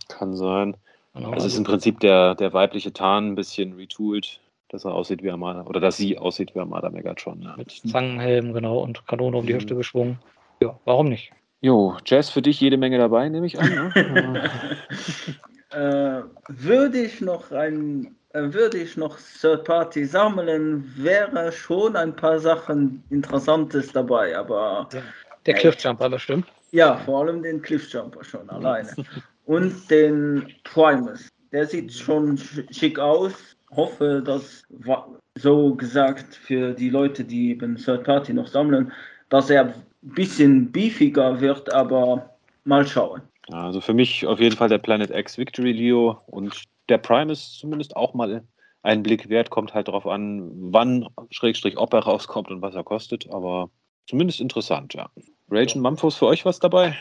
[0.08, 0.76] Kann sein.
[1.14, 4.40] Genau, Also es ist also- im Prinzip der, der weibliche Tarn ein bisschen retoolt,
[4.70, 7.42] dass er aussieht wie Armada, oder dass sie aussieht wie Armada Megatron.
[7.44, 7.56] Ja.
[7.58, 9.58] mit Zangenhelm, genau, und Kanone um die Mhm.
[9.58, 10.18] Hüfte geschwungen.
[10.62, 11.32] Ja, warum nicht?
[11.62, 13.70] Jo, Jazz für dich jede Menge dabei, nehme ich an.
[13.94, 14.50] Ne?
[15.70, 22.16] Äh, würde ich noch ein, äh, würde ich noch Third Party sammeln, wäre schon ein
[22.16, 24.90] paar Sachen Interessantes dabei, aber
[25.46, 26.46] Der Ja, Cliffjumper bestimmt.
[26.72, 28.90] ja, vor allem den Cliffjumper schon alleine.
[29.46, 31.30] Und den Primus.
[31.54, 33.34] Der sieht schon sch- schick aus.
[33.72, 34.64] Hoffe, dass
[35.36, 38.92] so gesagt für die Leute, die eben Third Party noch sammeln,
[39.30, 42.30] dass er ein bisschen beefiger wird, aber
[42.66, 43.22] mal schauen.
[43.50, 47.32] Ja, also für mich auf jeden Fall der Planet X Victory Leo und der Prime
[47.32, 48.44] ist zumindest auch mal
[48.84, 52.84] einen Blick wert, kommt halt darauf an, wann, Schrägstrich, ob er rauskommt und was er
[52.84, 53.70] kostet, aber
[54.08, 55.10] zumindest interessant, ja.
[55.50, 56.96] Rage und Mamphos für euch was dabei?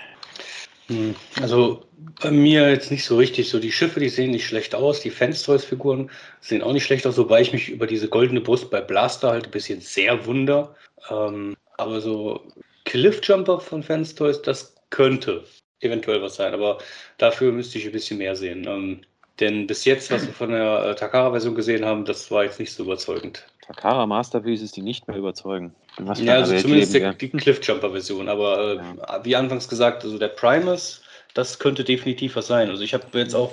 [0.88, 1.84] Hm, Also
[2.22, 3.48] bei mir jetzt nicht so richtig.
[3.48, 5.00] So die Schiffe, die sehen nicht schlecht aus.
[5.00, 6.10] Die Fans-Toys-Figuren
[6.40, 9.46] sehen auch nicht schlecht aus, wobei ich mich über diese goldene Brust bei Blaster halt
[9.46, 10.74] ein bisschen sehr wunder.
[11.10, 12.40] Ähm, aber so
[12.84, 15.44] Cliffjumper von Fans-Toys, das könnte
[15.80, 16.54] eventuell was sein.
[16.54, 16.78] Aber
[17.18, 18.64] dafür müsste ich ein bisschen mehr sehen.
[18.66, 19.00] Ähm,
[19.40, 22.72] denn bis jetzt, was wir von der äh, Takara-Version gesehen haben, das war jetzt nicht
[22.72, 23.46] so überzeugend.
[23.66, 25.74] Takara Masterpieces, die nicht mehr überzeugen.
[26.16, 27.18] Ja, also zumindest leben der, wir?
[27.18, 28.28] die Cliffjumper-Version.
[28.28, 31.02] Aber äh, wie anfangs gesagt, also der Primus,
[31.36, 32.70] das könnte definitiv was sein.
[32.70, 33.52] Also ich habe jetzt auch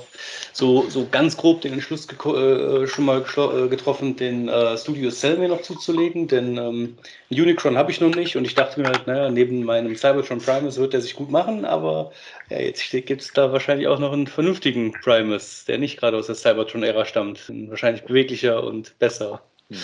[0.54, 5.38] so, so ganz grob den Entschluss äh, schon mal äh, getroffen, den äh, Studio Cell
[5.38, 6.98] mir noch zuzulegen, denn ähm,
[7.30, 10.78] Unicron habe ich noch nicht und ich dachte mir halt, naja, neben meinem Cybertron Primus
[10.78, 12.12] wird der sich gut machen, aber
[12.50, 16.28] ja, jetzt gibt es da wahrscheinlich auch noch einen vernünftigen Primus, der nicht gerade aus
[16.28, 17.52] der Cybertron-Ära stammt.
[17.70, 19.42] Wahrscheinlich beweglicher und besser.
[19.70, 19.78] Hm.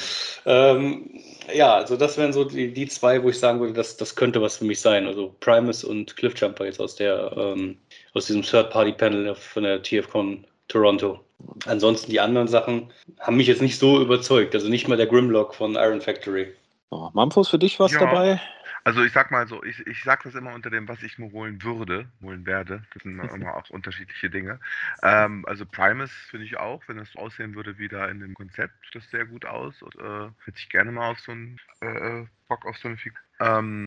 [0.46, 1.10] Ähm,
[1.54, 4.42] ja, also das wären so die, die zwei, wo ich sagen würde, das, das könnte
[4.42, 5.08] was für mich sein.
[5.08, 7.78] Also Primus und Cliffjumper jetzt aus der ähm,
[8.14, 11.24] aus diesem Third-Party-Panel von der TFCon Toronto.
[11.66, 14.54] Ansonsten die anderen Sachen haben mich jetzt nicht so überzeugt.
[14.56, 16.54] Also nicht mal der Grimlock von Iron Factory.
[16.92, 18.00] So, Mamphos für dich was Ja.
[18.00, 18.42] dabei?
[18.86, 21.32] Also ich sag mal so, ich, ich sag das immer unter dem, was ich mir
[21.32, 22.84] holen würde, holen werde.
[22.94, 24.60] Das sind immer auch unterschiedliche Dinge.
[25.04, 28.34] Ähm, also Primus finde ich auch, wenn es so aussehen würde wie da in dem
[28.34, 29.82] Konzept, das sehr gut aus.
[29.82, 33.20] Und, äh, hätte ich gerne mal auf so einen äh, Bock auf so eine Figur.
[33.40, 33.86] Ähm,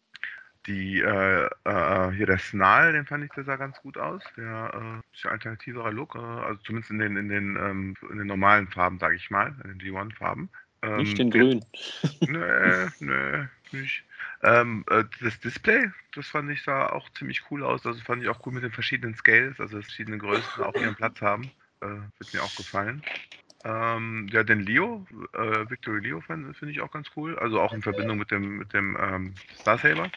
[0.67, 4.23] die äh, äh, hier der Snarl, den fand ich, der sah ganz gut aus.
[4.37, 8.69] Der äh, alternativerer Look, äh, also zumindest in den in den ähm, in den normalen
[8.69, 10.49] Farben, sage ich mal, in den G1-Farben.
[10.97, 11.65] Nicht Ähm, den Grün.
[12.27, 14.05] Nee, nee, nicht.
[14.43, 17.85] Ähm, äh, das Display, das fand ich sah auch ziemlich cool aus.
[17.87, 21.21] Also fand ich auch cool mit den verschiedenen Scales, also verschiedene Größen auch ihren Platz
[21.21, 21.51] haben.
[21.81, 21.87] Äh,
[22.19, 23.03] wird mir auch gefallen.
[23.65, 27.39] Ähm, ja, den Leo, äh, Victory Leo finde ich auch ganz cool.
[27.39, 30.11] Also auch in Verbindung mit dem, mit dem ähm, Star Saber.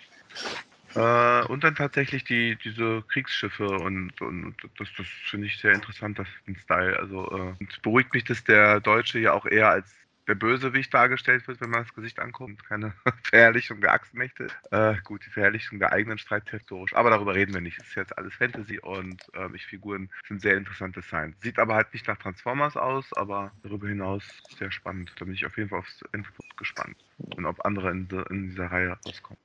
[0.96, 6.18] Äh, und dann tatsächlich die, diese Kriegsschiffe und, und das, das finde ich sehr interessant,
[6.20, 6.98] das den Style.
[6.98, 9.94] Also äh, und beruhigt mich, dass der Deutsche ja auch eher als
[10.28, 12.64] der Bösewicht dargestellt wird, wenn man das Gesicht anguckt.
[12.68, 14.48] Keine Verherrlichung der Axtmächte.
[14.72, 16.96] Äh, gut, die Verherrlichung der eigenen Streit historisch.
[16.96, 17.80] Aber darüber reden wir nicht.
[17.80, 21.36] Es ist jetzt alles Fantasy und ähm, ich Figuren sind sehr interessant Design.
[21.42, 24.24] Sieht aber halt nicht nach Transformers aus, aber darüber hinaus
[24.58, 25.12] sehr spannend.
[25.18, 26.98] Da bin ich auf jeden Fall aufs Endprodukt gespannt.
[27.18, 29.38] Und ob andere in, in dieser Reihe rauskommen.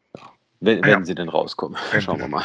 [0.60, 0.96] Wenn, Ah, ja.
[0.96, 1.78] wenn sie denn rauskommen.
[1.90, 2.44] Wenn Schauen wir mal.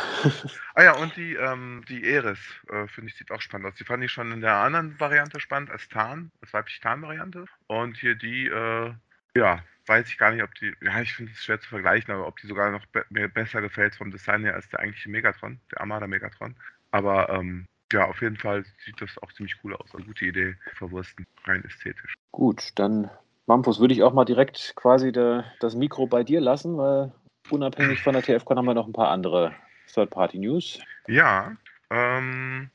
[0.73, 2.39] Ah ja, und die, ähm, die Eris,
[2.69, 3.75] äh, finde ich, sieht auch spannend aus.
[3.75, 7.45] Die fand ich schon in der anderen Variante spannend, als Tarn, als weibliche Tarn-Variante.
[7.67, 8.93] Und hier die, äh,
[9.35, 12.25] ja, weiß ich gar nicht, ob die, ja, ich finde es schwer zu vergleichen, aber
[12.27, 15.59] ob die sogar noch be mir besser gefällt vom Design her als der eigentliche Megatron,
[15.71, 16.55] der Armada Megatron.
[16.91, 19.93] Aber ähm, ja, auf jeden Fall sieht das auch ziemlich cool aus.
[19.93, 22.15] Eine gute Idee, verwursten, rein ästhetisch.
[22.31, 23.09] Gut, dann,
[23.45, 27.11] Mampus, würde ich auch mal direkt quasi de, das Mikro bei dir lassen, weil
[27.49, 29.53] unabhängig von der TFCon haben wir noch ein paar andere
[29.93, 30.79] Third-Party-News.
[31.07, 31.55] Ja,
[31.89, 32.69] ähm,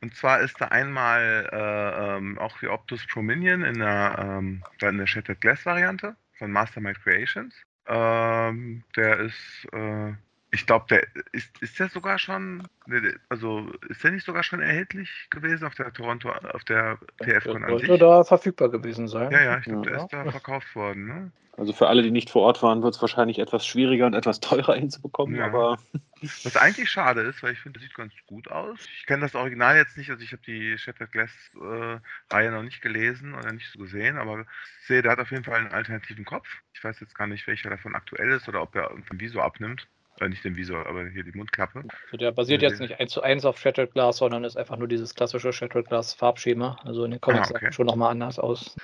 [0.00, 4.62] und zwar ist da einmal äh, ähm, auch die Optus Pro Minion in der, ähm,
[4.82, 7.54] in der Shattered Glass Variante von Mastermind Creations.
[7.86, 10.12] Ähm, der ist, äh,
[10.54, 14.60] ich glaube, der ist, ist der sogar schon, ne, also ist der nicht sogar schon
[14.60, 18.00] erhältlich gewesen auf der Toronto, auf der TFCon an sollte sich?
[18.00, 19.32] da verfügbar gewesen sein.
[19.32, 19.96] Ja, ja, ich glaube, Ja.
[19.96, 21.32] der ist da verkauft worden, ne?
[21.56, 24.40] Also für alle, die nicht vor Ort waren, wird es wahrscheinlich etwas schwieriger und etwas
[24.40, 25.46] teurer hinzubekommen, Ja.
[25.46, 25.78] aber
[26.20, 28.78] Was eigentlich schade ist, weil ich finde, das sieht ganz gut aus.
[28.98, 31.98] Ich kenne das Original jetzt nicht, also ich habe die Shattered Glass äh,
[32.32, 35.44] Reihe noch nicht gelesen oder nicht so gesehen, aber ich sehe, der hat auf jeden
[35.44, 36.48] Fall einen alternativen Kopf.
[36.72, 39.86] Ich weiß jetzt gar nicht, welcher davon aktuell ist oder ob er irgendwie so abnimmt.
[40.20, 41.82] Äh, nicht den Visor, aber hier die Mundklappe.
[42.06, 44.88] Also der basiert jetzt nicht eins zu eins auf Shattered Glass, sondern ist einfach nur
[44.88, 46.76] dieses klassische Shattered Glass Farbschema.
[46.84, 47.72] Also in den Comics Ah, okay.
[47.72, 48.76] schon nochmal anders aus.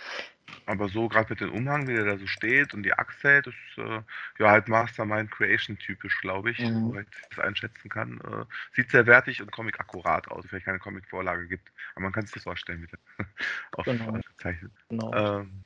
[0.66, 3.46] Aber so gerade mit dem Umhang, wie der da so steht und die Axt hält,
[3.46, 4.02] ist äh,
[4.38, 6.90] ja halt Mastermind Creation typisch, glaube ich, Mhm.
[6.90, 8.20] soweit ich das einschätzen kann.
[8.20, 11.70] Äh, sieht sehr wertig und Comic akkurat aus, vielleicht keine Comic-Vorlage gibt.
[11.94, 12.98] Aber man kann sich das vorstellen, mit der
[13.72, 14.12] auf, Genau.
[14.12, 14.72] gezeichnet.
[14.88, 15.12] Genau.
[15.14, 15.62] Ähm,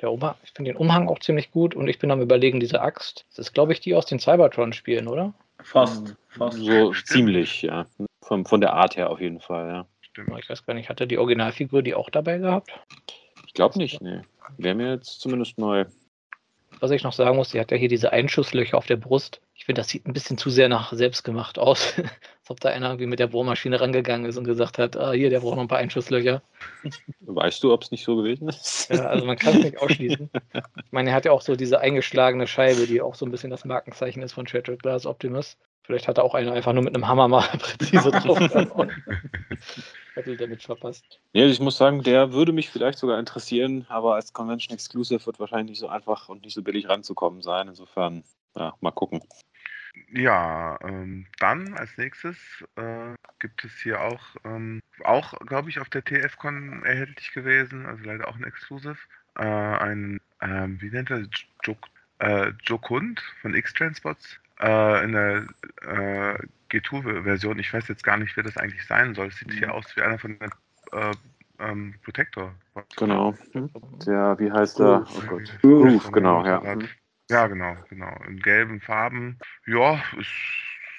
[0.00, 2.80] Der Umhang, ich finde den Umhang auch ziemlich gut und ich bin am überlegen, diese
[2.80, 3.24] Axt.
[3.30, 5.32] Das ist, glaube ich, die aus den Cybertron-Spielen, oder?
[5.62, 6.58] Fast, fast.
[6.58, 7.08] So Stimmt.
[7.08, 7.86] ziemlich, ja.
[8.22, 9.86] Von, von der Art her auf jeden Fall, ja.
[10.00, 10.38] stimmt.
[10.38, 12.70] Ich weiß gar nicht, hatte die Originalfigur die auch dabei gehabt?
[13.46, 14.22] Ich glaube nicht, nee.
[14.58, 15.84] Wäre mir jetzt zumindest neu.
[16.82, 19.40] Was ich noch sagen muss, die hat ja hier diese Einschusslöcher auf der Brust.
[19.54, 21.94] Ich finde, das sieht ein bisschen zu sehr nach selbstgemacht aus.
[21.96, 25.30] Als ob da einer irgendwie mit der Bohrmaschine rangegangen ist und gesagt hat, ah, hier,
[25.30, 26.42] der braucht noch ein paar Einschusslöcher.
[27.20, 28.90] Weißt du, ob es nicht so gewesen ist?
[28.90, 30.28] Ja, also man kann es nicht ausschließen.
[30.54, 33.50] Ich meine, er hat ja auch so diese eingeschlagene Scheibe, die auch so ein bisschen
[33.50, 35.56] das Markenzeichen ist von Shattered Glass Optimus.
[35.84, 38.40] Vielleicht hat da auch einer einfach nur mit einem Hammer mal präzise drauf.
[40.14, 41.20] Battle Damage verpasst.
[41.32, 45.40] Nee, ich muss sagen, der würde mich vielleicht sogar interessieren, aber als Convention Exclusive wird
[45.40, 47.68] wahrscheinlich nicht so einfach und nicht so billig ranzukommen sein.
[47.68, 48.24] Insofern,
[48.56, 49.22] ja, mal gucken.
[50.10, 52.36] Ja, ähm, dann als nächstes
[52.76, 58.04] äh, gibt es hier auch, ähm, auch glaube ich, auf der TFCon erhältlich gewesen, also
[58.04, 58.96] leider auch ein Exclusive,
[59.36, 61.26] äh, ein, ähm, wie nennt er,
[61.64, 61.88] Jok,
[62.20, 65.46] äh, Jokund von X-Transpots äh, in der
[65.82, 66.38] äh,
[66.70, 67.58] G2-Version.
[67.58, 69.28] Ich weiß jetzt gar nicht, wer das eigentlich sein soll.
[69.28, 70.50] Es sieht hier aus wie einer von den
[70.92, 71.14] äh,
[71.58, 72.54] ähm, Protector.
[72.96, 73.34] Genau.
[74.06, 75.04] Der, wie heißt er?
[75.06, 75.58] Oh Gott.
[75.60, 76.62] Groove, genau, ja.
[77.30, 78.14] Ja, genau, genau.
[78.26, 79.38] In gelben Farben.
[79.66, 80.26] Ja, es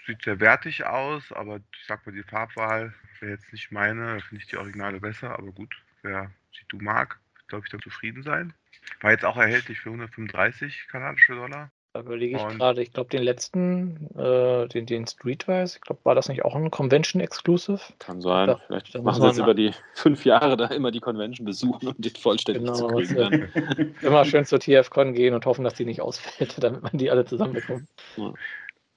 [0.07, 4.15] sieht sehr wertig aus, aber ich sag mal, die Farbwahl wäre jetzt nicht meine.
[4.15, 7.81] Da finde ich die Originale besser, aber gut, wer G2 mag, wird, glaube ich, dann
[7.81, 8.53] zufrieden sein.
[9.01, 11.71] War jetzt auch erhältlich für 135 kanadische Dollar.
[11.93, 16.01] Da überlege ich Und- gerade, ich glaube, den letzten, äh, den, den Streetwise, ich glaube,
[16.03, 17.79] war das nicht auch ein Convention Exclusive?
[17.99, 18.47] Kann sein.
[18.47, 21.89] Da- Vielleicht da machen sie jetzt über die fünf Jahre da immer die Convention besuchen,
[21.89, 23.15] um den vollständig Genau, zu kriegen.
[23.15, 23.95] Dann.
[24.01, 27.25] Immer schön zur TFCon gehen und hoffen, dass die nicht ausfällt, damit man die alle
[27.25, 27.87] zusammenbekommt.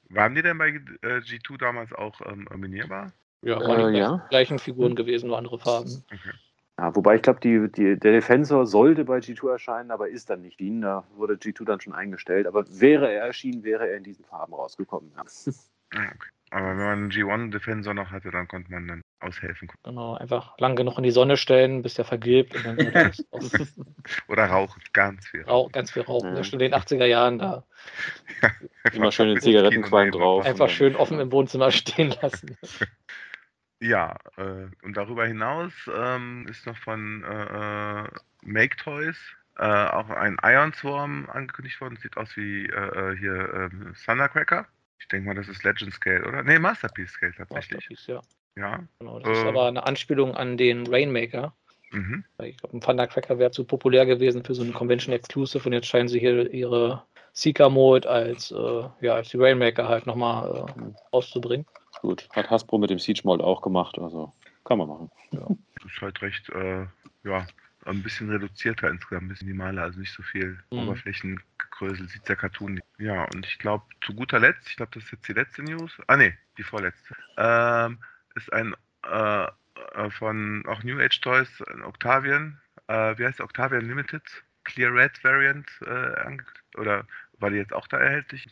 [0.09, 3.12] Waren die denn bei äh, G2 damals auch ähm, nominierbar?
[3.42, 4.09] Ja, Äh, waren die ja.
[4.09, 6.03] gleichen- gleichen Figuren gewesen, nur andere Farben.
[6.11, 6.30] Okay.
[6.79, 10.43] Ja, wobei ich glaube, die, die, der Defensor sollte bei G2 erscheinen, aber ist dann
[10.43, 10.83] nicht erschienen.
[10.83, 12.47] Da wurde G2 dann schon eingestellt.
[12.47, 15.12] Aber wäre er erschienen, wäre er in diesen Farben rausgekommen.
[15.16, 15.22] Ja.
[15.95, 16.29] Ah, okay.
[16.51, 19.68] Aber wenn man einen G1 Defensor noch hatte, dann konnte man dann aushelfen.
[19.83, 23.24] Genau, einfach lang genug in die Sonne stellen, bis der vergilbt und dann wird das
[23.31, 23.53] aus,
[24.29, 25.43] Oder rauchen, ganz viel.
[25.43, 26.37] Rauch, ganz viel rauchen.
[26.37, 26.45] Ja.
[26.45, 27.64] Schon in den 80er Jahren da.
[28.93, 30.45] Immer schön den Zigarettenqualm drauf.
[30.45, 32.57] Einfach schön offen im Wohnzimmer stehen lassen.
[33.81, 38.09] Ja, äh, und darüber hinaus ähm, ist noch von äh, äh,
[38.43, 39.16] Make Toys
[39.59, 41.97] äh, auch ein Iron Swarm angekündigt worden.
[41.97, 44.66] Sieht aus wie äh, äh, hier ähm, Thundercracker.
[44.99, 46.43] Ich denke mal, das ist Legend Scale, oder?
[46.43, 47.89] Nee, Masterpiece Scale tatsächlich.
[47.91, 48.20] Masterpiece, ja.
[48.57, 48.81] Ja.
[48.99, 51.55] Genau, das ist aber eine Anspielung an den Rainmaker.
[51.93, 52.24] Mhm.
[52.43, 55.87] Ich glaube, ein Thundercracker wäre zu populär gewesen für so eine Convention Exclusive und jetzt
[55.87, 61.66] scheinen sie hier ihre Seeker-Mode als, äh, ja, als die Rainmaker halt nochmal äh, auszubringen.
[62.07, 63.98] Gut, hat Hasbro mit dem Siege Mold auch gemacht.
[63.98, 64.32] Also
[64.64, 65.11] kann man machen.
[65.84, 66.86] Ist halt recht, äh,
[67.24, 67.44] ja,
[67.84, 70.78] ein bisschen reduzierter insgesamt, ein bisschen minimaler, also nicht so viel Mhm.
[70.78, 72.86] Oberflächengekrösel, sieht der Cartoon nicht.
[72.98, 75.98] Ja, und ich glaube, zu guter Letzt, ich glaube, das ist jetzt die letzte News.
[76.07, 77.16] Ah, nee, die vorletzte.
[77.38, 77.98] Ähm,
[78.36, 79.46] ist ein äh,
[79.94, 83.46] äh, von auch New Age Toys, ein Octavian, äh, wie heißt der?
[83.46, 84.22] Octavian Limited,
[84.62, 86.36] Clear Red Variant äh.
[86.78, 87.04] Oder
[87.39, 88.47] war die jetzt auch da erhältlich?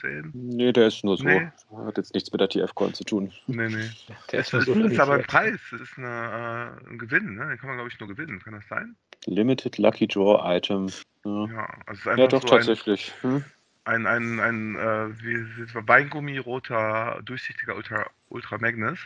[0.00, 0.30] Sehen.
[0.34, 1.24] Nee, der ist nur so.
[1.24, 1.48] Nee.
[1.84, 3.32] Hat jetzt nichts mit der TFCon zu tun.
[3.46, 3.90] Nee, nee.
[4.32, 5.22] Der nur ist, so ist aber ein.
[5.22, 7.48] Preis, das ist eine, äh, ein Gewinn, ne?
[7.48, 8.40] Den kann man, glaube ich, nur gewinnen.
[8.40, 8.96] Kann das sein?
[9.26, 10.88] Limited Lucky Draw Item.
[11.24, 13.12] Ja, Ja, also ist ja doch, so ein, tatsächlich.
[13.22, 13.44] Hm?
[13.86, 18.98] ein, ein, ein äh, wie Weingummi roter, durchsichtiger Ultra, Ultra Magnus.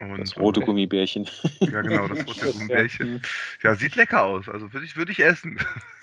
[0.00, 1.28] Und, Das rote äh, Gummibärchen.
[1.60, 3.20] Ja, genau, das rote Gummibärchen.
[3.62, 4.48] Ja, sieht lecker aus.
[4.48, 5.58] Also würde ich, würde ich essen.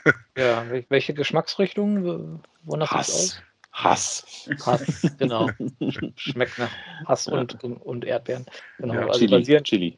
[0.37, 2.39] Ja, wel- welche Geschmacksrichtung?
[2.63, 3.41] Wonach Hass.
[3.71, 4.47] Hass.
[4.47, 4.65] aus?
[4.67, 5.49] Hass, genau.
[6.15, 6.69] Schmeckt nach
[7.05, 8.45] Hass und, und Erdbeeren.
[8.77, 9.31] Genau, Ja, also Chili.
[9.31, 9.97] basierend, Chili.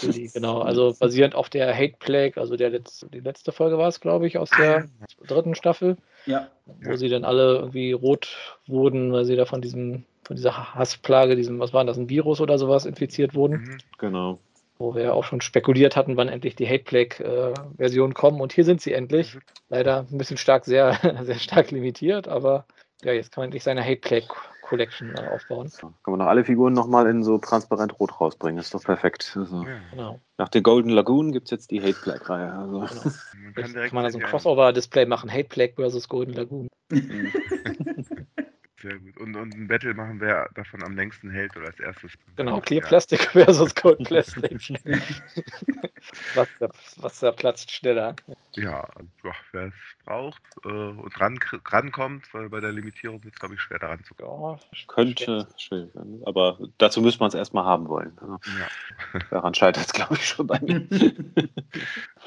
[0.00, 3.88] Chili, genau, also basierend auf der Hate Plague, also der letzte, die letzte Folge war
[3.88, 4.86] es, glaube ich, aus der
[5.26, 8.36] dritten Staffel, Ja, wo sie dann alle irgendwie rot
[8.66, 12.40] wurden, weil sie da von diesem, von dieser Hassplage, diesem, was war das, ein Virus
[12.40, 13.62] oder sowas infiziert wurden.
[13.62, 13.78] Mhm.
[13.96, 14.38] Genau.
[14.76, 18.40] wo wir ja auch schon spekuliert hatten, wann endlich die Hate Plague-Versionen kommen.
[18.40, 19.38] Und hier sind sie endlich.
[19.70, 22.66] Leider ein bisschen stark, sehr, sehr stark limitiert, aber
[23.02, 24.28] ja, jetzt kann man endlich seine Hate Plague
[24.62, 25.68] Collection äh, aufbauen.
[25.68, 28.60] So, kann man noch alle Figuren nochmal in so transparent rot rausbringen.
[28.60, 29.34] Ist doch perfekt.
[29.34, 29.64] Also.
[29.90, 30.20] Genau.
[30.36, 32.52] nach der Golden Lagoon gibt es jetzt die Hate Plague-Reihe.
[32.52, 33.14] Also, genau.
[33.56, 36.68] Man direkt kann man da so ein Crossover-Display machen: Hate Plague versus Golden Lagoon.
[38.80, 39.16] Sehr gut.
[39.18, 42.12] Und, und ein Battle machen, wer davon am längsten hält oder als erstes.
[42.36, 42.88] Genau, Clear Ja.
[42.88, 44.52] Plastic versus Cold Plastic.
[46.34, 46.68] was, da,
[46.98, 48.14] was da platzt schneller.
[48.54, 49.08] Ja, also,
[49.52, 49.74] wer es
[50.04, 54.02] braucht äh, und ran, rankommt, weil bei der Limitierung wird es, glaube ich, schwer daran
[54.04, 54.58] zu kommen.
[54.72, 56.22] Ja, Könnte schwierig werden.
[56.24, 58.16] Aber dazu müsste man es erstmal haben wollen.
[58.20, 59.20] Also, Ja.
[59.30, 60.86] daran scheitert es, glaube ich, schon bei mir.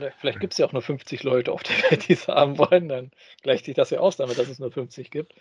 [0.01, 2.57] Vielleicht, vielleicht gibt es ja auch nur 50 Leute auf der Welt, die es haben
[2.57, 2.89] wollen.
[2.89, 3.11] Dann
[3.43, 5.33] gleicht sich das ja aus damit, dass es nur 50 gibt.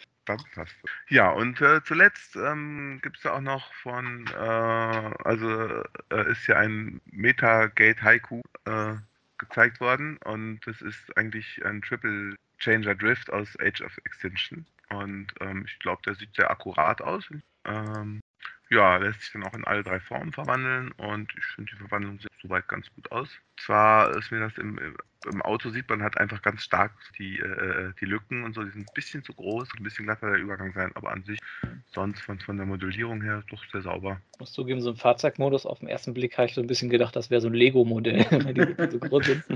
[1.09, 6.47] Ja, und äh, zuletzt ähm, gibt es ja auch noch von, äh, also äh, ist
[6.47, 8.95] ja ein Metagate Haiku äh,
[9.39, 15.33] gezeigt worden und das ist eigentlich ein Triple Changer Drift aus Age of Extinction und
[15.41, 17.25] ähm, ich glaube, der sieht sehr akkurat aus.
[17.65, 18.21] Ähm,
[18.71, 22.21] ja, lässt sich dann auch in alle drei Formen verwandeln und ich finde die Verwandlung
[22.21, 23.29] sieht soweit ganz gut aus.
[23.59, 24.79] Zwar ist mir das im,
[25.27, 28.71] im Auto sieht man halt einfach ganz stark die, äh, die Lücken und so, die
[28.71, 31.41] sind ein bisschen zu groß, ein bisschen glatter der Übergang sein, aber an sich
[31.93, 34.21] sonst von, von der Modellierung her doch sehr sauber.
[34.35, 36.91] Ich muss zugeben, so im Fahrzeugmodus auf den ersten Blick habe ich so ein bisschen
[36.91, 39.45] gedacht, das wäre so ein Lego-Modell, weil die so groß sind.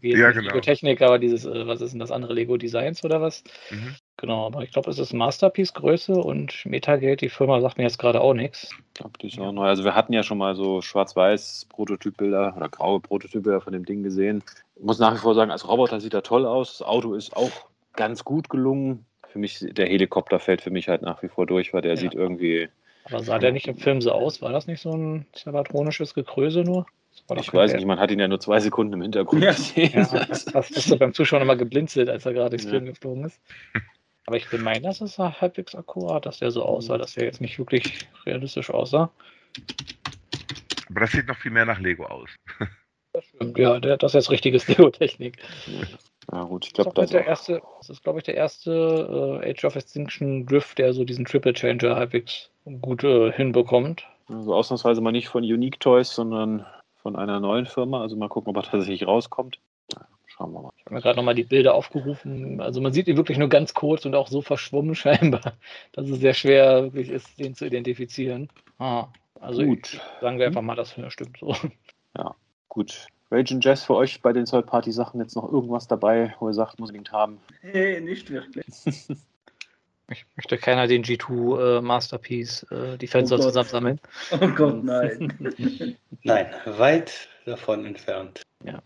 [0.00, 0.48] Ja, genau.
[0.48, 3.42] Lego Technik, aber dieses, äh, was ist denn das andere, Lego Designs oder was?
[3.70, 3.96] Mhm.
[4.18, 8.20] Genau, aber ich glaube, es ist Masterpiece-Größe und Metagate, die Firma sagt mir jetzt gerade
[8.20, 8.68] auch nichts.
[8.88, 9.68] Ich glaube, die ist auch neu.
[9.68, 14.02] Also wir hatten ja schon mal so schwarz-weiß Prototypbilder oder graue Prototypbilder von dem Ding
[14.02, 14.42] gesehen.
[14.74, 16.78] Ich muss nach wie vor sagen, als Roboter sieht er toll aus.
[16.78, 17.52] Das Auto ist auch
[17.92, 19.06] ganz gut gelungen.
[19.28, 21.96] Für mich, der Helikopter fällt für mich halt nach wie vor durch, weil der Ja.
[21.98, 22.68] sieht irgendwie,
[23.04, 24.42] Aber sah der nicht im Film so aus?
[24.42, 26.86] War das nicht so ein zerbatronisches Gekröse nur?
[27.36, 29.52] Ich weiß nicht, man hat ihn ja nur zwei Sekunden im Hintergrund Ja.
[29.52, 29.90] gesehen.
[29.94, 32.70] Ja, das bist du beim Zuschauen immer geblinzelt, als er gerade durchs Ja.
[32.70, 33.40] Film geflogen ist.
[34.28, 37.40] Aber ich bin meiner, dass es halbwegs akkurat, dass der so aussah, dass der jetzt
[37.40, 39.10] nicht wirklich realistisch aussah.
[40.90, 42.28] Aber das sieht noch viel mehr nach Lego aus.
[43.18, 45.38] Stimmt, ja, der, das ist jetzt richtiges Lego-Technik.
[46.30, 49.40] Ja gut, ich Das glaube, ist, das der erste, das ist, glaube ich, der erste
[49.42, 52.50] äh, Age of Extinction Drift, der so diesen Triple Changer halbwegs
[52.82, 54.06] gut äh, hinbekommt.
[54.28, 56.66] also ausnahmsweise mal nicht von Unique Toys, sondern
[56.96, 58.02] von einer neuen Firma.
[58.02, 59.58] Also mal gucken, ob er tatsächlich rauskommt.
[60.38, 60.72] Ja, Schauen wir mal.
[60.76, 62.60] Ich habe mir gerade nochmal die Bilder aufgerufen.
[62.60, 65.54] Also man sieht ihn wirklich nur ganz kurz und auch so verschwommen scheinbar,
[65.92, 68.48] dass es sehr schwer wirklich ist, den zu identifizieren.
[68.78, 69.08] Ah,
[69.40, 69.94] also Gut.
[69.94, 71.54] Ich, sagen wir einfach mal, das stimmt so.
[72.68, 73.06] Gut.
[73.30, 76.78] Rage and Jazz für euch bei den Third-Party-Sachen jetzt noch irgendwas dabei, wo ihr sagt,
[76.78, 77.40] muss unbedingt haben?
[77.62, 78.66] Nee, nicht wirklich.
[80.10, 83.48] Ich möchte keiner den G2 äh, Masterpiece äh, Defensor Oh Gott.
[83.48, 84.00] zusammensammeln.
[84.30, 85.34] Oh Gott, nein.
[86.22, 88.40] Nein, weit davon entfernt.
[88.64, 88.80] Und,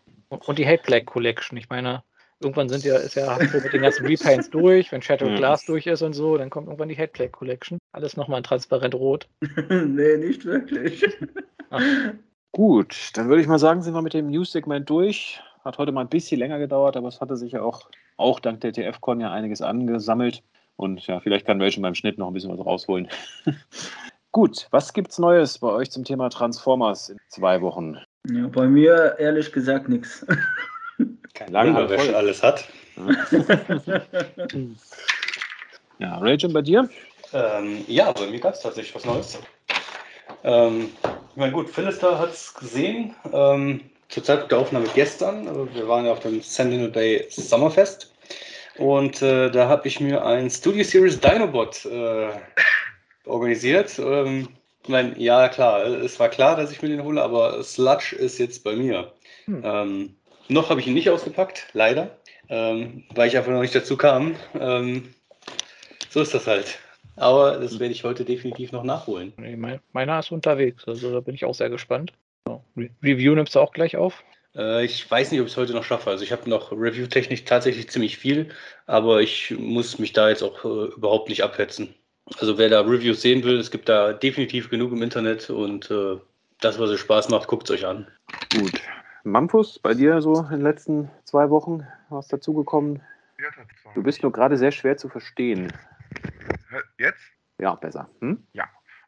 [0.47, 1.57] und die Hate Black Collection.
[1.59, 2.03] Ich meine,
[2.41, 4.93] irgendwann sind ja, ist ja Hasbro mit den ganzen Repaints durch.
[4.93, 5.37] Wenn Shattered Ja.
[5.37, 7.79] Glass durch ist und so, dann kommt irgendwann die Hate Black Collection.
[7.93, 9.29] Alles nochmal in transparent rot.
[9.69, 11.05] nee, nicht wirklich.
[12.53, 15.41] Gut, dann würde ich mal sagen, sind wir mit dem News-Segment durch.
[15.65, 18.61] Hat heute mal ein bisschen länger gedauert, aber es hatte sich ja auch, auch dank
[18.61, 20.43] der TFCon ja einiges angesammelt.
[20.77, 23.09] Und ja, vielleicht kann Rachel beim Schnitt noch ein bisschen was rausholen.
[24.33, 27.99] Gut, was gibt's Neues bei euch zum Thema Transformers in zwei Wochen?
[28.29, 30.25] Ja, bei mir ehrlich gesagt nichts.
[31.35, 32.69] Kein Lange Wunder, wer schon alles hat.
[35.99, 36.89] Ja, Rachel, bei dir?
[37.33, 39.39] Ähm, ja, bei mir gab es tatsächlich was Neues.
[40.43, 40.91] Ähm,
[41.31, 43.15] ich meine, gut, Philister hat es gesehen.
[43.33, 45.47] Ähm, zur Zeit der Aufnahme gestern.
[45.75, 48.13] Wir waren ja auf dem Sentinel Day Sommerfest.
[48.79, 52.31] Und äh, da habe ich mir ein Studio Series Dinobot äh,
[53.25, 53.97] organisiert.
[54.01, 54.49] Ähm,
[54.83, 58.39] ich meine, ja, klar, es war klar, dass ich mir den hole, aber Sludge ist
[58.39, 59.13] jetzt bei mir.
[59.45, 59.63] Hm.
[59.65, 60.17] Ähm,
[60.49, 62.19] noch habe ich ihn nicht ausgepackt, leider,
[62.49, 64.35] ähm, weil ich einfach noch nicht dazu kam.
[64.59, 65.15] Ähm,
[66.11, 66.79] so ist das halt.
[67.17, 69.33] Aber das werde ich heute definitiv noch nachholen.
[69.37, 72.13] Nee, mein, meiner ist unterwegs, also da bin ich auch sehr gespannt.
[72.47, 74.25] So, Re Review nimmst du auch gleich auf?
[74.57, 76.11] Äh, ich weiß nicht, ob ich es heute noch schaffe.
[76.11, 78.49] Also ich habe noch review-technisch tatsächlich ziemlich viel,
[78.87, 81.95] aber ich muss mich da jetzt auch äh, überhaupt nicht abhetzen.
[82.39, 86.19] Also wer da Reviews sehen will, es gibt da definitiv genug im Internet und äh,
[86.61, 88.07] das, was euch Spaß macht, guckt es euch an.
[88.55, 88.81] Gut.
[89.25, 93.01] Mampus, bei dir so in den letzten zwei Wochen was dazugekommen?
[93.39, 93.95] Ja, tatsächlich.
[93.95, 95.73] Du bist nur gerade sehr schwer zu verstehen.
[96.99, 97.21] Jetzt?
[97.59, 98.09] Ja, besser.
[98.21, 98.45] Hm?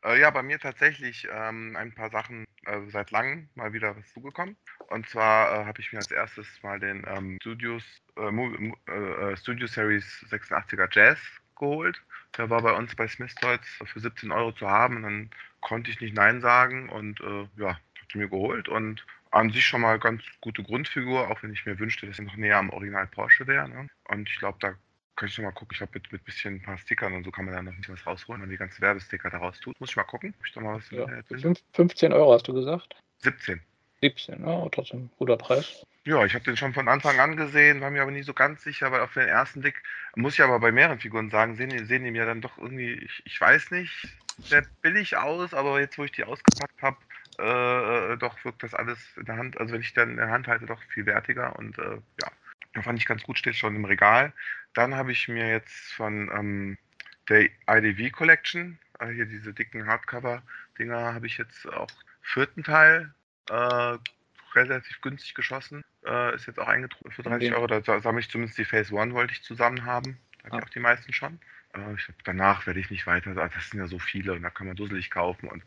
[0.05, 4.13] Äh, ja, bei mir tatsächlich ähm, ein paar Sachen äh, seit langem mal wieder was
[4.13, 4.57] zugekommen.
[4.89, 7.83] Und zwar äh, habe ich mir als erstes mal den ähm, Studios,
[8.17, 11.19] äh, äh, äh, Studio Series 86er Jazz
[11.57, 12.01] geholt.
[12.37, 14.97] Der war bei uns bei Smith Toys für 17 Euro zu haben.
[14.97, 18.69] Und dann konnte ich nicht Nein sagen und äh, ja, habe mir geholt.
[18.69, 22.25] Und an sich schon mal ganz gute Grundfigur, auch wenn ich mir wünschte, dass er
[22.25, 23.69] noch näher am Original Porsche wäre.
[23.69, 23.89] Ne?
[24.09, 24.75] Und ich glaube, da
[25.17, 25.69] kann ich noch mal gucken.
[25.73, 27.79] Ich glaube, mit, mit bisschen ein paar Stickern und so kann man da noch ein
[27.79, 29.79] bisschen was rausholen, wenn man die ganzen Werbesticker daraus tut.
[29.81, 31.03] Muss ich mal gucken, ob ich da mal was Ja.
[31.03, 31.43] Internet finde.
[31.43, 32.95] Fünf- 15 Euro hast du gesagt?
[33.19, 33.61] 17.
[34.01, 35.87] 17, ja, trotzdem guter Preis.
[36.07, 38.63] Ja, ich habe den schon von Anfang an gesehen, war mir aber nie so ganz
[38.63, 39.83] sicher, weil auf den ersten Blick,
[40.15, 42.93] muss ich aber bei mehreren Figuren sagen, sehen, die- sehen die mir dann doch irgendwie,
[42.93, 43.91] ich, ich weiß nicht,
[44.51, 46.99] sehr billig aus, aber jetzt, wo ich die ausgepackt habe,
[47.39, 50.29] äh, äh, doch wirkt das alles in der Hand, also wenn ich dann in der
[50.31, 52.31] Hand halte, doch viel wertiger und äh, ja,
[52.75, 54.33] da fand ich ganz gut, steht schon im Regal.
[54.75, 56.79] Dann habe ich mir jetzt von ähm,
[57.31, 61.91] der IDV Collection, äh, hier diese dicken Hardcover-Dinger, habe ich jetzt auch
[62.21, 63.15] vierten Teil
[63.49, 63.97] äh,
[64.57, 65.85] relativ günstig geschossen.
[66.07, 67.57] Äh, ist jetzt auch eingetroffen für 30 Okay.
[67.57, 67.67] Euro.
[67.67, 70.19] Da sa- sammle ich zumindest die Phase One, wollte ich zusammen haben.
[70.43, 70.67] Da habe ich Ah.
[70.67, 71.39] auch die meisten schon.
[71.75, 73.35] Äh, ich danach werde ich nicht weiter.
[73.35, 75.65] Das sind ja so viele und da kann man dusselig kaufen und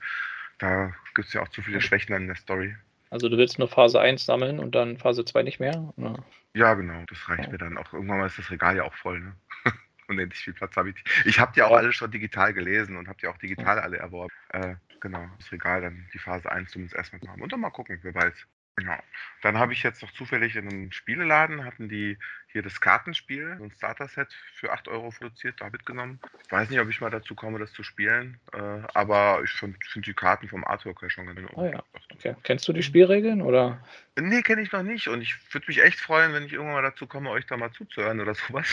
[0.59, 2.75] da gibt es ja auch zu viele Schwächen in der Story.
[3.09, 5.93] Also du willst nur Phase 1 sammeln und dann Phase 2 nicht mehr?
[5.95, 6.23] Oder?
[6.53, 7.51] Ja, genau, das reicht Ja.
[7.51, 7.93] mir dann auch.
[7.93, 9.33] Irgendwann mal ist das Regal ja auch voll, ne?
[10.09, 10.95] Unendlich viel Platz habe ich.
[11.25, 11.77] Ich habe die auch Ja.
[11.77, 14.33] alle schon digital gelesen und habe die auch digital alle erworben.
[14.49, 17.41] Äh, genau, das Regal dann die Phase 1 zumindest erstmal haben.
[17.41, 18.33] Und dann mal gucken, wer weiß.
[18.77, 18.97] Genau.
[19.41, 22.17] Dann habe ich jetzt noch zufällig in einem Spieleladen, hatten die
[22.51, 26.19] hier das Kartenspiel, so ein Starter-Set für 8 Euro produziert, da mitgenommen.
[26.45, 28.57] Ich weiß nicht, ob ich mal dazu komme, das zu spielen, äh,
[28.93, 31.83] aber ich finde find die Karten vom Artwork ja schon ganz Ah ja.
[32.13, 32.35] Okay.
[32.43, 33.83] Kennst du die Spielregeln oder?
[34.19, 35.07] Nee, kenne ich noch nicht.
[35.07, 37.71] Und ich würde mich echt freuen, wenn ich irgendwann mal dazu komme, euch da mal
[37.71, 38.65] zuzuhören oder sowas.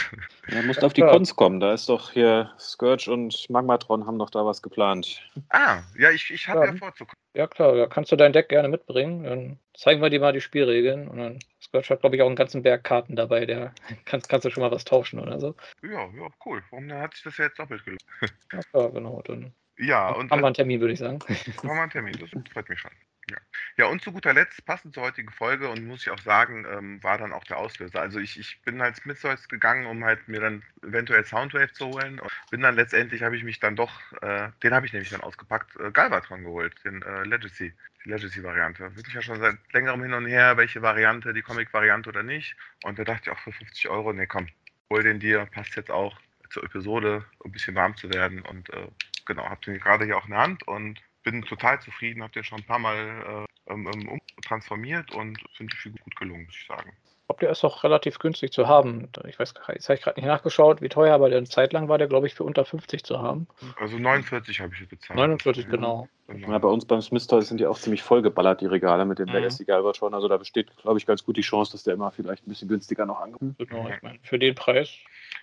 [0.49, 1.03] Ja, musst Ja, auf die.
[1.03, 1.61] Cons kommen.
[1.61, 5.23] Da ist doch hier Scourge und Magmatron haben doch da was geplant.
[5.51, 6.73] Ah, ja, ich, ich habe Ja.
[6.73, 7.19] ja vorzukommen.
[7.37, 9.25] Ja klar, da kannst du dein Deck gerne mitbringen.
[9.25, 12.37] Dann zeigen wir dir mal die Spielregeln und dann Scotch hat, glaube ich, auch einen
[12.37, 13.75] ganzen Berg Karten dabei, der
[14.07, 15.55] kannst, kannst du schon mal was tauschen oder so.
[15.83, 16.63] Ja, ja, cool.
[16.71, 18.05] Warum hat sich das ja jetzt doppelt gelohnt?
[18.53, 19.21] Ja, klar, genau.
[19.27, 21.19] Dann Ja, und haben wir einen Termin, würde ich sagen.
[21.63, 22.91] Machen wir einen Termin, das freut mich schon.
[23.35, 23.85] Ja.
[23.85, 27.03] ja, und zu guter Letzt, passend zur heutigen Folge und muss ich auch sagen, ähm,
[27.03, 28.01] war dann auch der Auslöser.
[28.01, 32.21] Also ich, ich bin halt Smithsons gegangen, um halt mir dann eventuell Soundwave zu holen.
[32.21, 33.93] Und bin dann letztendlich, habe ich mich dann doch,
[34.23, 37.73] äh, den habe ich nämlich dann ausgepackt, äh, Galvatron geholt, den äh, Legacy,
[38.05, 38.91] die Legacy-Variante.
[38.91, 42.57] Bin ich ja schon seit längerem hin und her, welche Variante, die Comic-Variante oder nicht.
[42.85, 44.49] Und da dachte ich auch für 50 Euro, nee komm,
[44.91, 46.21] hol den dir, passt jetzt auch
[46.51, 48.43] zur Episode, um ein bisschen warm zu werden.
[48.43, 48.89] Und äh,
[49.27, 52.45] genau, habe den gerade hier auch in der Hand und bin total zufrieden, habe den
[52.45, 56.67] schon ein paar Mal äh, um- transformiert und finde die Figur gut gelungen, muss ich
[56.67, 56.93] sagen.
[57.23, 59.09] Ich glaube, der ist auch relativ günstig zu haben.
[59.27, 61.97] Ich weiß, jetzt habe ich gerade nicht nachgeschaut, wie teuer, aber eine Zeit lang war
[61.97, 63.49] der, glaube ich, für unter 50 zu haben.
[63.81, 65.17] Also 49 habe ich jetzt bezahlt.
[65.19, 66.09] 49, Ja, genau.
[66.27, 66.51] genau.
[66.51, 69.29] Ja, bei uns beim Smith Toys sind die auch ziemlich vollgeballert, die Regale mit dem
[69.29, 69.37] Mhm.
[69.37, 70.13] Legacy Galvatron.
[70.13, 72.69] Also da besteht, glaube ich, ganz gut die Chance, dass der immer vielleicht ein bisschen
[72.69, 73.57] günstiger noch ankommt.
[73.57, 73.89] genau.
[73.89, 74.91] Ich meine, für den Preis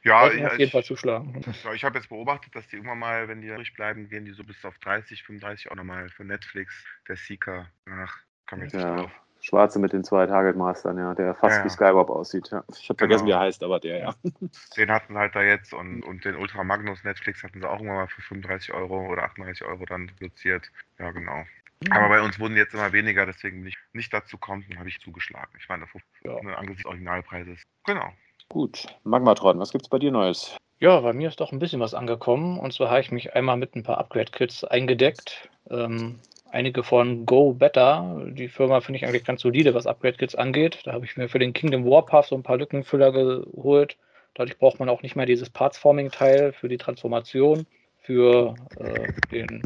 [0.03, 1.41] Ja, auf jeden Fall ich, zuschlagen.
[1.63, 4.31] ja, ich habe jetzt beobachtet, dass die irgendwann mal, wenn die übrig bleiben, gehen die
[4.31, 7.67] so bis auf 30, 35 auch nochmal für Netflix, der Seeker.
[7.89, 9.11] Ach, kam jetzt nicht Ja, drauf.
[9.41, 11.69] schwarze mit den zwei Target Mastern, ja, der fast Ja, wie.
[11.69, 12.49] Skywarp aussieht.
[12.51, 12.63] Ja.
[12.71, 13.27] Ich habe vergessen, Genau.
[13.27, 14.15] wie er heißt, aber der, ja.
[14.77, 17.73] Den hatten sie halt da jetzt und, und den Ultra Magnus Netflix hatten sie auch
[17.73, 20.71] irgendwann mal für 35 Euro oder 38 Euro dann reduziert.
[20.99, 21.45] Ja, genau.
[21.89, 24.89] Aber bei uns wurden jetzt immer weniger, deswegen bin ich nicht dazu kommt, dann habe
[24.89, 25.49] ich zugeschlagen.
[25.57, 25.85] Ich meine,
[26.23, 26.39] Ja.
[26.43, 27.63] ne, angesichts des Originalpreises.
[27.85, 28.13] Genau.
[28.51, 30.57] Gut, Magmatron, was gibt's bei dir Neues?
[30.81, 32.59] Ja, bei mir ist doch ein bisschen was angekommen.
[32.59, 35.49] Und zwar habe ich mich einmal mit ein paar Upgrade-Kits eingedeckt.
[35.69, 36.19] Ähm,
[36.51, 38.25] einige von Go Better.
[38.25, 40.79] Die Firma finde ich eigentlich ganz solide, was Upgrade-Kits angeht.
[40.83, 43.95] Da habe ich mir für den Kingdom Warpath so ein paar Lückenfüller geholt.
[44.33, 47.65] Dadurch braucht man auch nicht mehr dieses Parts-Forming-Teil für die Transformation.
[48.01, 49.61] Für äh, den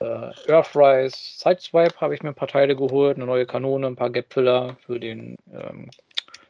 [0.00, 3.16] äh, Earthrise Sideswipe habe ich mir ein paar Teile geholt.
[3.16, 5.88] Eine neue Kanone, ein paar Gap-Filler für den ähm,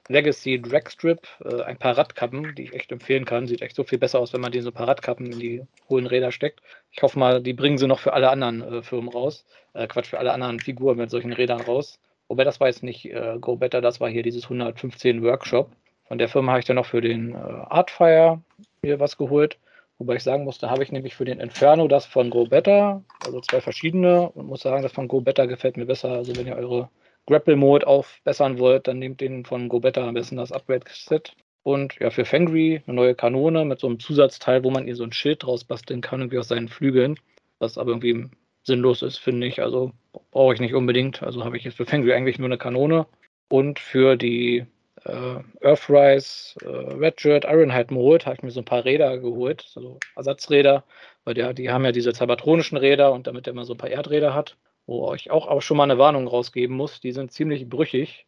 [0.09, 3.47] Legacy Dragstrip, äh, ein paar Radkappen, die ich echt empfehlen kann.
[3.47, 6.33] Sieht echt so viel besser aus, wenn man diese paar Radkappen in die hohen Räder
[6.33, 6.61] steckt.
[6.93, 9.45] Ich hoffe mal, die bringen sie noch für alle anderen äh, Firmen raus.
[9.73, 11.99] Äh, Quatsch, für alle anderen Figuren mit solchen Rädern raus.
[12.29, 15.71] Wobei das war jetzt nicht äh, Go Better, das war hier dieses 115 Workshop.
[16.09, 18.41] Von der Firma habe ich dann noch für den äh, Artfire
[18.83, 19.59] mir was geholt.
[19.99, 23.03] Wobei ich sagen muss, da habe ich nämlich für den Inferno das von Go Better,
[23.25, 26.11] also zwei verschiedene, und muss sagen, das von Go Better gefällt mir besser.
[26.11, 26.91] Also wenn ihr eure
[27.27, 31.35] Grapple-Mode aufbessern wollt, dann nehmt den von Go Better am besten das Upgrade-Set.
[31.63, 35.05] Und ja, für Fangry eine neue Kanone mit so einem Zusatzteil, wo man ihr so
[35.05, 37.19] ein Schild draus basteln kann, irgendwie aus seinen Flügeln.
[37.59, 38.31] Was aber irgendwie
[38.63, 39.61] sinnlos ist, finde ich.
[39.61, 39.93] Also
[40.31, 41.23] brauche ich nicht unbedingt.
[41.23, 43.07] Also habe ich jetzt für Fangry eigentlich nur eine Kanone.
[43.49, 44.67] Und für die
[45.05, 49.99] äh, Earthrise, äh, Redshirt, Ironhide Mode habe ich mir so ein paar Räder geholt, also
[50.17, 50.85] Ersatzräder,
[51.25, 53.91] weil der, die haben ja diese cybertronischen Räder und damit der immer so ein paar
[53.91, 54.57] Erdräder hat,
[54.87, 58.27] wo ich auch aber schon mal eine Warnung rausgeben muss, die sind ziemlich brüchig.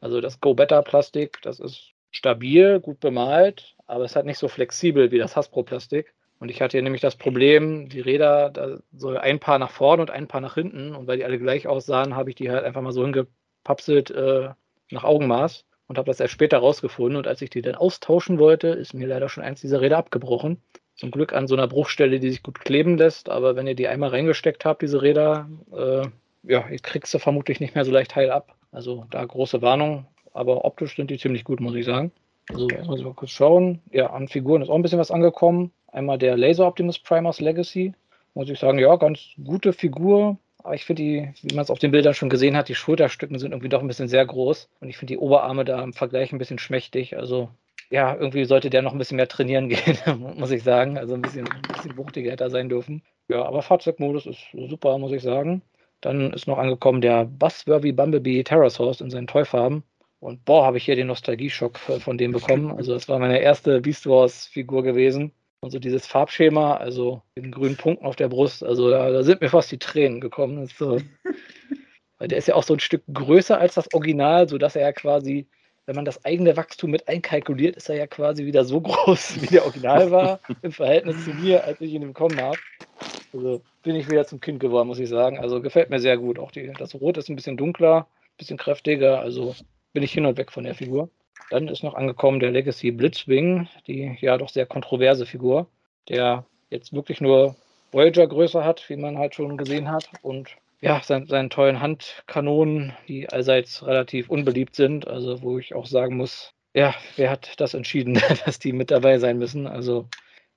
[0.00, 4.48] Also das Go Better Plastik, das ist stabil, gut bemalt, aber es halt nicht so
[4.48, 6.12] flexibel wie das Hasbro Plastik.
[6.42, 10.02] Und ich hatte hier nämlich das Problem, die Räder, da soll ein Paar nach vorne
[10.02, 10.94] und ein Paar nach hinten.
[10.94, 14.48] Und weil die alle gleich aussahen, habe ich die halt einfach mal so hingepapselt äh,
[14.90, 17.16] nach Augenmaß und habe das erst später rausgefunden.
[17.16, 20.60] Und als ich die dann austauschen wollte, ist mir leider schon eins dieser Räder abgebrochen.
[20.94, 23.28] Zum Glück an so einer Bruchstelle, die sich gut kleben lässt.
[23.28, 26.06] Aber wenn ihr die einmal reingesteckt habt, diese Räder, äh,
[26.44, 28.54] ja, ihr kriegst du vermutlich nicht mehr so leicht heil ab.
[28.70, 30.06] Also da große Warnung.
[30.34, 32.10] aber optisch sind die ziemlich gut, muss ich sagen.
[32.48, 33.80] Also erstmal mal kurz schauen.
[33.90, 35.72] Ja, an Figuren ist auch ein bisschen was angekommen.
[35.88, 37.94] Einmal der Laser Optimus Primers Legacy.
[38.34, 40.38] Muss ich sagen, ja, ganz gute Figur.
[40.62, 43.38] Aber ich finde die, wie man es auf den Bildern schon gesehen hat, die Schulterstücken
[43.38, 44.68] sind irgendwie doch ein bisschen sehr groß.
[44.80, 47.16] Und ich finde die Oberarme da im Vergleich ein bisschen schmächtig.
[47.16, 47.50] Also
[47.92, 49.98] ja, irgendwie sollte der noch ein bisschen mehr trainieren gehen,
[50.36, 50.96] muss ich sagen.
[50.96, 53.02] Also ein bisschen, ein bisschen wuchtiger hätte er sein dürfen.
[53.28, 55.62] Ja, aber Fahrzeugmodus ist super, muss ich sagen.
[56.00, 59.84] Dann ist noch angekommen der Buzzworthy Bumblebee Terrasaurus in seinen Toyfarben.
[60.20, 62.72] Und boah, habe ich hier den Nostalgie-Schock von dem bekommen.
[62.72, 65.32] Also das war meine erste Beast Wars-Figur gewesen.
[65.60, 69.42] Und so dieses Farbschema, also den grünen Punkten auf der Brust, also da, da sind
[69.42, 70.66] mir fast die Tränen gekommen.
[70.66, 70.98] So,
[72.18, 74.92] weil der ist ja auch so ein Stück größer als das Original, sodass er ja
[74.92, 75.46] quasi,
[75.86, 79.46] wenn man das eigene Wachstum mit einkalkuliert, ist er ja quasi wieder so groß, wie
[79.46, 82.58] der Original war, im Verhältnis zu mir, als ich ihn bekommen habe.
[83.32, 85.38] Also bin ich wieder zum Kind geworden, muss ich sagen.
[85.38, 86.38] Also gefällt mir sehr gut.
[86.38, 89.20] Auch die, das Rot ist ein bisschen dunkler, ein bisschen kräftiger.
[89.20, 89.54] Also
[89.92, 91.08] bin ich hin und weg von der Figur.
[91.50, 95.66] Dann ist noch angekommen der Legacy Blitzwing, die ja doch sehr kontroverse Figur,
[96.08, 97.56] der jetzt wirklich nur
[97.92, 100.08] Voyager-Größe hat, wie man halt schon gesehen hat.
[100.22, 105.06] Und ja, sein, seinen tollen Handkanonen, die allseits relativ unbeliebt sind.
[105.06, 108.14] Also, wo ich auch sagen muss, ja, wer hat das entschieden,
[108.44, 109.66] dass die mit dabei sein müssen?
[109.68, 110.08] Also,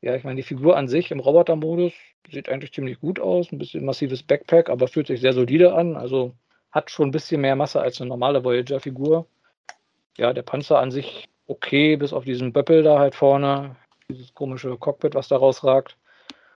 [0.01, 1.93] ja, ich meine, die Figur an sich im Roboter-Modus
[2.31, 3.51] sieht eigentlich ziemlich gut aus.
[3.51, 5.95] Ein bisschen massives Backpack, aber fühlt sich sehr solide an.
[5.95, 6.33] Also,
[6.71, 9.27] hat schon ein bisschen mehr Masse als eine normale Voyager-Figur.
[10.17, 13.75] Ja, der Panzer an sich okay, bis auf diesen Böppel da halt vorne.
[14.09, 15.97] Dieses komische Cockpit, was da rausragt.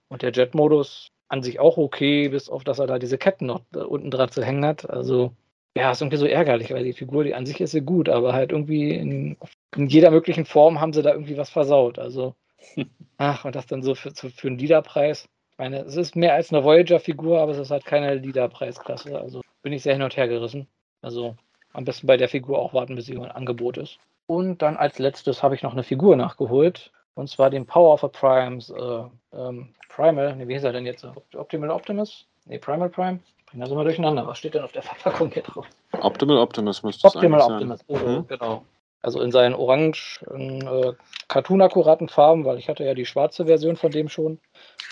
[0.08, 3.62] Und der Jet-Modus an sich auch okay, bis auf dass er da diese Ketten noch
[3.74, 4.90] unten dran zu hängen hat.
[4.90, 5.32] Also,
[5.76, 8.34] ja, ist irgendwie so ärgerlich, weil die Figur, die an sich ist ja gut, aber
[8.34, 9.38] halt irgendwie in,
[9.76, 12.00] in jeder möglichen Form haben sie da irgendwie was versaut.
[12.00, 12.36] Also,
[13.18, 15.30] ach, und das dann so für, für einen Liederpreis.
[15.52, 19.20] Ich meine, es ist mehr als eine Voyager-Figur, aber es ist halt keine Liederpreisklasse.
[19.20, 20.68] Also, bin ich sehr hin und her gerissen.
[21.02, 21.36] Also
[21.74, 24.00] am besten bei der Figur auch warten, bis sie im Angebot ist.
[24.26, 26.92] Und dann als letztes habe ich noch eine Figur nachgeholt.
[27.16, 29.04] Und zwar den Power of a Primes äh,
[29.34, 30.36] ähm, Primal.
[30.36, 31.06] Ne, wie hieß er denn jetzt?
[31.36, 32.26] Optimal Optimus?
[32.46, 33.20] Ne, Primal Prime?
[33.38, 34.26] Ich bringe das immer durcheinander.
[34.26, 35.68] Was steht denn auf der Verpackung hier drauf?
[35.92, 38.28] Optimal Optimus müsste es Optimal Optimus, oh, mhm.
[38.28, 38.64] genau.
[39.02, 40.92] Also in seinen orange, äh,
[41.30, 44.40] cartoon-akkuraten Farben, weil ich hatte ja die schwarze Version von dem schon.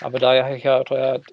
[0.00, 0.82] Aber da ja, ja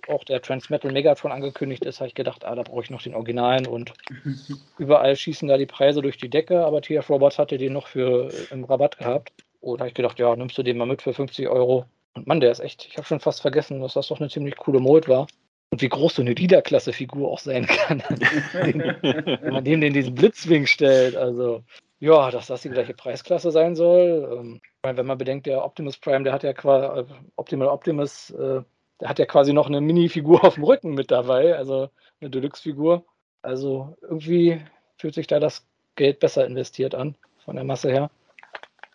[0.09, 3.15] auch der Transmetal Megatron angekündigt ist, habe ich gedacht, ah, da brauche ich noch den
[3.15, 3.93] Originalen und
[4.77, 8.29] überall schießen da die Preise durch die Decke, aber TF Robots hatte den noch für
[8.29, 9.31] äh, im Rabatt gehabt.
[9.65, 11.85] Und da habe ich gedacht, ja, nimmst du den mal mit für 50 Euro.
[12.13, 14.57] Und Mann, der ist echt, ich habe schon fast vergessen, dass das doch eine ziemlich
[14.57, 15.25] coole Mold war.
[15.71, 18.03] Und wie groß so eine Liederklasse-Figur auch sein kann.
[18.53, 21.15] wenn man dem den diesen Blitzwing stellt.
[21.15, 21.63] Also,
[21.99, 24.29] ja, dass das die gleiche Preisklasse sein soll.
[24.31, 28.61] Ähm, wenn man bedenkt, der Optimus Prime, der hat ja quasi, äh, Optimal Optimus, äh,
[29.01, 31.89] der hat ja quasi noch eine Mini-Figur auf dem Rücken mit dabei, also
[32.21, 33.03] eine Deluxe-Figur.
[33.41, 34.61] Also irgendwie
[34.99, 35.65] fühlt sich da das
[35.95, 38.11] Geld besser investiert an, von der Masse her.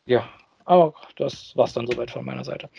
[0.06, 0.28] Ja,
[0.70, 2.70] aber das war es dann soweit von meiner Seite.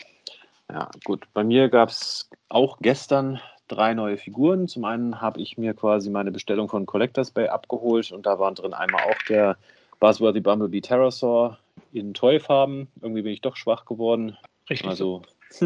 [0.71, 1.27] Ja, gut.
[1.33, 4.69] Bei mir gab es auch gestern drei neue Figuren.
[4.69, 8.55] Zum einen habe ich mir quasi meine Bestellung von Collectors Bay abgeholt und da waren
[8.55, 9.57] drin einmal auch der
[9.99, 11.57] Buzzworthy Bumblebee Pterosaur
[11.91, 12.87] in Toyfarben.
[13.01, 14.37] Irgendwie bin ich doch schwach geworden.
[14.69, 14.87] Richtig.
[14.87, 15.23] Also.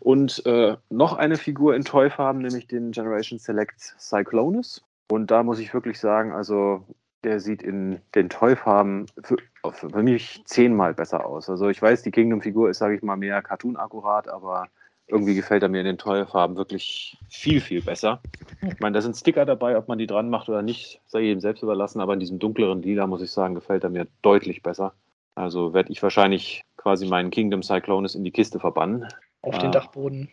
[0.00, 4.84] und äh, noch eine Figur in Toyfarben, nämlich den Generation Select Cyclonus.
[5.08, 6.84] Und da muss ich wirklich sagen, also
[7.26, 9.36] der sieht in den Toyfarben für,
[9.72, 11.50] für mich zehnmal besser aus.
[11.50, 14.68] Also ich weiß, die Kingdom-Figur ist, sage ich mal, mehr Cartoon-akkurat, aber
[15.08, 18.20] irgendwie gefällt er mir in den Toy-Farben wirklich viel, viel besser.
[18.62, 21.40] Ich meine, da sind Sticker dabei, ob man die dran macht oder nicht, sei jedem
[21.40, 24.94] selbst überlassen, aber in diesem dunkleren Lila, muss ich sagen, gefällt er mir deutlich besser.
[25.34, 29.06] Also werde ich wahrscheinlich quasi meinen Kingdom Cyclonus in die Kiste verbannen.
[29.42, 30.28] Auf den ah, Dachboden.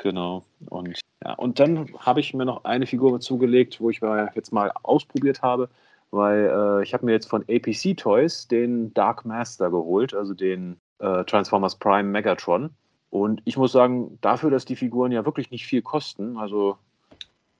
[0.00, 0.44] Genau.
[0.70, 4.00] Und, ja, und dann habe ich mir noch eine Figur zugelegt, wo ich
[4.34, 5.68] jetzt mal ausprobiert habe,
[6.10, 10.80] weil äh, ich habe mir jetzt von APC Toys den Dark Master geholt, also den
[10.98, 12.70] äh, Transformers Prime Megatron.
[13.10, 16.76] Und ich muss sagen, dafür, dass die Figuren ja wirklich nicht viel kosten, also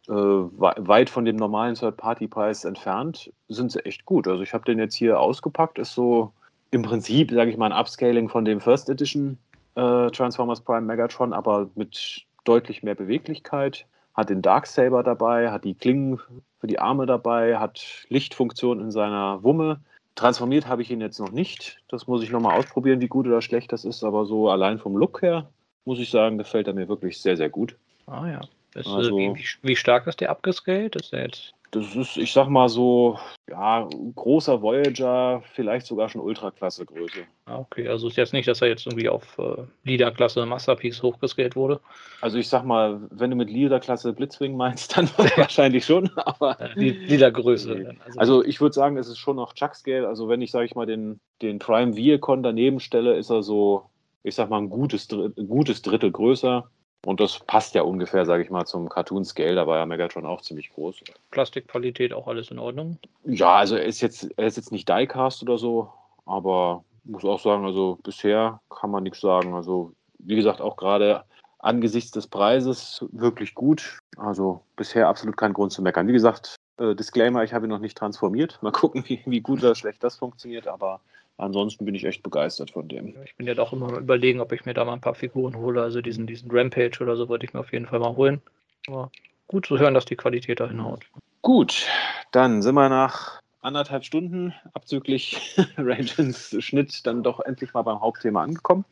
[0.08, 4.28] äh, weit von dem normalen Third-Party-Preis entfernt, sind sie echt gut.
[4.28, 6.32] Also ich habe den jetzt hier ausgepackt, ist so
[6.70, 9.38] im Prinzip, sage ich mal, ein Upscaling von dem First Edition
[9.76, 13.86] äh, Transformers Prime Megatron, aber mit deutlich mehr Beweglichkeit.
[14.16, 16.18] Hat den Darksaber dabei, hat die Klingen
[16.58, 19.80] für die Arme dabei, hat Lichtfunktion in seiner Wumme.
[20.14, 21.78] Transformiert habe ich ihn jetzt noch nicht.
[21.88, 24.02] Das muss ich nochmal ausprobieren, wie gut oder schlecht das ist.
[24.02, 25.50] Aber so allein vom Look her,
[25.84, 27.76] muss ich sagen, gefällt er mir wirklich sehr, sehr gut.
[28.06, 28.40] Ah ja.
[28.74, 30.96] Ist, also, wie, wie, stark ist der abgescaled?
[30.96, 33.18] Ist der jetzt Das ist, ich sag mal so,
[33.48, 37.26] ja, großer Voyager, vielleicht sogar schon Ultraklasse-Größe.
[37.46, 41.54] Ah, okay, also ist jetzt nicht, dass er jetzt irgendwie auf äh, Leader-Klasse Masterpiece hochgescaled
[41.54, 41.80] wurde.
[42.20, 46.58] Also ich sag mal, wenn du mit Leader-Klasse Blitzwing meinst, dann wahrscheinlich schon, aber.
[46.60, 47.94] Äh, Leader-Größe.
[48.04, 50.08] Also, also ich würde sagen, es ist schon noch Chuck-Scale.
[50.08, 53.90] Also wenn ich, sage ich mal, den, den Prime Viacon daneben stelle, ist er so,
[54.22, 56.68] ich sag mal, ein gutes, Dr- gutes Drittel größer.
[57.06, 59.54] Und das passt ja ungefähr, sage ich mal, zum Cartoon-Scale.
[59.54, 61.04] Da war ja Megatron auch ziemlich groß.
[61.30, 62.98] Plastikqualität auch alles in Ordnung.
[63.22, 65.92] Ja, also er ist jetzt, er ist jetzt nicht Diecast oder so,
[66.24, 69.54] aber muss auch sagen, also bisher kann man nichts sagen.
[69.54, 71.22] Also wie gesagt, auch gerade
[71.60, 74.00] angesichts des Preises wirklich gut.
[74.16, 76.08] Also bisher absolut kein Grund zu meckern.
[76.08, 78.58] Wie gesagt, äh, Disclaimer, ich habe ihn noch nicht transformiert.
[78.62, 81.00] Mal gucken, wie, wie gut oder schlecht das funktioniert, aber
[81.38, 83.14] ansonsten bin ich echt begeistert von dem.
[83.24, 85.82] Ich bin ja doch immer überlegen, ob ich mir da mal ein paar Figuren hole.
[85.82, 88.40] Also diesen, diesen Rampage oder so wollte ich mir auf jeden Fall mal holen.
[88.88, 89.10] Aber
[89.48, 91.06] gut zu hören, dass die Qualität da hinhaut.
[91.42, 91.86] Gut,
[92.32, 98.42] dann sind wir nach anderthalb Stunden abzüglich Rangens Schnitt dann doch endlich mal beim Hauptthema
[98.42, 98.84] angekommen.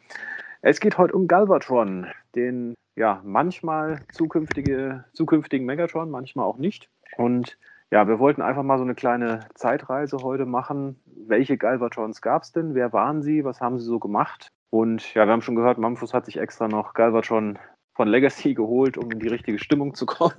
[0.62, 6.88] Es geht heute um Galvatron, den ja manchmal zukünftige, zukünftigen Megatron, manchmal auch nicht.
[7.16, 7.58] Und
[7.94, 11.00] ja, wir wollten einfach mal so eine kleine Zeitreise heute machen.
[11.06, 12.74] Welche Galvatrons gab es denn?
[12.74, 13.44] Wer waren sie?
[13.44, 14.48] Was haben sie so gemacht?
[14.70, 17.56] Und ja, wir haben schon gehört, Mamfus hat sich extra noch Galvatron
[17.94, 20.34] von Legacy geholt, um in die richtige Stimmung zu kommen.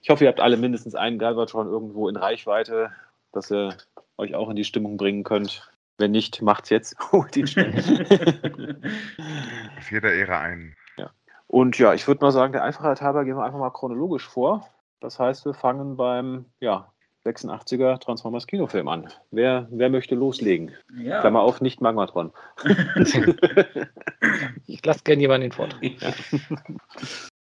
[0.00, 2.92] Ich hoffe, ihr habt alle mindestens einen Galvatron irgendwo in Reichweite,
[3.32, 3.76] dass ihr
[4.16, 5.68] euch auch in die Stimmung bringen könnt.
[5.96, 6.96] Wenn nicht, macht's jetzt.
[7.10, 7.74] Holt ihn schnell.
[9.90, 10.76] Jeder Ära einen.
[11.48, 14.68] Und ja, ich würde mal sagen, der Einfachheit halber gehen wir einfach mal chronologisch vor.
[15.00, 16.92] Das heißt, wir fangen beim ja,
[17.24, 19.08] 86er Transformers Kinofilm an.
[19.30, 20.72] Wer, wer möchte loslegen?
[20.96, 21.20] Ja.
[21.20, 22.32] Klammer auf, nicht Magmatron.
[24.66, 25.82] Ich lasse gerne jemanden den Vortrag.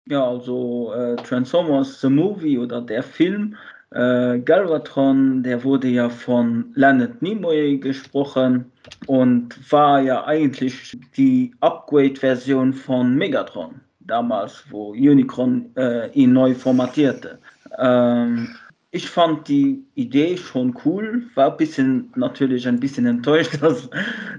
[0.08, 3.58] Ja, also äh, Transformers The Movie oder der Film
[3.90, 8.72] äh, Galvatron, der wurde ja von Leonard Nimoy gesprochen
[9.08, 17.40] und war ja eigentlich die Upgrade-Version von Megatron damals, wo Unicron äh, ihn neu formatierte.
[17.78, 18.56] Ähm,
[18.92, 23.90] ich fand die Idee schon cool, war ein bisschen, natürlich ein bisschen enttäuscht, dass,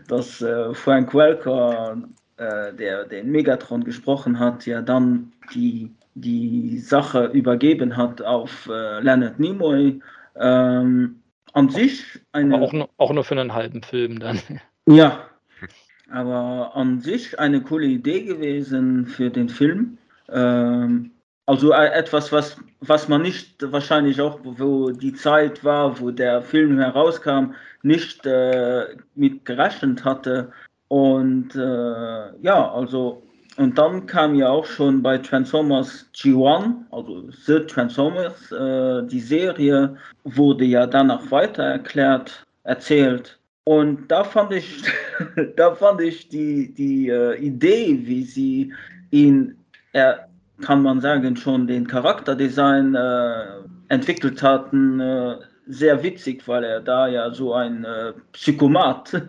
[0.08, 1.96] dass äh, Frank Welker
[2.38, 9.00] äh, der den Megatron gesprochen hat, ja dann die, die Sache übergeben hat auf äh,
[9.00, 10.00] Leonard Nimoy.
[10.38, 11.22] Ähm,
[11.56, 12.60] an sich eine.
[12.60, 14.38] Auch, nur, auch nur für einen halben Film dann.
[14.86, 15.24] Ja,
[16.10, 19.98] aber an sich eine coole Idee gewesen für den Film.
[20.28, 21.10] Ähm,
[21.46, 26.42] also äh, etwas, was, was man nicht wahrscheinlich auch, wo die Zeit war, wo der
[26.42, 30.52] Film herauskam, nicht äh, mit gerechnet hatte.
[30.88, 33.22] Und äh, ja, also,
[33.56, 39.96] und dann kam ja auch schon bei Transformers G1, also The Transformers, äh, die Serie
[40.24, 43.38] wurde ja danach weiter erklärt, erzählt.
[43.68, 44.82] Und da fand ich,
[45.56, 48.72] da fand ich die, die äh, Idee, wie sie
[49.10, 49.56] ihn,
[49.92, 50.28] er,
[50.62, 53.44] kann man sagen, schon den Charakterdesign äh,
[53.88, 55.36] entwickelt hatten, äh,
[55.66, 59.10] sehr witzig, weil er da ja so ein äh, Psychomat,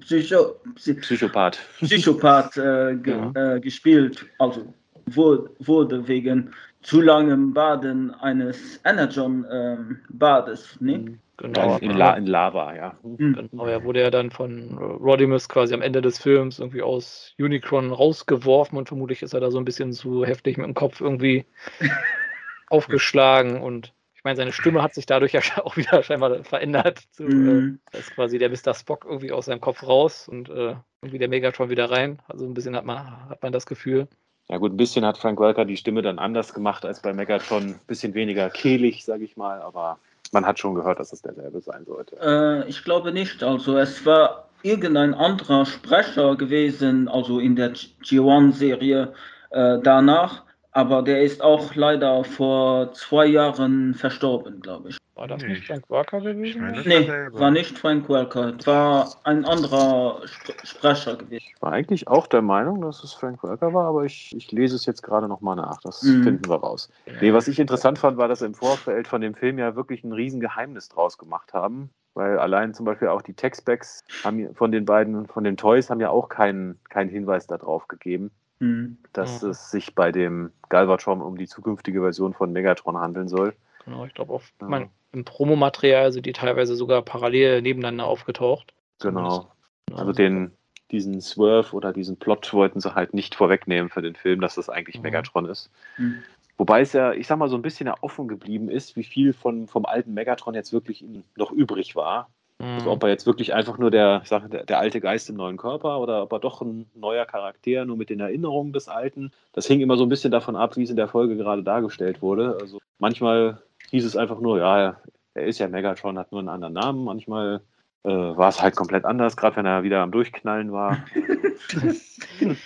[0.00, 1.58] Psycho, Psy Psychopath.
[1.80, 3.32] Psychopath äh, Ja.
[3.34, 4.72] äh, gespielt, also
[5.06, 10.80] wurde, wurde wegen zu langem Baden eines Energon-Bades.
[10.80, 11.18] ne?
[11.36, 11.78] Genau.
[11.78, 12.98] in, La in Lava, ja.
[13.02, 13.48] Mhm.
[13.50, 17.34] Genau, er wurde ja dann von äh, Rodimus quasi am Ende des Films irgendwie aus
[17.38, 21.00] Unicron rausgeworfen und vermutlich ist er da so ein bisschen zu heftig mit dem Kopf
[21.00, 21.46] irgendwie
[22.68, 26.98] aufgeschlagen und ich meine, seine Stimme hat sich dadurch ja auch wieder scheinbar verändert.
[27.12, 27.80] Zu, äh, Mhm.
[27.90, 28.74] da ist quasi der Mr.
[28.74, 32.20] Spock irgendwie aus seinem Kopf raus und äh, irgendwie der Megatron wieder rein.
[32.28, 34.08] Also ein bisschen hat man, hat man das Gefühl.
[34.50, 37.62] Ja gut, ein bisschen hat Frank Welker die Stimme dann anders gemacht als bei Megatron.
[37.62, 39.98] Ein bisschen weniger kehlig, sage ich mal, aber
[40.32, 42.16] man hat schon gehört, dass es derselbe sein sollte.
[42.20, 43.44] Äh, ich glaube nicht.
[43.44, 49.12] Also es war irgendein anderer Sprecher gewesen, also in der G1-Serie
[49.50, 50.42] äh, danach.
[50.72, 54.98] Aber der ist auch leider vor zwei Jahren verstorben, glaube ich.
[55.20, 56.62] War das Nee, nicht ich- Frank Walker gewesen?
[56.62, 57.38] meine, das Nee, selber.
[57.40, 58.54] war nicht Frank Welker.
[58.58, 61.44] Es war ein anderer Spr Sprecher gewesen.
[61.46, 64.76] Ich war eigentlich auch der Meinung, dass es Frank Welker war, aber ich, ich lese
[64.76, 65.78] es jetzt gerade nochmal nach.
[65.82, 66.22] Das Mhm.
[66.22, 66.88] finden wir raus.
[67.20, 70.12] Nee, was ich interessant fand, war, dass im Vorfeld von dem Film ja wirklich ein
[70.14, 71.90] Riesengeheimnis draus gemacht haben.
[72.14, 76.00] Weil allein zum Beispiel auch die Textbacks haben, von den beiden, von den Toys, haben
[76.00, 78.30] ja auch keinen, keinen Hinweis darauf gegeben,
[78.60, 78.96] Hm.
[79.12, 79.50] dass Mhm.
[79.50, 83.54] es sich bei dem Galvatron um die zukünftige Version von Megatron handeln soll.
[83.84, 84.68] Genau, ich glaube, auf Ja.
[84.68, 88.72] mein, im Promomaterial sind die teilweise sogar parallel nebeneinander aufgetaucht.
[89.00, 89.50] Genau.
[89.92, 90.52] Also den,
[90.90, 94.68] diesen Swerve oder diesen Plot wollten sie halt nicht vorwegnehmen für den Film, dass das
[94.68, 95.02] eigentlich Mhm.
[95.02, 95.70] Megatron ist.
[95.96, 96.22] Hm.
[96.58, 99.32] Wobei es ja, ich sag mal, so ein bisschen ja offen geblieben ist, wie viel
[99.32, 101.04] von, vom alten Megatron jetzt wirklich
[101.36, 102.28] noch übrig war.
[102.58, 102.96] Also Mhm.
[102.96, 105.56] ob er jetzt wirklich einfach nur der, ich sag, der, der alte Geist im neuen
[105.56, 109.32] Körper oder ob er doch ein neuer Charakter, nur mit den Erinnerungen des Alten.
[109.54, 112.20] Das hing immer so ein bisschen davon ab, wie es in der Folge gerade dargestellt
[112.20, 112.58] wurde.
[112.60, 115.00] Also manchmal hieß es einfach nur, ja,
[115.34, 117.04] er ist ja Megatron, hat nur einen anderen Namen.
[117.04, 117.62] Manchmal
[118.04, 121.04] äh, war es halt komplett anders, gerade wenn er wieder am Durchknallen war.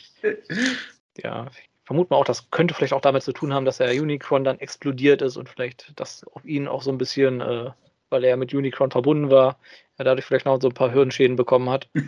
[1.22, 3.92] Ja, ich vermute mal auch, das könnte vielleicht auch damit zu tun haben, dass der
[3.92, 7.70] Unicron dann explodiert ist und vielleicht das auf ihn auch so ein bisschen, äh,
[8.10, 9.58] weil er ja mit Unicron verbunden war,
[9.96, 11.88] er dadurch vielleicht noch so ein paar Hirnschäden bekommen hat.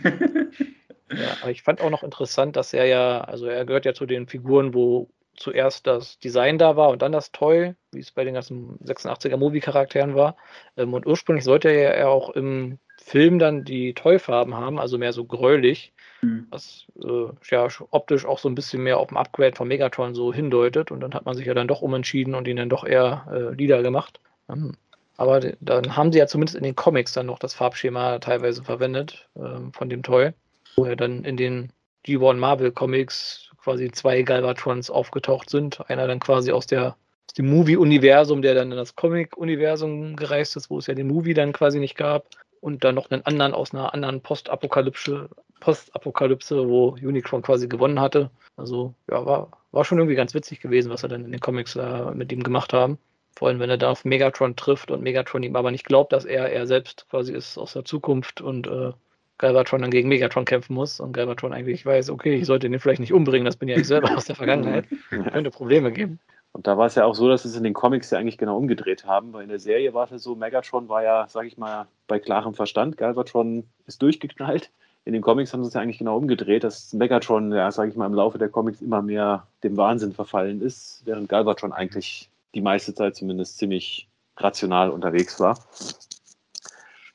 [1.09, 4.05] Ja, aber ich fand auch noch interessant, dass er ja, also er gehört ja zu
[4.05, 5.07] den Figuren, wo
[5.37, 9.37] zuerst das Design da war und dann das Toy, wie es bei den ganzen 86er
[9.37, 10.35] Movie-Charakteren war.
[10.75, 15.13] Ähm, und ursprünglich sollte er ja auch im Film dann die Toy-Farben haben, also mehr
[15.13, 16.47] so gräulich, Hm.
[16.49, 20.33] was äh, ja optisch auch so ein bisschen mehr auf dem Upgrade von Megatron so
[20.33, 20.91] hindeutet.
[20.91, 23.53] Und dann hat man sich ja dann doch umentschieden und ihn dann doch eher äh,
[23.53, 24.19] lila gemacht.
[24.49, 24.75] Ähm,
[25.17, 29.27] aber dann haben sie ja zumindest in den Comics dann noch das Farbschema teilweise verwendet
[29.35, 30.31] ähm, von dem Toy,
[30.75, 31.71] wo ja dann in den
[32.05, 35.89] G1 Marvel Comics quasi zwei Galvatrons aufgetaucht sind.
[35.89, 36.95] Einer dann quasi aus der
[37.27, 41.33] aus dem Movie-Universum, der dann in das Comic-Universum gereist ist, wo es ja den Movie
[41.33, 42.27] dann quasi nicht gab.
[42.61, 45.27] Und dann noch einen anderen aus einer anderen Postapokalypse,
[45.59, 48.31] Postapokalypse, wo Unicron quasi gewonnen hatte.
[48.55, 51.75] Also ja, war, war schon irgendwie ganz witzig gewesen, was er dann in den Comics
[51.75, 52.97] äh, mit ihm gemacht haben.
[53.35, 56.23] Vor allem, wenn er da auf Megatron trifft und Megatron ihm aber nicht glaubt, dass
[56.23, 58.93] er er selbst quasi ist aus der Zukunft und äh,
[59.37, 62.99] Galvatron dann gegen Megatron kämpfen muss und Galvatron eigentlich weiß, okay, ich sollte den vielleicht
[62.99, 64.85] nicht umbringen, das bin ja ich selber aus der Vergangenheit.
[65.09, 66.19] Könnte Probleme geben.
[66.53, 68.57] Und da war es ja auch so, dass es in den Comics ja eigentlich genau
[68.57, 71.87] umgedreht haben, weil in der Serie war es so, Megatron war ja, sag ich mal,
[72.07, 74.71] bei klarem Verstand, Galvatron ist durchgeknallt.
[75.05, 77.95] In den Comics haben sie es ja eigentlich genau umgedreht, dass Megatron, ja, sag ich
[77.95, 82.61] mal, im Laufe der Comics immer mehr dem Wahnsinn verfallen ist, während Galvatron eigentlich die
[82.61, 85.59] meiste Zeit zumindest ziemlich rational unterwegs war.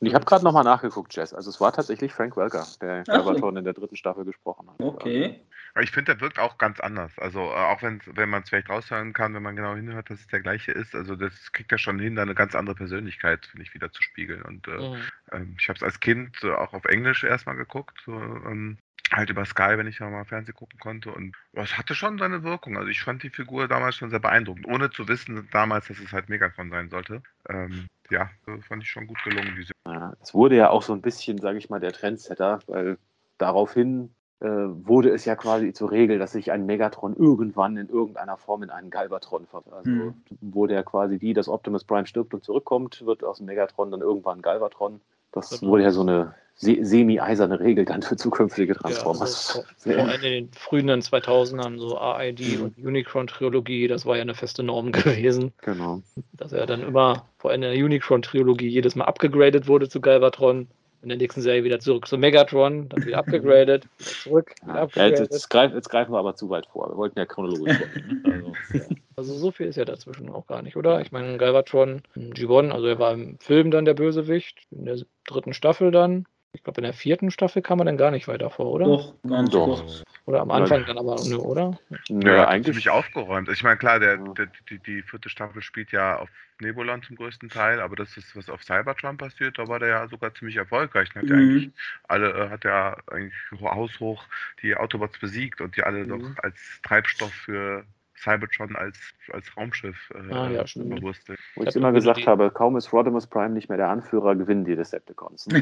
[0.02, 1.32] Und ich habe gerade nochmal nachgeguckt, Jess.
[1.32, 3.12] Also es war tatsächlich Frank Welker, der so.
[3.12, 4.74] Galvatron in der dritten Staffel gesprochen hat.
[4.80, 5.40] Okay.
[5.74, 7.16] Aber ich finde, der wirkt auch ganz anders.
[7.20, 10.18] Also äh, auch wenn wenn man es vielleicht raushören kann, wenn man genau hinhört, dass
[10.18, 10.96] es der gleiche ist.
[10.96, 14.02] Also das kriegt er schon hin, da eine ganz andere Persönlichkeit, finde ich, wieder zu
[14.02, 14.42] spiegeln.
[14.42, 14.96] Und äh, Mhm.
[15.30, 18.02] ähm, ich habe es als Kind äh, auch auf Englisch erstmal geguckt.
[18.04, 18.78] So, ähm,
[19.12, 21.12] halt über Sky, wenn ich ja mal Fernsehen gucken konnte.
[21.12, 22.76] Und es hatte schon seine Wirkung.
[22.76, 26.12] Also ich fand die Figur damals schon sehr beeindruckend, ohne zu wissen damals, dass es
[26.12, 27.22] halt Megatron sein sollte.
[27.48, 29.72] Ähm, ja, äh, fand ich schon gut gelungen, diese.
[29.86, 32.98] Ja, es wurde ja auch so ein bisschen, sage ich mal, der Trendsetter, weil
[33.38, 38.36] daraufhin äh, wurde es ja quasi zur Regel, dass sich ein Megatron irgendwann in irgendeiner
[38.36, 39.86] Form in einen Galvatron verwandelt.
[39.86, 40.52] Also Mhm.
[40.52, 44.00] wurde ja quasi wie das Optimus Prime stirbt und zurückkommt, wird aus dem Megatron dann
[44.00, 45.00] irgendwann ein Galvatron.
[45.32, 45.72] Das Genau.
[45.72, 49.64] wurde ja so eine semi-eiserne Regel dann für zukünftige Ja, also Transformers.
[49.78, 52.62] vor allem in den frühen 2000ern, so AID Mhm.
[52.64, 56.02] und Unicron-Trilogie, das war ja eine feste Norm gewesen, genau.
[56.34, 60.68] dass er dann immer, vor allem in der Unicron-Trilogie, jedes Mal abgegradet wurde zu Galvatron,
[61.02, 65.18] in der nächsten Serie wieder zurück zu Megatron, dann wieder abgegradet, zurück, wieder Ja, jetzt,
[65.32, 66.90] jetzt, greif, jetzt greifen wir aber zu weit vor.
[66.90, 68.22] Wir wollten ja chronologisch vorgehen.
[68.24, 68.52] ne?
[68.72, 68.84] Also,
[69.16, 71.00] Also so viel ist ja dazwischen auch gar nicht, oder?
[71.00, 75.54] Ich meine, Galvatron, G1, also er war im Film dann der Bösewicht, in der dritten
[75.54, 76.24] Staffel dann.
[76.54, 78.84] Ich glaube, in der vierten Staffel kam er dann gar nicht weiter vor, oder?
[78.84, 79.64] Doch, ganz Doch.
[79.64, 80.04] kurz.
[80.26, 81.78] Oder am Anfang dann aber nur, oder?
[82.08, 82.66] nö, Ja, eigentlich.
[82.66, 83.48] ziemlich aufgeräumt.
[83.48, 86.28] Ich meine, klar, der, der, die, die vierte Staffel spielt ja auf
[86.60, 90.08] Nebulon zum größten Teil, aber das ist, was auf Cybertron passiert, da war der ja
[90.08, 91.08] sogar ziemlich erfolgreich.
[91.14, 91.72] Und Hat ja eigentlich Mhm.
[92.06, 94.24] alle, äh, hat ja eigentlich haushoch
[94.62, 96.08] die Autobots besiegt und die alle Mhm.
[96.10, 97.84] doch als Treibstoff für
[98.22, 98.96] Cybertron als,
[99.32, 101.38] als Raumschiff äh, Ah, ja, verwurstet.
[101.56, 104.64] Wo ich hab immer gesagt habe, kaum ist Rodimus Prime nicht mehr der Anführer, gewinnen
[104.64, 105.48] die Decepticons.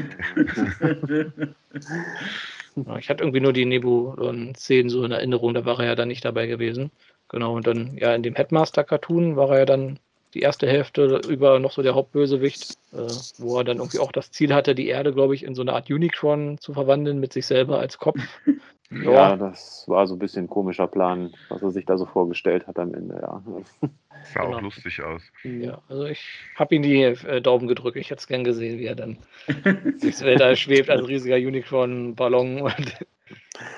[2.99, 6.23] Ich hatte irgendwie nur die Nebulon-Szenen so in Erinnerung, da war er ja dann nicht
[6.23, 6.89] dabei gewesen.
[7.27, 9.99] Genau, und dann, ja, in dem Headmaster-Cartoon war er ja dann
[10.33, 14.31] die erste Hälfte über noch so der Hauptbösewicht, äh, wo er dann irgendwie auch das
[14.31, 17.45] Ziel hatte, die Erde, glaube ich, in so eine Art Unicron zu verwandeln mit sich
[17.45, 18.19] selber als Kopf.
[18.93, 22.67] Ja, das war so ein bisschen ein komischer Plan, was er sich da so vorgestellt
[22.67, 23.41] hat am Ende, ja.
[24.33, 24.57] Sah Genau.
[24.57, 25.21] auch lustig aus.
[25.43, 26.21] Ja, also ich
[26.55, 27.95] habe ihm die äh, Daumen gedrückt.
[27.95, 29.17] Ich hätte es gern gesehen, wie er dann
[30.01, 32.61] durchs Weltall schwebt als riesiger Unicron-Ballon.
[32.61, 32.97] Und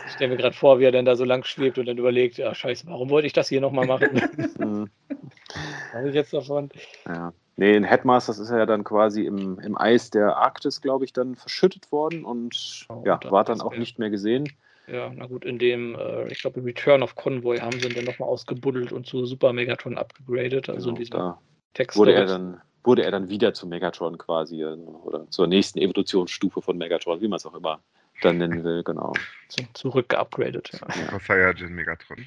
[0.06, 2.38] ich stelle mir gerade vor, wie er dann da so lang schwebt und dann überlegt,
[2.38, 4.22] ja scheiße, warum wollte ich das hier nochmal machen?
[4.60, 4.90] Mhm.
[5.10, 6.70] Was habe ich jetzt davon?
[7.08, 7.34] ja.
[7.56, 11.14] Nee, in Headmasters ist er ja dann quasi im, im Eis der Arktis, glaube ich,
[11.14, 14.50] dann verschüttet worden und Oh, ja, dann war dann auch nicht mehr gesehen.
[14.88, 18.06] Ja, na gut, in dem, äh, ich glaube, Return of Convoy haben sie ihn dann
[18.06, 20.68] nochmal ausgebuddelt und zu Super Megatron abgegradet.
[20.68, 21.40] Also in Genau, diesem da
[21.74, 21.98] Text.
[21.98, 26.62] wurde er dann wurde er dann wieder zu Megatron quasi äh, oder zur nächsten Evolutionsstufe
[26.62, 27.82] von Megatron, wie man es auch immer
[28.22, 29.14] dann nennen will, genau.
[29.48, 30.72] zu, zurück geupgradet.
[30.74, 30.80] Ja.
[30.88, 31.06] Ja.
[31.06, 32.26] Super Saiyajin Megatron.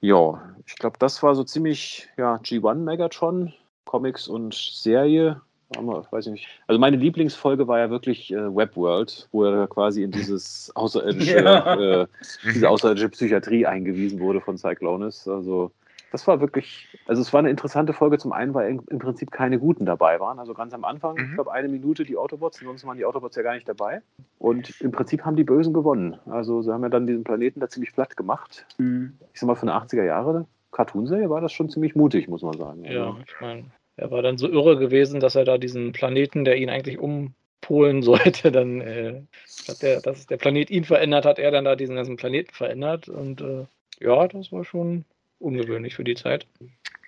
[0.00, 3.52] Ja, ich glaube, das war so ziemlich ja, G1 Megatron,
[3.86, 5.40] Comics und Serie.
[5.76, 6.48] Weiß ich nicht.
[6.68, 12.02] Also meine Lieblingsfolge war ja wirklich äh, Webworld, wo er quasi in dieses außerirdische, Ja.
[12.02, 12.06] äh,
[12.44, 15.26] diese außerirdische Psychiatrie eingewiesen wurde von Cyclonus.
[15.26, 15.72] Also
[16.14, 19.58] das war wirklich, also es war eine interessante Folge zum einen, weil im Prinzip keine
[19.58, 20.38] Guten dabei waren.
[20.38, 21.24] Also ganz am Anfang, Mhm.
[21.24, 24.00] ich glaube eine Minute die Autobots, ansonsten waren die Autobots ja gar nicht dabei.
[24.38, 26.16] Und im Prinzip haben die Bösen gewonnen.
[26.26, 28.64] Also sie haben ja dann diesen Planeten da ziemlich platt gemacht.
[28.78, 29.18] Mhm.
[29.32, 32.56] Ich sag mal, für eine 80er Jahre Cartoonserie war das schon ziemlich mutig, muss man
[32.56, 32.84] sagen.
[32.84, 33.64] Ja, Also, ich meine,
[33.96, 38.02] er war dann so irre gewesen, dass er da diesen Planeten, der ihn eigentlich umpolen
[38.02, 39.22] sollte, dann äh,
[39.66, 43.08] hat der, dass der Planet ihn verändert hat, er dann da diesen ganzen Planeten verändert.
[43.08, 43.64] Und äh,
[43.98, 45.04] ja, das war schon
[45.44, 46.46] ungewöhnlich für die Zeit.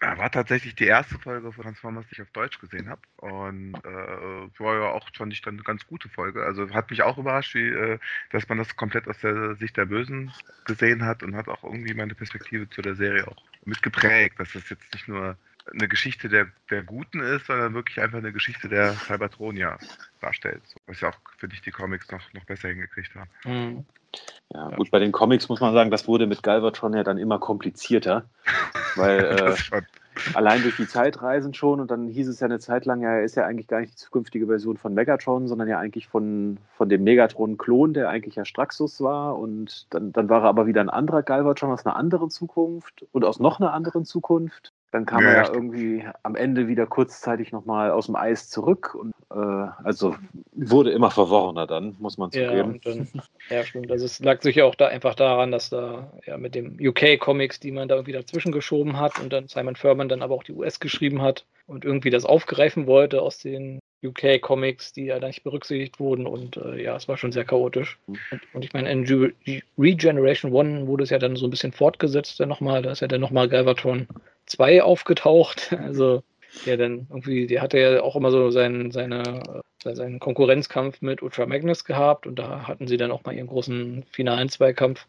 [0.01, 3.01] War tatsächlich die erste Folge von Transformers, die ich auf Deutsch gesehen habe.
[3.17, 6.45] Und äh, war ja auch, fand ich dann eine ganz gute Folge.
[6.45, 7.99] Also hat mich auch überrascht, wie, äh,
[8.31, 10.33] dass man das komplett aus der Sicht der Bösen
[10.67, 14.69] gesehen hat und hat auch irgendwie meine Perspektive zu der Serie auch mitgeprägt, dass das
[14.69, 15.37] jetzt nicht nur
[15.73, 19.79] eine Geschichte der, der Guten ist, sondern wirklich einfach eine Geschichte der Cybertronia
[20.21, 20.63] darstellt.
[20.67, 23.31] So, Was ja auch, finde ich, die Comics noch, noch besser hingekriegt haben.
[23.43, 23.85] Hm.
[24.53, 27.39] ja, gut, bei den Comics muss man sagen, das wurde mit Galvatron ja dann immer
[27.39, 28.25] komplizierter.
[28.97, 29.83] Weil äh,
[30.35, 33.25] allein durch die Zeitreisen schon und dann hieß es ja eine Zeit lang, ja, er
[33.25, 36.89] ist ja eigentlich gar nicht die zukünftige Version von Megatron, sondern ja eigentlich von, von
[36.89, 39.39] dem Megatron-Klon, der eigentlich ja Straxus war.
[39.39, 43.25] Und dann, dann war er aber wieder ein anderer Galvatron aus einer anderen Zukunft und
[43.25, 44.73] aus noch einer anderen Zukunft.
[44.93, 48.49] Dann kam Ja, er ja, ja irgendwie am Ende wieder kurzzeitig nochmal aus dem Eis
[48.49, 48.95] zurück.
[48.95, 50.15] Und äh, also
[50.53, 52.73] wurde immer verworrener dann, muss man Ja, zugeben.
[52.75, 53.09] und dann,
[53.51, 53.91] ja, stimmt.
[53.91, 57.73] Also es lag sicher auch da einfach daran, dass da ja mit dem UK-Comics, die
[57.73, 60.81] man da irgendwie dazwischen geschoben hat und dann Simon Furman dann aber auch die US
[60.81, 65.99] geschrieben hat und irgendwie das aufgreifen wollte aus den UK-Comics, die ja da nicht berücksichtigt
[65.99, 67.99] wurden und äh, ja, es war schon sehr chaotisch.
[68.07, 68.19] Und,
[68.53, 69.33] und ich meine, in
[69.79, 73.09] Regeneration One wurde es ja dann so ein bisschen fortgesetzt, dann nochmal, da ist ja
[73.09, 74.07] dann nochmal Galvatron
[74.47, 76.23] 2 aufgetaucht, also
[76.65, 81.23] der dann irgendwie, der hatte ja auch immer so seinen, seine, äh, seinen Konkurrenzkampf mit
[81.23, 85.07] Ultra Magnus gehabt und da hatten sie dann auch mal ihren großen finalen Zweikampf.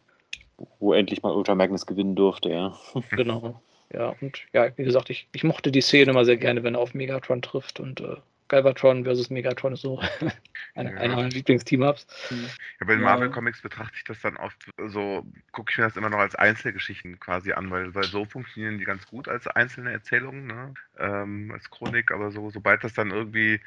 [0.80, 2.78] Wo endlich mal Ultra Magnus gewinnen durfte, ja.
[3.12, 3.62] Genau.
[3.94, 6.82] Ja, und ja, wie gesagt, ich, ich mochte die Szene immer sehr gerne, wenn er
[6.82, 8.18] auf Megatron trifft und äh,
[8.48, 10.00] Galvatron versus Megatron ist so
[10.76, 10.98] eine, Ja.
[10.98, 12.08] einer meiner Lieblings-Team-Ups.
[12.30, 13.06] Ja, bei den Ja.
[13.16, 17.20] Marvel-Comics betrachte ich das dann oft so, gucke ich mir das immer noch als Einzelgeschichten
[17.20, 20.74] quasi an, weil, weil so funktionieren die ganz gut als einzelne Erzählungen, ne?
[21.00, 23.60] ähm, als Chronik, aber so, sobald das dann irgendwie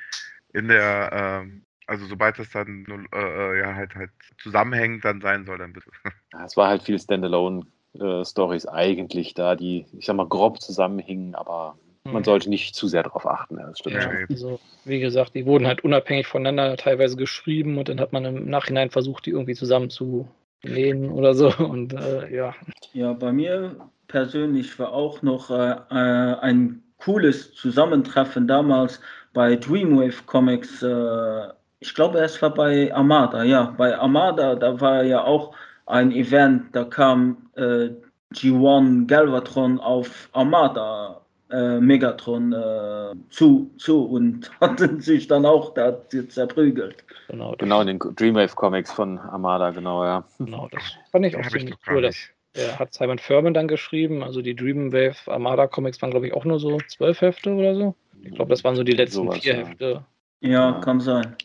[0.53, 5.45] in der, ähm, also sobald das dann äh, äh, ja halt halt zusammenhängend dann sein
[5.45, 5.91] soll, dann bitte.
[6.33, 11.77] Ja, es war halt viel Standalone-Stories eigentlich da, die, ich sag mal, grob zusammenhingen, aber
[12.13, 12.25] man Mhm.
[12.25, 13.59] sollte nicht zu sehr darauf achten.
[13.59, 14.27] Ja, das stimmt Ja, schon.
[14.29, 18.49] also wie gesagt, die wurden halt unabhängig voneinander teilweise geschrieben und dann hat man im
[18.49, 20.29] Nachhinein versucht, die irgendwie zusammen zu
[20.63, 21.49] nähen oder so.
[21.59, 22.55] Und äh, ja,
[22.93, 23.77] Ja, bei mir
[24.09, 29.01] persönlich war auch noch äh, äh, ein cooles Zusammentreffen damals
[29.33, 30.83] bei Dreamwave Comics.
[30.83, 31.49] Äh,
[31.81, 33.43] ich glaube, es war bei Armada.
[33.45, 35.55] Ja, bei Armada, da war ja auch
[35.87, 37.91] ein Event, da kam äh,
[38.35, 41.20] G1 Galvatron auf Armada.
[41.51, 47.05] Äh, Megatron äh, zu, zu und hatten sich dann auch da zerprügelt.
[47.29, 47.55] genau.
[47.59, 50.25] Genau, in den Dreamwave-Comics von Armada, genau, ja.
[50.39, 52.03] genau, das fand ich auch ich ziemlich cool.
[52.03, 52.17] Das,
[52.55, 54.23] der hat Simon Furman dann geschrieben.
[54.23, 57.95] Also die Dreamwave Armada Comics waren, glaube ich, auch nur so zwölf Hefte oder so.
[58.23, 59.67] Ich glaube, das waren so die letzten Sowas, vier ja.
[59.67, 60.05] Hefte.
[60.41, 60.81] Ja, Ja.
[60.81, 61.37] kann sein.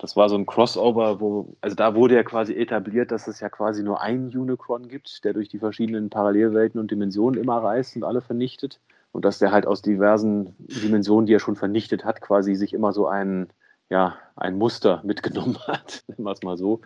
[0.00, 3.48] Das war so ein Crossover, wo, also da wurde ja quasi etabliert, dass es ja
[3.48, 8.02] quasi nur einen Unicron gibt, der durch die verschiedenen Parallelwelten und Dimensionen immer reist und
[8.02, 8.80] alle vernichtet.
[9.12, 12.92] Und dass der halt aus diversen Dimensionen, die er schon vernichtet hat, quasi sich immer
[12.92, 13.48] so ein,
[13.90, 16.80] ja, ein Muster mitgenommen hat, nennen wir es mal so.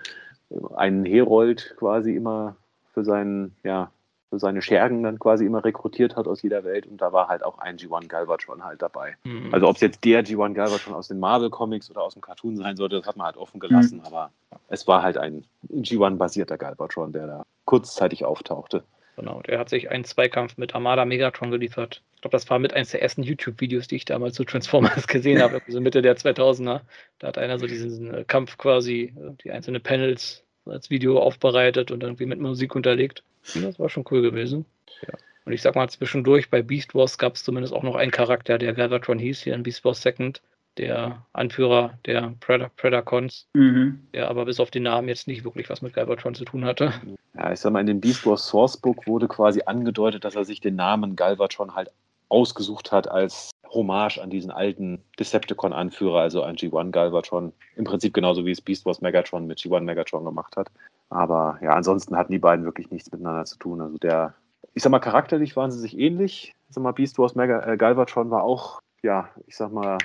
[0.77, 2.57] Einen Herold quasi immer
[2.93, 3.91] für seinen, ja,
[4.29, 6.87] für seine Schergen dann quasi immer rekrutiert hat aus jeder Welt.
[6.87, 9.17] Und da war halt auch ein G1 Galvatron halt dabei.
[9.25, 9.53] Mhm.
[9.53, 12.57] Also ob es jetzt der G1 Galvatron aus den Marvel Comics oder aus dem Cartoon
[12.57, 14.03] sein sollte, das hat man halt offen gelassen.
[14.05, 14.31] Aber
[14.69, 18.83] es war halt ein G1-basierter Galvatron, der da kurzzeitig auftauchte.
[19.17, 22.03] Genau, der hat sich einen Zweikampf mit Armada Megatron geliefert.
[22.17, 25.41] Ich glaube, das war mit eines der ersten YouTube-Videos, die ich damals zu Transformers gesehen
[25.41, 26.83] habe, so Mitte der 2000er.
[27.19, 31.91] Da hat einer so diesen äh, Kampf quasi, äh, die einzelnen Panels als Video aufbereitet
[31.91, 33.23] und irgendwie mit Musik unterlegt.
[33.55, 34.67] Das war schon cool gewesen.
[35.03, 35.15] Ja.
[35.47, 38.59] Und ich sag mal, zwischendurch bei Beast Wars gab es zumindest auch noch einen Charakter,
[38.59, 40.43] der Galvatron hieß, hier in Beast Wars Second,
[40.79, 44.07] der Anführer der Preda Predacons, Mhm.
[44.15, 46.93] der aber bis auf den Namen jetzt nicht wirklich was mit Galvatron zu tun hatte.
[47.35, 50.61] Ja, ich sag mal, in dem Beast Wars Sourcebook wurde quasi angedeutet, dass er sich
[50.61, 51.91] den Namen Galvatron halt
[52.29, 57.53] ausgesucht hat als Hommage an diesen alten Decepticon-Anführer, also an G1 Galvatron.
[57.77, 60.69] Im Prinzip genauso wie es Beast Wars Megatron mit G1 Megatron gemacht hat.
[61.11, 63.81] Aber ja, ansonsten hatten die beiden wirklich nichts miteinander zu tun.
[63.81, 64.35] Also der
[64.75, 66.55] ich sag mal, charakterlich waren sie sich ähnlich.
[66.69, 69.97] Ich sag mal, Beast Wars Mega, äh, Galvatron war auch, ja, ich sag mal,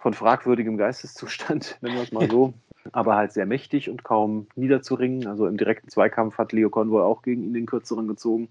[0.00, 2.54] von fragwürdigem Geisteszustand, nennen wir es mal so.
[2.92, 5.26] aber halt sehr mächtig und kaum niederzuringen.
[5.26, 8.48] Also im direkten Zweikampf hat Leo Convoy auch gegen ihn den kürzeren gezogen.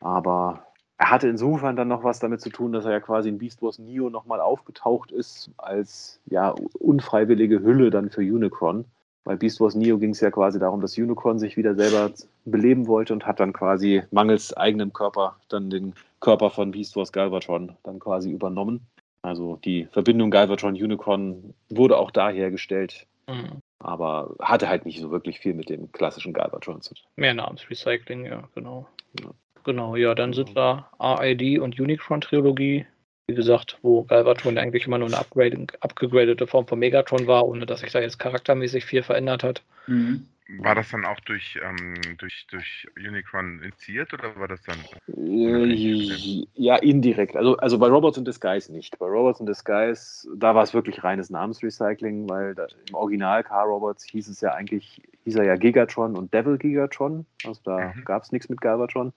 [0.00, 0.66] Aber
[0.98, 3.62] er hatte insofern dann noch was damit zu tun, dass er ja quasi in Beast
[3.62, 8.84] Wars Neo nochmal aufgetaucht ist als ja unfreiwillige Hülle dann für Unicron.
[9.22, 12.12] Bei Beast Wars Neo ging es ja quasi darum, dass Unicron sich wieder selber
[12.44, 17.12] beleben wollte und hat dann quasi mangels eigenem Körper dann den Körper von Beast Wars
[17.12, 18.86] Galvatron dann quasi übernommen.
[19.26, 23.60] Also die Verbindung Galvatron-Unicron wurde auch da hergestellt, mhm.
[23.80, 27.08] aber hatte halt nicht so wirklich viel mit dem klassischen Galvatron zu tun.
[27.16, 28.86] Mehr Namensrecycling, ja, genau.
[29.20, 29.30] Ja.
[29.64, 32.86] Genau, ja, dann sind wir RID und Unicron-Trilogie.
[33.28, 37.80] Wie gesagt, wo Galvatron eigentlich immer nur eine abgegradete Form von Megatron war, ohne dass
[37.80, 39.62] sich da jetzt charaktermäßig viel verändert hat.
[39.88, 40.28] Mhm.
[40.58, 44.78] War das dann auch durch, ähm, durch, durch Unicron initiiert oder war das dann?
[45.08, 47.34] Äh, ja, indirekt.
[47.34, 48.96] Also, also bei Robots in Disguise nicht.
[49.00, 53.64] Bei Robots in Disguise, da war es wirklich reines Namensrecycling, weil da, im Original Car
[53.64, 57.26] Robots hieß es ja eigentlich, hieß er ja Gigatron und Devil Gigatron.
[57.44, 58.04] Also da mhm.
[58.04, 59.12] gab es nichts mit Galvatron.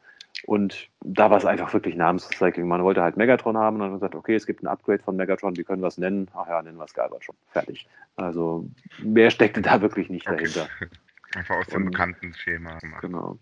[0.46, 2.68] Und da war es einfach wirklich Namensrecycling.
[2.68, 5.58] Man wollte halt Megatron haben und dann gesagt, okay, es gibt ein Upgrade von Megatron,
[5.58, 6.30] wie können wir es nennen?
[6.34, 7.36] Ach ja, nennen wir es Galvatron.
[7.52, 7.88] Fertig.
[8.16, 8.66] Also
[9.04, 10.38] mehr steckte da wirklich nicht okay.
[10.38, 10.68] dahinter.
[11.36, 12.80] Einfach aus dem bekannten Schema.
[13.02, 13.38] Genau.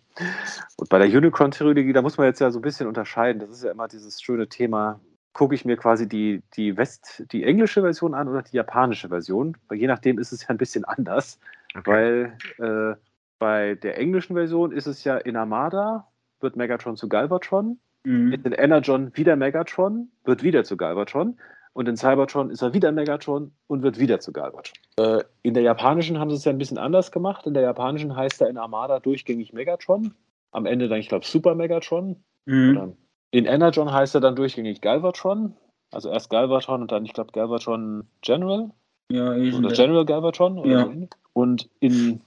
[0.76, 3.40] Und bei der Unicron-Trilogie, da muss man jetzt ja so ein bisschen unterscheiden.
[3.40, 5.00] Das ist ja immer dieses schöne Thema.
[5.32, 9.56] Gucke ich mir quasi die, die West, die englische Version an oder die japanische Version?
[9.70, 11.40] Weil je nachdem ist es ja ein bisschen anders.
[11.76, 12.34] Okay.
[12.60, 12.98] Weil äh,
[13.40, 16.08] bei der englischen Version ist es ja in Armada,
[16.40, 17.80] wird Megatron zu Galvatron.
[18.04, 18.34] Mhm.
[18.34, 21.38] In Energon wieder Megatron, wird wieder zu Galvatron.
[21.74, 24.74] Und in Cybertron ist er wieder Megatron und wird wieder zu Galvatron.
[24.98, 27.46] Äh, in der japanischen haben sie es ja ein bisschen anders gemacht.
[27.46, 30.16] In der japanischen heißt er in Armada durchgängig Megatron.
[30.52, 32.24] Am Ende dann, ich glaube, Super Megatron.
[32.46, 32.96] Mhm.
[33.30, 35.54] In Energon heißt er dann durchgängig Galvatron.
[35.92, 38.72] Also erst Galvatron und dann, ich glaube, Galvatron General.
[39.12, 40.58] Ja, oder General Galvatron.
[40.58, 40.86] Oder ja.
[40.86, 41.08] so.
[41.34, 42.22] Und in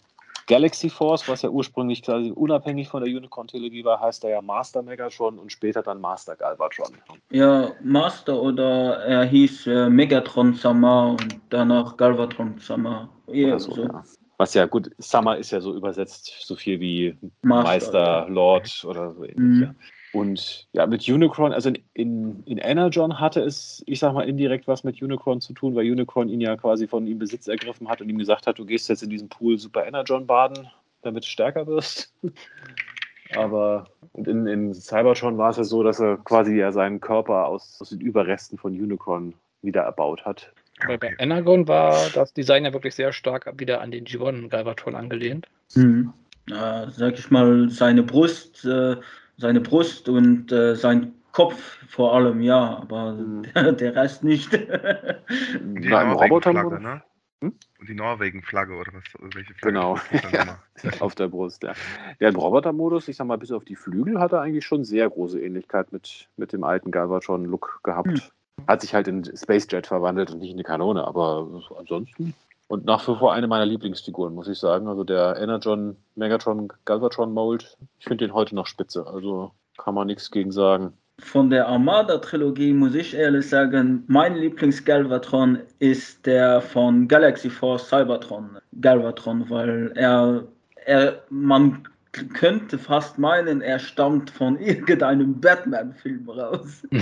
[0.51, 4.83] Galaxy Force, was ja ursprünglich quasi unabhängig von der Unicorn-Trilogie war, heißt er ja Master
[4.83, 6.97] Megatron und später dann Master Galvatron.
[7.31, 13.09] Ja, Master oder er hieß äh, Megatron Summer und danach Galvatron Summer.
[13.29, 13.85] Ja, so, so.
[13.85, 14.03] Ja.
[14.39, 19.13] Was ja gut, Summer ist ja so übersetzt so viel wie Master, Meister, Lord oder
[19.13, 19.39] so ähnlich.
[19.39, 19.63] Mhm.
[19.63, 19.75] Ja.
[20.13, 24.83] Und ja, mit Unicron, also in, in Energon hatte es, ich sag mal, indirekt was
[24.83, 28.09] mit Unicron zu tun, weil Unicron ihn ja quasi von ihm Besitz ergriffen hat und
[28.09, 30.69] ihm gesagt hat, du gehst jetzt in diesen Pool Super Energon baden,
[31.03, 32.13] damit du stärker wirst.
[33.37, 37.79] Aber in, in Cybertron war es ja so, dass er quasi ja seinen Körper aus,
[37.81, 40.53] aus den Überresten von Unicron wieder erbaut hat.
[40.87, 44.97] Weil bei Energon war das Design ja wirklich sehr stark wieder an den G1 Galvatron
[44.97, 45.47] angelehnt.
[45.75, 46.13] Mhm.
[46.51, 48.97] Äh, sag ich mal, seine Brust äh,
[49.41, 53.43] seine Brust und äh, sein Kopf vor allem, ja, aber mhm.
[53.55, 54.53] der, der, Rest nicht.
[54.53, 57.03] die Norwegen-Flagge, ne?
[57.43, 57.55] Hm?
[57.89, 59.05] Die Norwegen-Flagge oder was?
[59.35, 59.97] Welche Flagge genau,
[60.33, 60.59] ja,
[61.01, 61.73] auf der Brust, ja.
[62.21, 65.09] Der im Roboter-Modus, ich sag mal, bis auf die Flügel hat er eigentlich schon sehr
[65.09, 68.09] große Ähnlichkeit mit, mit dem alten Galvatron-Look gehabt.
[68.09, 68.67] Hm.
[68.69, 71.49] Hat sich halt in Space Jet verwandelt und nicht in eine Kanone, aber
[71.79, 72.35] ansonsten
[72.71, 74.87] und nach wie vor eine meiner Lieblingsfiguren, muss ich sagen.
[74.87, 77.77] Also der Energon, Megatron, Galvatron Mold.
[77.99, 79.05] Ich finde den heute noch spitze.
[79.09, 80.93] Also kann man nichts gegen sagen.
[81.19, 88.59] Von der Armada-Trilogie muss ich ehrlich sagen, mein Lieblings-Galvatron ist der von Galaxy Force Cybertron.
[88.81, 90.45] Galvatron, weil er,
[90.87, 96.87] er man könnte fast meinen, er stammt von irgendeinem Batman-Film raus.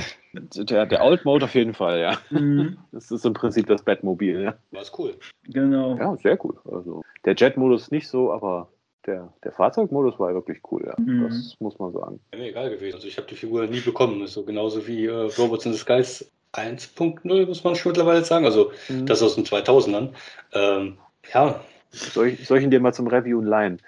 [0.55, 2.18] Der, der Old Mode auf jeden Fall, ja.
[2.30, 2.76] Mhm.
[2.93, 4.55] Das ist im Prinzip das Batmobil, ja.
[4.70, 5.14] Das ist cool.
[5.44, 5.97] Genau.
[5.97, 6.55] Ja, sehr cool.
[6.70, 8.68] Also, der Jet-Modus nicht so, aber
[9.09, 10.94] der, der Fahrzeugmodus war wirklich cool, ja.
[10.98, 11.24] Mhm.
[11.24, 12.20] Das muss man sagen.
[12.32, 12.97] Ja, mir egal gewesen.
[12.97, 14.24] Also ich habe die Figur nie bekommen.
[14.26, 18.44] So genauso wie äh, Robots in Disguise 1.0, muss man schon mittlerweile sagen.
[18.44, 19.06] Also mhm.
[19.06, 20.10] das aus den 2000ern.
[20.52, 20.98] Ähm,
[21.32, 21.60] ja.
[21.90, 23.80] Soll ich, soll ich ihn dir mal zum Review leihen?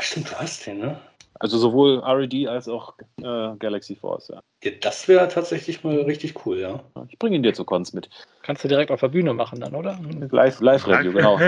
[0.00, 0.98] Ach, stimmt, du hast den, ne?
[1.40, 4.40] Also sowohl RED als auch äh, Galaxy Force, ja.
[4.64, 6.82] ja das wäre tatsächlich mal richtig cool, ja.
[7.10, 8.08] Ich bringe ihn dir zu Cons mit.
[8.42, 9.98] Kannst du direkt auf der Bühne machen dann, oder?
[10.30, 11.38] Live-Review, live genau.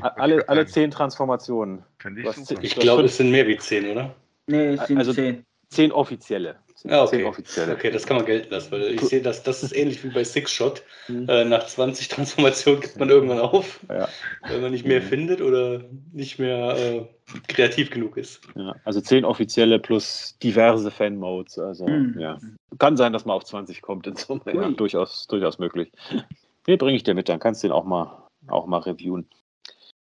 [0.16, 1.84] alle, alle zehn Transformationen.
[2.16, 4.14] Ich, ich glaube, es sind mehr wie zehn, oder?
[4.46, 5.44] Nee, es sind also zehn.
[5.68, 6.56] Zehn offizielle.
[6.84, 7.24] Ja, okay.
[7.24, 7.74] offizielle.
[7.74, 10.24] Okay, das kann man gelten lassen, weil ich sehe, dass das ist ähnlich wie bei
[10.24, 10.82] Six Shot.
[11.08, 11.28] Mhm.
[11.28, 14.08] Äh, nach 20 Transformationen gibt man irgendwann auf, ja.
[14.48, 15.06] wenn man nicht mehr mhm.
[15.06, 15.82] findet oder
[16.12, 17.06] nicht mehr äh,
[17.48, 18.40] kreativ genug ist.
[18.54, 21.58] Ja, also 10 offizielle plus diverse Fan-Modes.
[21.58, 22.16] Also mhm.
[22.18, 22.38] ja.
[22.78, 24.42] Kann sein, dass man auf 20 kommt in Summe.
[24.52, 25.92] Ja, durchaus, durchaus möglich.
[26.66, 29.28] Nee, bringe ich dir mit, dann kannst du den auch mal, auch mal reviewen.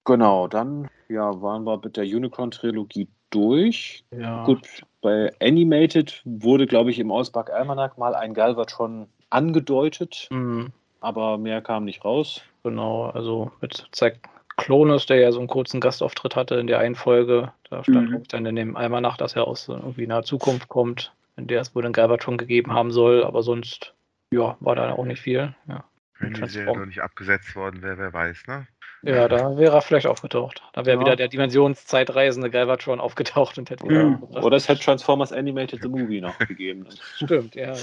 [0.06, 4.04] Genau, dann ja, waren wir mit der Unicorn-Trilogie durch.
[4.12, 4.44] Ja.
[4.44, 10.72] Gut, bei Animated wurde, glaube ich, im Auspack Almanac mal ein Galvatron angedeutet, Mhm.
[11.02, 12.42] aber mehr kam nicht raus.
[12.64, 14.18] Genau, also mit Zack
[14.56, 17.52] Klonus, der ja so einen kurzen Gastauftritt hatte in der einen Folge.
[17.70, 18.24] Da stand Mhm.
[18.30, 21.84] dann in dem Almanach, dass er aus irgendwie naher Zukunft kommt, in der es wohl
[21.84, 23.94] einen Galvatron gegeben haben soll, aber sonst,
[24.32, 25.54] ja, war da auch nicht viel.
[25.68, 25.84] Ja,
[26.20, 28.68] Wenn die Serie noch nicht abgesetzt worden wäre, wer weiß, ne?
[29.06, 30.64] ja da wäre er vielleicht aufgetaucht.
[30.74, 31.02] Da wäre Ja.
[31.02, 34.44] wieder der dimensionszeitreisende Galvatron aufgetaucht und hätte wieder umgebracht.
[34.44, 36.88] Oder es hätte Transformers Animated the Movie noch gegeben.
[37.18, 37.74] Stimmt, ja.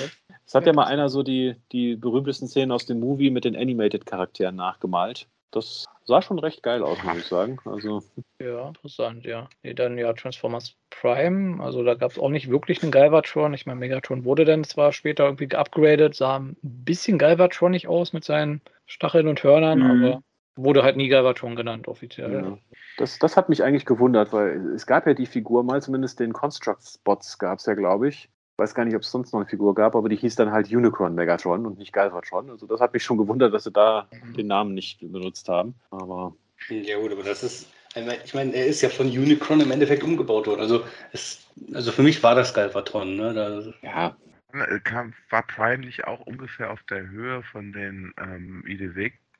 [0.47, 3.55] Es hat ja mal einer so die, die berühmtesten Szenen aus dem Movie mit den
[3.55, 5.29] Animated-Charakteren nachgemalt.
[5.53, 7.59] Das sah schon recht geil aus, muss ich sagen.
[7.65, 8.03] Also,
[8.41, 9.49] Ja, interessant, ja.
[9.63, 13.53] Nee, dann ja Transformers Prime, also da gab es auch nicht wirklich einen Galvatron.
[13.55, 18.25] Ich meine, Megatron wurde dann zwar später irgendwie geupgradet, sah ein bisschen Galvatronig aus mit
[18.25, 20.05] seinen Stacheln und Hörnern, Mhm.
[20.05, 20.23] aber
[20.57, 22.33] wurde halt nie Galvatron genannt offiziell.
[22.33, 22.59] ja.
[22.99, 26.33] das, das hat mich eigentlich gewundert, weil es gab ja die Figur mal, zumindest den
[26.33, 28.29] Construct-Spots gab es ja, glaube ich.
[28.61, 30.53] Ich weiß gar nicht, ob es sonst noch eine Figur gab, aber die hieß dann
[30.53, 32.51] halt Unicron Megatron und nicht Galvatron.
[32.51, 34.07] Also das hat mich schon gewundert, dass sie da
[34.37, 35.77] den Namen nicht benutzt haben.
[35.91, 36.37] Aber
[36.69, 39.71] Ja gut, aber das ist, ich meine- ich meine, er ist ja von Unicron im
[39.71, 40.61] Endeffekt umgebaut worden.
[40.61, 43.17] Also, es, also für mich war das Galvatron.
[43.17, 43.33] Ne?
[43.33, 44.15] Da, ja,
[44.53, 48.63] Äh, Kam, war Prime nicht auch ungefähr auf der Höhe von den ähm,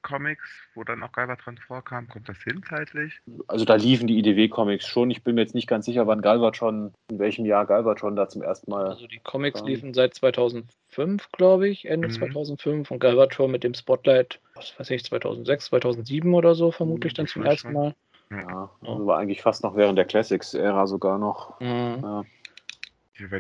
[0.05, 2.09] IDW-Comics, wo dann auch Galvatron vorkam?
[2.09, 3.21] Kommt das hin zeitlich?
[3.49, 5.11] also da liefen die IDW-Comics schon.
[5.11, 8.43] Ich bin mir jetzt nicht ganz sicher, wann Galvatron, in welchem Jahr Galvatron da zum
[8.43, 8.87] ersten Mal.
[8.89, 9.67] Also die Comics Ja.
[9.67, 12.13] liefen seit 2005, glaube ich, Ende Mhm.
[12.13, 17.17] 2005 und Galvatron mit dem Spotlight, was weiß ich, 2006, 2007 oder so vermutlich Mhm,
[17.17, 17.75] dann zum ersten schon.
[17.75, 17.95] Mal.
[18.33, 21.59] Ja, also war eigentlich fast noch während der Classics-Ära sogar noch.
[21.61, 21.99] Mhm.
[22.03, 22.25] Ja.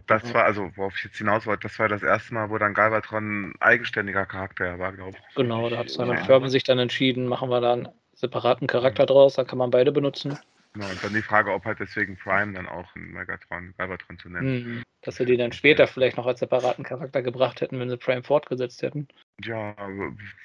[0.06, 2.74] Das war, also worauf ich jetzt hinaus wollte, das war das erste Mal, wo dann
[2.74, 5.34] Galvatron ein eigenständiger Charakter war, glaube ich.
[5.34, 6.24] Genau, da hat Simon Ja.
[6.24, 9.92] Furman sich dann entschieden, machen wir da einen separaten Charakter draus, dann kann man beide
[9.92, 10.38] benutzen.
[10.72, 14.28] Genau, und dann die Frage, ob halt deswegen Prime dann auch ein Megatron, Galvatron zu
[14.28, 14.76] nennen.
[14.76, 14.82] Mhm.
[15.02, 18.22] Dass sie die dann später vielleicht noch als separaten Charakter gebracht hätten, wenn sie Prime
[18.22, 19.08] fortgesetzt hätten.
[19.42, 19.74] Ja,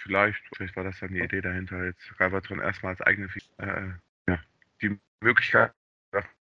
[0.01, 4.31] vielleicht, vielleicht war das dann die Idee dahinter, jetzt Galvatron erstmal als eigene Figur, äh,
[4.31, 4.39] ja,
[4.81, 5.73] die Möglichkeit,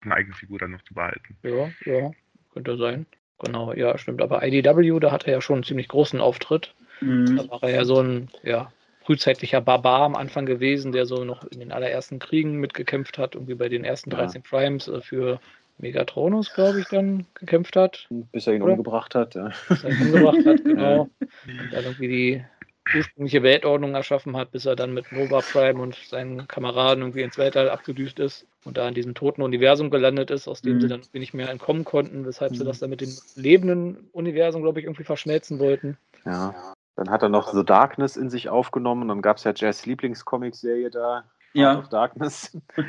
[0.02, 1.36] eine eigene Figur dann noch zu behalten.
[1.43, 2.12] Ja, ja,
[2.55, 3.06] könnte sein.
[3.40, 4.22] Genau, ja, stimmt.
[4.22, 6.72] Aber IDW, da hat er ja schon einen ziemlich großen Auftritt.
[7.01, 7.36] Mhm.
[7.36, 8.72] Da war er ja so ein, ja,
[9.05, 13.55] frühzeitlicher Barbar am Anfang gewesen, der so noch in den allerersten Kriegen mitgekämpft hat, irgendwie
[13.55, 14.18] bei den ersten Ja.
[14.18, 15.40] 13 Primes äh, für
[15.78, 18.72] Megatronus, glaube ich, dann gekämpft hat, Bis er ihn Oder?
[18.72, 19.35] umgebracht hat.
[19.35, 19.51] Ja.
[19.68, 21.02] was er ihn umgebracht hat, genau.
[21.20, 22.44] Und dann irgendwie die
[22.93, 27.39] ursprüngliche Weltordnung erschaffen hat, bis er dann mit Nova Prime und seinen Kameraden irgendwie ins
[27.39, 30.81] Weltall abgedüst ist und da in diesem toten Universum gelandet ist, aus dem Mhm.
[30.81, 32.69] sie dann irgendwie nicht mehr entkommen konnten, weshalb sie Mhm.
[32.69, 35.97] das dann mit dem lebenden Universum, glaube ich, irgendwie verschmelzen wollten.
[36.24, 36.55] ja.
[36.97, 39.09] Dann hat er noch The Darkness in sich aufgenommen.
[39.09, 41.24] Dann gab es ja Jazz Lieblingscomic-Serie da.
[41.55, 41.78] Ja.
[41.78, 42.56] Of Darkness.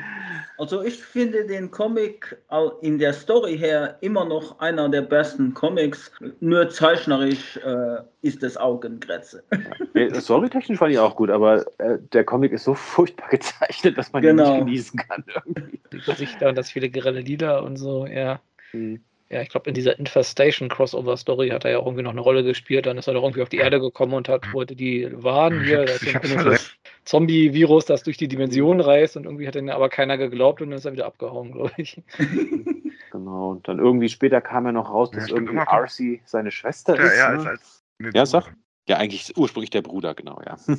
[0.58, 2.38] Also ich finde den Comic
[2.80, 6.10] in der Story her immer noch einer der besten Comics.
[6.40, 9.44] Nur zeichnerisch äh, ist es Augengrenze.
[9.92, 14.12] Nee, Storytechnisch fand ich auch gut, aber äh, der Comic ist so furchtbar gezeichnet, dass
[14.14, 14.50] man ihn Genau.
[14.54, 15.24] nicht genießen kann.
[15.26, 15.78] Irgendwie.
[15.92, 18.40] Die Gesichter und das viele grelle Lieder und so, ja.
[18.70, 19.00] Hm.
[19.28, 22.20] Ja, ich glaube, in dieser Infestation Crossover Story hat er ja auch irgendwie noch eine
[22.20, 22.86] Rolle gespielt.
[22.86, 25.84] Dann ist er doch irgendwie auf die Erde gekommen und hat, wollte die warnen hier.
[25.84, 30.62] Das ist Zombie-Virus, das durch die Dimension reist und irgendwie hat ihn aber keiner geglaubt
[30.62, 32.00] und dann ist er wieder abgehauen, glaube ich.
[33.12, 33.50] Genau.
[33.52, 36.96] Und dann irgendwie später kam ja noch raus, Ja, dass stimmt, irgendwie RC seine Schwester
[36.96, 37.18] Ja, ist.
[37.18, 37.38] er ne?
[37.38, 37.84] als, als
[38.14, 38.52] Ja, sag.
[38.88, 40.56] Ja, eigentlich ursprünglich der Bruder, genau, ja.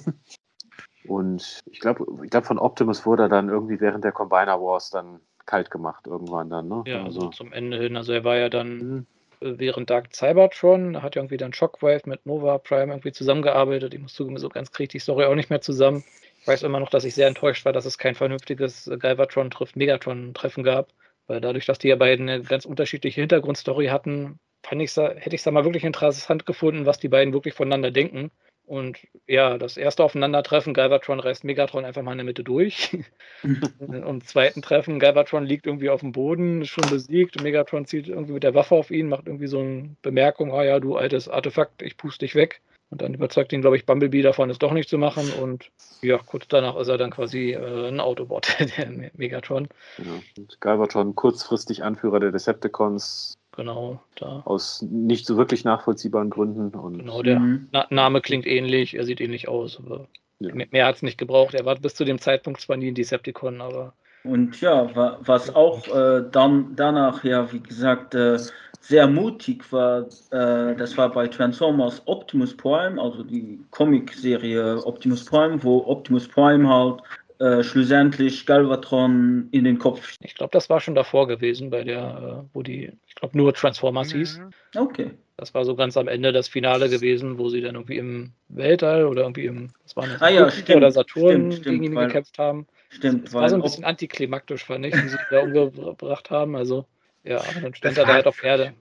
[1.07, 4.89] Und ich glaube, ich glaub, von Optimus wurde er dann irgendwie während der Combiner Wars
[4.89, 6.83] dann kalt gemacht irgendwann dann, ne?
[6.85, 7.97] Ja, also zum Ende hin.
[7.97, 9.05] Also er war ja dann hm,
[9.41, 13.93] äh, während Dark Cybertron, hat ja irgendwie dann Shockwave mit Nova Prime irgendwie zusammengearbeitet.
[13.93, 16.03] Ich muss zugeben, so ganz kriege ich die Story auch nicht mehr zusammen.
[16.41, 19.49] Ich weiß immer noch, dass ich sehr enttäuscht war, dass es kein vernünftiges äh, Galvatron
[19.49, 20.89] trifft Megatron-Treffen gab.
[21.27, 25.35] Weil dadurch, dass die ja beiden eine ganz unterschiedliche Hintergrundstory hatten, fand ich's da, hätte
[25.35, 28.31] ich es da mal wirklich interessant gefunden, was die beiden wirklich voneinander denken.
[28.67, 32.97] Und ja, das erste Aufeinandertreffen, Galvatron reißt Megatron einfach mal in der Mitte durch.
[33.79, 37.41] Und Im zweiten Treffen, Galvatron liegt irgendwie auf dem Boden, ist schon besiegt.
[37.41, 40.79] Megatron zielt irgendwie mit der Waffe auf ihn, macht irgendwie so eine Bemerkung: Ah ja,
[40.79, 42.61] du altes Artefakt, ich puste dich weg.
[42.89, 45.29] Und dann überzeugt ihn, glaube ich, Bumblebee davon, es doch nicht zu machen.
[45.31, 45.71] Und
[46.01, 49.67] ja, kurz danach ist er dann quasi äh, ein Autobot, der Me- Megatron.
[49.97, 50.21] genau.
[50.37, 54.43] Und Galvatron kurzfristig Anführer der Decepticons Genau, da.
[54.45, 56.69] aus nicht so wirklich nachvollziehbaren Gründen.
[56.77, 57.69] Und Genau, der Mhm.
[57.71, 60.07] Na Name klingt ähnlich, er sieht ähnlich aus, aber
[60.39, 60.53] Ja.
[60.53, 61.55] mehr, hat es nicht gebraucht.
[61.55, 63.93] Er war bis zu dem Zeitpunkt zwar nie ein Decepticon, aber
[64.23, 68.37] Und ja, wa- was auch äh, dann danach ja, wie gesagt, äh,
[68.79, 75.63] sehr mutig war, äh, das war bei Transformers Optimus Prime, also die Comic-Serie Optimus Prime,
[75.63, 77.01] wo Optimus Prime halt
[77.39, 80.15] äh, schlussendlich Galvatron in den Kopf.
[80.21, 83.53] Ich glaube, das war schon davor gewesen, bei der, äh, wo die, ich glaube, nur
[83.53, 84.39] Transformers hieß.
[84.39, 84.49] Mhm.
[84.79, 85.11] Okay.
[85.37, 89.05] Das war so ganz am Ende das Finale gewesen, wo sie dann irgendwie im Weltall
[89.05, 91.95] oder irgendwie im, was war das, Ah ja, stimmt, oder Saturn stimmt, stimmt, gegen ihn
[91.95, 92.65] weil- gekämpft haben.
[92.89, 96.55] Stimmt, Das war so ein bisschen antiklimaktisch, fand ich, wie sie ihn da umgebracht haben.
[96.55, 96.85] Also,
[97.23, 98.73] ja, dann stand Das er da halt auf Erde.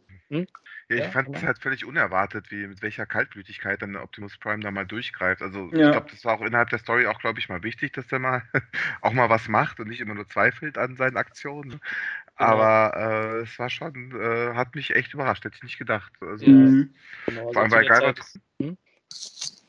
[0.88, 1.46] Ja, ich Ja, fand es genau.
[1.48, 5.42] halt völlig unerwartet, wie mit welcher Kaltblütigkeit dann Optimus Prime da mal durchgreift.
[5.42, 5.86] Also Ja.
[5.86, 8.20] ich glaube, das war auch innerhalb der Story auch, glaube ich, mal wichtig, dass der
[8.20, 8.42] mal
[9.00, 11.70] auch mal was macht und nicht immer nur zweifelt an seinen Aktionen.
[11.70, 11.80] Genau.
[12.36, 16.12] Aber äh, es war schon, äh, hat mich echt überrascht, hätte ich nicht gedacht.
[16.20, 16.52] Also, Ja.
[17.26, 18.76] Genau, Vor allem zu bei Galvatron.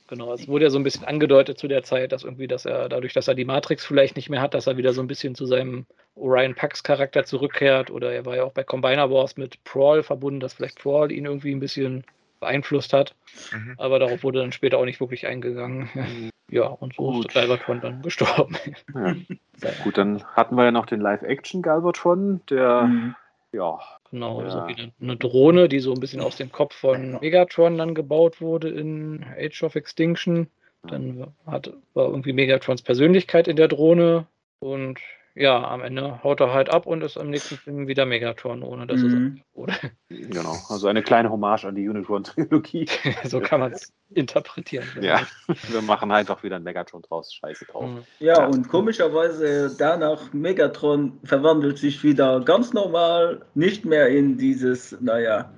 [0.07, 2.87] Genau, es wurde ja so ein bisschen angedeutet zu der Zeit, dass irgendwie, dass er
[2.89, 5.35] dadurch, dass er die Matrix vielleicht nicht mehr hat, dass er wieder so ein bisschen
[5.35, 5.85] zu seinem
[6.15, 7.91] Orion Pax Charakter zurückkehrt.
[7.91, 11.25] Oder er war ja auch bei Combiner Wars mit Prawl verbunden, dass vielleicht Prawl ihn
[11.25, 12.05] irgendwie ein bisschen
[12.39, 13.15] beeinflusst hat.
[13.51, 13.73] Mhm.
[13.77, 15.89] Aber darauf wurde dann später auch nicht wirklich eingegangen.
[16.49, 17.25] Ja, und so Gut.
[17.25, 18.55] ist Galvatron dann gestorben.
[18.95, 19.13] Ja.
[19.61, 23.15] Ja, Gut, dann hatten wir ja noch den Live-Action Galvatron, der, Mhm.
[23.51, 23.77] ja,
[24.11, 24.49] Genau, Ja.
[24.49, 27.93] so wie eine, eine Drohne, die so ein bisschen aus dem Kopf von Megatron dann
[27.95, 30.47] gebaut wurde in Age of Extinction.
[30.83, 34.27] Dann hat, war irgendwie Megatrons Persönlichkeit in der Drohne
[34.59, 34.99] und
[35.37, 38.87] ja, am Ende haut er halt ab und ist am nächsten Film wieder Megatron, ohne
[38.87, 39.41] dass Mhm.
[39.53, 39.73] es oder
[40.09, 40.55] genau.
[40.69, 42.87] Also eine kleine Hommage an die Unicron-Trilogie.
[43.25, 44.85] so kann man es interpretieren.
[45.01, 45.21] Ja,
[45.69, 47.33] wir machen einfach wieder ein Megatron draus.
[47.33, 47.85] Scheiße drauf.
[47.85, 48.03] Mhm.
[48.19, 48.45] Ja, Ja.
[48.47, 55.51] und komischerweise danach Megatron verwandelt sich wieder ganz normal, nicht mehr in dieses, naja,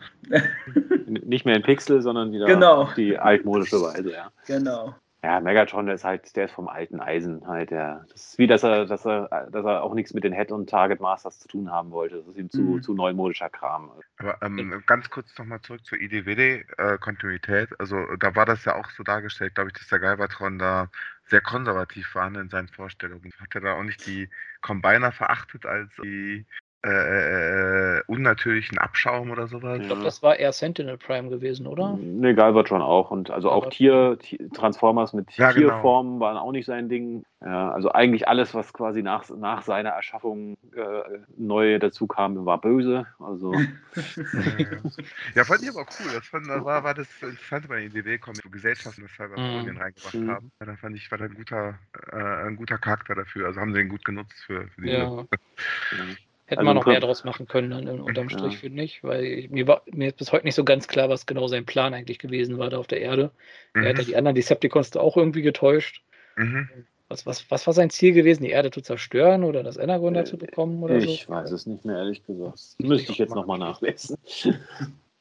[1.08, 2.84] Nicht mehr in Pixel, sondern wieder Genau.
[2.84, 4.32] auf die altmodische Weise, ja.
[4.46, 4.94] genau.
[5.22, 8.06] Ja, Megatron, der ist halt, der ist vom alten Eisen halt, der.
[8.10, 10.70] Das ist wie, dass er, dass er, dass er auch nichts mit den Head- und
[10.70, 12.18] Target Masters zu tun haben wollte.
[12.18, 12.82] Das ist ihm zu, Mhm.
[12.82, 13.92] zu neumodischer Kram.
[14.18, 17.78] Aber ähm, ganz kurz nochmal zurück zur IDWD-Kontinuität.
[17.80, 20.90] also da war das ja auch so dargestellt, glaube ich, dass der Galvatron da
[21.26, 23.34] sehr konservativ war in seinen Vorstellungen.
[23.40, 24.30] Hat er da auch nicht die
[24.62, 26.46] Combiner verachtet als die
[26.82, 29.80] äh, äh, unnatürlichen Abschaum oder sowas?
[29.82, 31.98] Ich glaube, das war eher Sentinel Prime gewesen, oder?
[31.98, 33.12] Ne, Galvatron auch.
[33.12, 34.18] Und also auch Tier,
[34.54, 35.68] Transformers mit Ja, genau.
[35.68, 37.24] Tierformen waren auch nicht sein Ding.
[37.42, 42.62] Ja, also eigentlich alles, was quasi nach, nach seiner Erschaffung äh, neu dazu kam, war
[42.62, 43.08] böse.
[43.20, 43.54] Also
[45.36, 46.12] ja, fand ich aber cool.
[46.14, 49.82] Das fand, war, war das Interessante bei den IDW-Comics, wo Gesellschaften das Cyberpolien Mhm.
[49.82, 50.30] reingebracht Mhm.
[50.30, 50.52] haben.
[50.62, 51.78] Ja, da fand ich, war da ein guter,
[52.12, 53.48] äh, ein guter Charakter dafür.
[53.48, 55.26] Also haben sie ihn gut genutzt für, für die Ja.
[56.50, 58.40] Hätte Also man im noch mehr draus machen können, dann unterm Ja.
[58.40, 61.08] Strich, finde ich, weil ich, mir, war, mir ist bis heute nicht so ganz klar,
[61.08, 63.30] was genau sein Plan eigentlich gewesen war da auf der Erde.
[63.76, 64.08] Er hat ja Mhm.
[64.08, 66.04] die anderen Decepticons da auch irgendwie getäuscht.
[66.38, 66.68] Mhm.
[67.08, 70.24] Was, was, was war sein Ziel gewesen, die Erde zu zerstören oder das Energon Äh,
[70.24, 71.32] dazu bekommen oder ich so?
[71.32, 72.54] weiß es nicht mehr, ehrlich gesagt.
[72.54, 74.18] Müsste Müsste ich ich jetzt nochmal nachlesen.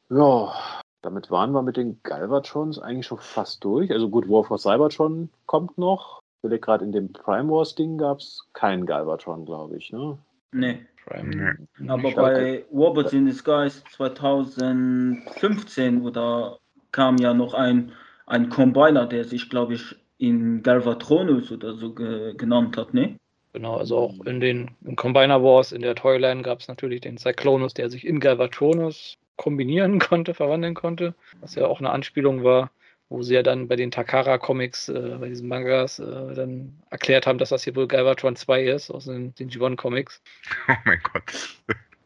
[0.08, 0.54] ja,
[1.02, 3.90] damit waren wir mit den Galvatrons eigentlich schon fast durch.
[3.90, 6.20] Also gut, War for Cybertron kommt noch.
[6.42, 9.92] Ich gerade in dem Prime Wars Ding gab es keinen Galvatron, glaube ich.
[9.92, 10.16] Ne?
[10.52, 10.86] Nee.
[11.08, 11.56] Prime,
[11.86, 16.58] Aber ich- bei Robots in Disguise 2015 oder
[16.92, 17.92] kam ja noch ein,
[18.26, 23.16] ein Combiner, der sich, glaube ich, in Galvatronus oder so ge genannt hat, ne?
[23.52, 27.18] Genau, also auch in den in Combiner Wars, in der Toyline gab es natürlich den
[27.18, 32.70] Cyclonus, der sich in Galvatronus kombinieren konnte, verwandeln konnte, was ja auch eine Anspielung war,
[33.10, 37.38] wo sie ja dann bei den Takara-Comics, äh, bei diesen Mangas, äh, dann erklärt haben,
[37.38, 40.22] dass das hier wohl Galvatron 2 ist, aus den, den G1-Comics.
[40.68, 41.56] Oh mein Gott.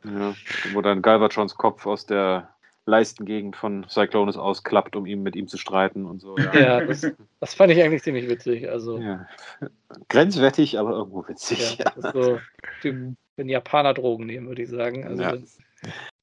[0.05, 0.35] Ja,
[0.73, 2.49] wo dann Galvatrons Kopf aus der
[2.87, 6.37] Leistengegend von Cyclonus ausklappt, um ihm mit ihm zu streiten und so.
[6.37, 6.55] Ja.
[6.59, 7.07] Ja, das,
[7.39, 8.69] das fand ich eigentlich ziemlich witzig.
[8.69, 9.27] Also, Ja.
[10.09, 11.79] Grenzwertig, aber irgendwo witzig.
[11.79, 12.41] ja, so,
[12.83, 15.07] den, den Japaner Drogen nehmen, würde ich sagen.
[15.07, 15.47] Also,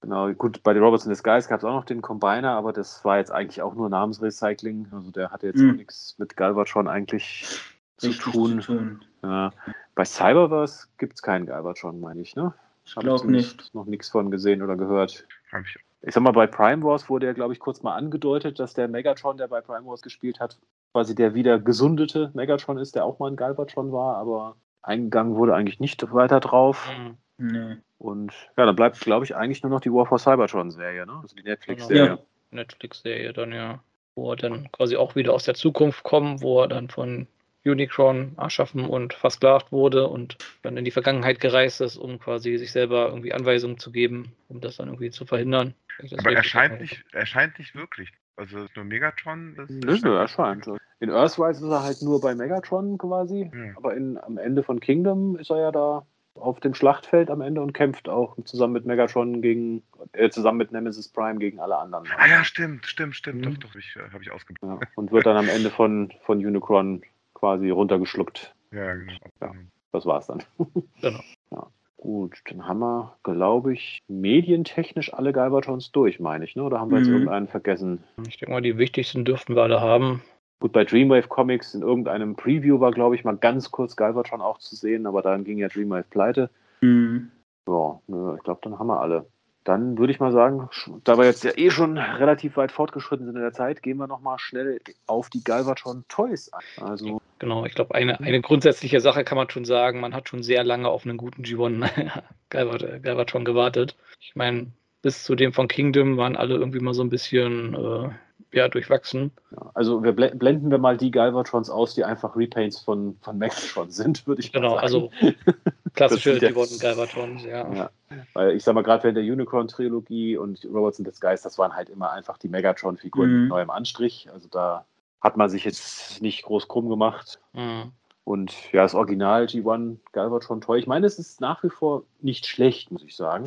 [0.02, 3.03] Genau, gut, bei den Robots in Disguise gab es auch noch den Combiner, aber das
[3.03, 4.88] war jetzt eigentlich auch nur Namensrecycling.
[4.91, 5.72] Also der hatte jetzt Mhm.
[5.72, 7.60] auch nichts mit Galvatron eigentlich
[7.98, 8.61] zu Richtig tun.
[8.61, 9.06] Zu tun.
[9.23, 9.52] Ja.
[9.95, 12.53] Bei Cyberverse gibt es keinen Galvatron, meine ich, ne?
[12.86, 13.73] Ich glaube nicht.
[13.76, 15.27] Noch nichts von gesehen oder gehört.
[15.52, 18.57] Hab ich Ich sag mal, bei Prime Wars wurde ja, glaube ich, kurz mal angedeutet,
[18.57, 20.57] dass der Megatron, der bei Prime Wars gespielt hat,
[20.94, 25.53] quasi der wieder gesundete Megatron ist, der auch mal ein Galvatron war, aber eingegangen wurde
[25.56, 26.90] eigentlich nicht weiter drauf.
[26.98, 27.18] Mhm.
[27.52, 27.77] Nee.
[27.99, 31.19] Und ja, dann bleibt, glaube ich, eigentlich nur noch die War for Cybertron-Serie, ne?
[31.21, 32.05] Also die Netflix-Serie.
[32.05, 32.19] Ja.
[32.51, 33.84] Netflix-Serie dann ja,
[34.15, 37.27] wo er dann quasi auch wieder aus der Zukunft kommt, wo er dann von
[37.65, 42.71] Unicron erschaffen und versklavt wurde und dann in die Vergangenheit gereist ist, um quasi sich
[42.71, 45.73] selber irgendwie Anweisungen zu geben, um das dann irgendwie zu verhindern.
[46.17, 48.11] Aber er scheint nicht, er scheint nicht wirklich.
[48.38, 49.55] Also nur Megatron.
[49.57, 50.65] Das Nö, nö, erscheint.
[51.01, 53.73] In Earthrise ist er halt nur bei Megatron quasi, Ja.
[53.76, 56.05] aber in, am Ende von Kingdom ist er ja da
[56.41, 59.83] auf dem Schlachtfeld am Ende und kämpft auch zusammen mit Megatron gegen,
[60.13, 62.07] äh, zusammen mit Nemesis Prime gegen alle anderen.
[62.17, 63.45] Ah ja, stimmt, stimmt, stimmt.
[63.45, 63.59] Mhm.
[63.59, 64.81] Doch, doch, ich, äh, habe ich ausgeblendet.
[64.81, 67.01] Ja, und wird dann am Ende von, von Unicron
[67.33, 68.53] quasi runtergeschluckt.
[68.71, 69.13] Ja, genau.
[69.41, 69.51] Ja.
[69.91, 70.43] Das war's dann.
[71.01, 71.21] Genau.
[71.51, 71.67] Ja.
[71.97, 76.63] Gut, dann haben wir, glaube ich, medientechnisch alle Galvatrons durch, meine ich, ne?
[76.63, 77.13] Oder haben wir jetzt Mhm.
[77.13, 78.03] irgendeinen vergessen?
[78.25, 80.21] Ich denke mal, die wichtigsten dürften wir alle haben.
[80.60, 84.57] Gut, bei Dreamwave Comics in irgendeinem Preview war, glaube ich, mal ganz kurz Galvatron auch
[84.57, 86.49] zu sehen, aber dann ging ja Dreamwave pleite.
[86.81, 87.31] Mhm.
[87.68, 89.26] Ja, nö, ich glaube, dann haben wir alle.
[89.64, 90.68] Dann würde ich mal sagen,
[91.03, 94.07] da wir jetzt ja eh schon relativ weit fortgeschritten sind in der Zeit, gehen wir
[94.07, 96.84] nochmal schnell auf die Galvatron Toys ein.
[96.84, 100.44] Also, Genau, ich glaube, eine, eine grundsätzliche Sache kann man schon sagen, man hat schon
[100.44, 101.90] sehr lange auf einen guten G1
[102.52, 103.95] Galvat- Galvatron gewartet.
[104.19, 104.68] Ich meine,
[105.02, 108.10] bis zu dem von Kingdom waren alle irgendwie mal so ein bisschen äh,
[108.51, 109.31] ja, durchwachsen.
[109.51, 113.38] ja, also wir bl blenden wir mal die Galvatrons aus, die einfach Repaints von, von
[113.38, 115.09] Maxtron sind, würde ich Genau, mal sagen.
[115.11, 115.11] also
[115.93, 117.71] klassische ja- G1 Galvatrons, ja.
[117.73, 117.89] Ja,
[118.34, 121.89] weil ich sag mal, gerade während der Unicorn-Trilogie und Robots in Disguise, das waren halt
[121.89, 123.39] immer einfach die Megatron-Figuren Mhm.
[123.41, 124.30] mit neuem Anstrich.
[124.34, 124.85] Also da
[125.21, 127.39] hat man sich jetzt nicht groß krumm gemacht.
[127.53, 127.91] Mhm.
[128.23, 132.45] Und ja, das Original G1 Galvatron Toy, ich meine, es ist nach wie vor nicht
[132.45, 133.45] schlecht, muss ich sagen.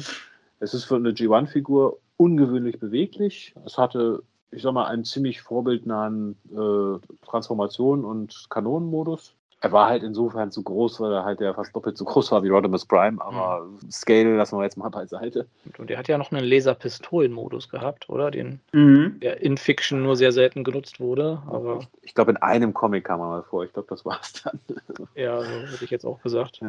[0.61, 3.55] Es ist für eine G1-Figur ungewöhnlich beweglich.
[3.65, 4.23] Es hatte,
[4.53, 9.35] ich sag mal, einen ziemlich vorbildnahen äh, Transformation- und Kanonenmodus.
[9.65, 12.43] Er war halt insofern zu groß, weil er halt ja fast doppelt so groß war
[12.43, 15.47] wie Rodimus Prime, aber Scale lassen wir jetzt mal beiseite.
[15.79, 18.33] Und, der hat ja noch einen Laserpistolen-Modus gehabt, oder?
[18.33, 19.21] Den, Mhm.
[19.21, 21.41] der in Fiction nur sehr selten genutzt wurde.
[21.47, 23.65] Aber ich ich glaube, in einem Comic kam er mal vor.
[23.65, 24.59] Ich glaube, das war es dann.
[25.15, 26.61] ja, so hätte ich jetzt auch gesagt.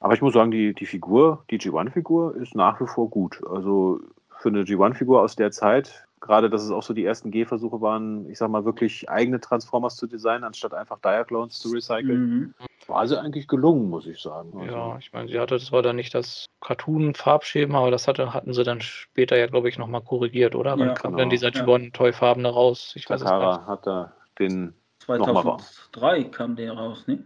[0.00, 3.40] Aber ich muss sagen, die, die Figur, die G1-Figur, ist nach wie vor gut.
[3.48, 4.00] Also
[4.38, 8.28] für eine G1-Figur aus der Zeit, gerade dass es auch so die ersten G-Versuche waren,
[8.30, 12.54] ich sag mal, wirklich eigene Transformers zu designen, anstatt einfach Diaclones zu recyceln, Mhm.
[12.86, 14.52] war sie eigentlich gelungen, muss ich sagen.
[14.58, 18.32] Also, Ja, ich meine, sie hatte, das war dann nicht das Cartoon-Farbschema, aber das hatte,
[18.32, 20.78] hatten sie dann später ja, glaube ich, nochmal korrigiert, oder?
[20.78, 21.18] Wann Ja, kam genau.
[21.22, 21.64] dann dieser Ja.
[21.64, 22.92] G1-Toy-Farbene raus?
[22.96, 24.74] Ich weiß es gar Takara hat da den.
[25.08, 25.58] Nochmal wahr.
[25.58, 27.22] 2003 kam der raus, ne?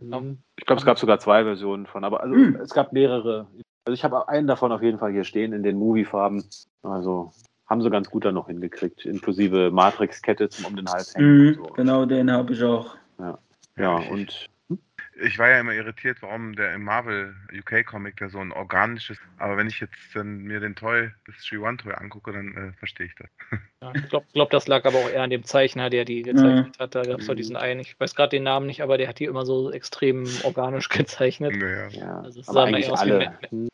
[0.56, 2.56] Ich glaube, es gab sogar zwei Versionen von, aber also, Hm.
[2.56, 3.46] es gab mehrere.
[3.86, 6.44] Also ich habe einen davon auf jeden Fall hier stehen in den Movie-Farben.
[6.82, 7.32] Also
[7.70, 11.38] haben sie ganz gut da noch hingekriegt, inklusive Matrix-Kette zum um den Hals hängen.
[11.38, 11.48] Mhm.
[11.48, 11.72] und so.
[11.74, 12.97] Genau, den habe ich auch.
[13.76, 14.47] Ja, ich, und
[15.22, 19.18] ich war ja immer irritiert, warum der im Marvel UK Comic der so ein organisches,
[19.38, 23.06] aber wenn ich jetzt dann mir den Toy, das G1 Toy angucke, dann äh, verstehe
[23.06, 23.28] ich das.
[23.82, 26.78] Ja, ich glaube, glaub, das lag aber auch eher an dem Zeichner, der die gezeichnet
[26.78, 26.94] hat.
[26.94, 29.18] Da gab es doch diesen einen, ich weiß gerade den Namen nicht, aber der hat
[29.20, 31.55] die immer so extrem organisch gezeichnet.
[31.56, 31.88] Naja.
[31.92, 33.18] ja, Also es aber sah mal eigentlich aus wie alle.
[33.40, 33.68] Me- Hm,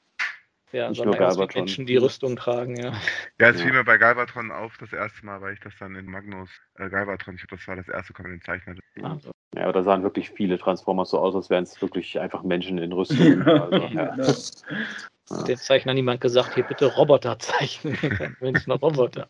[0.72, 1.62] Ja, Nicht nur Galvatron.
[1.64, 2.92] Menschen, die Rüstung tragen, ja.
[3.40, 3.64] Ja, es Ja.
[3.64, 6.88] fiel mir bei Galvatron auf das erste Mal, weil ich das dann in Magnus äh,
[6.88, 8.74] Galvatron, ich glaube, das war das erste Comic, den Zeichner.
[9.02, 12.42] Also, Ja, aber da sahen wirklich viele Transformers so aus, als wären es wirklich einfach
[12.42, 13.16] Menschen in Rüstung.
[13.46, 15.38] Also, ja.
[15.38, 17.94] hat dem Zeichner niemand gesagt, hier bitte Roboter zeichnen.
[17.96, 19.28] Kein Mensch, noch Roboter.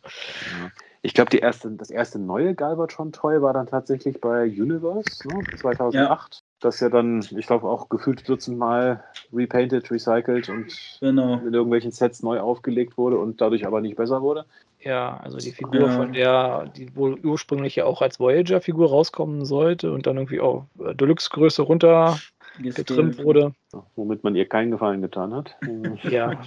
[1.02, 6.42] Ich glaube, die erste, das erste neue Galvatron-Toy war dann tatsächlich bei Universe, ne, 2008.
[6.60, 11.34] Das ja dann, ich glaube, auch gefühlt Dutzend Mal repainted, recycelt und Genau.
[11.46, 14.46] in irgendwelchen Sets neu aufgelegt wurde und dadurch aber nicht besser wurde.
[14.80, 15.88] Ja, also die Figur, Ja.
[15.90, 20.64] von der die wohl ursprünglich ja auch als Voyager-Figur rauskommen sollte und dann irgendwie auf
[20.78, 23.52] äh, Deluxe-Größe runtergetrimmt wurde.
[23.94, 25.56] Womit man ihr keinen Gefallen getan hat.
[26.04, 26.40] Ja,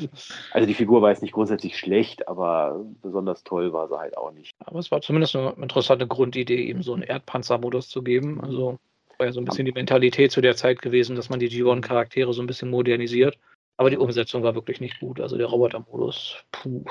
[0.52, 4.32] Also die Figur war jetzt nicht grundsätzlich schlecht, aber besonders toll war sie halt auch
[4.32, 4.52] nicht.
[4.66, 8.42] aber es war zumindest eine interessante Grundidee, ihm so einen Erdpanzermodus zu geben.
[8.42, 8.78] Also
[9.20, 12.34] war ja so ein bisschen die Mentalität zu der Zeit gewesen, dass man die G1-Charaktere
[12.34, 13.38] so ein bisschen modernisiert.
[13.78, 15.22] Aber die Umsetzung war wirklich nicht gut.
[15.22, 16.84] Also der Roboter-Modus, puh.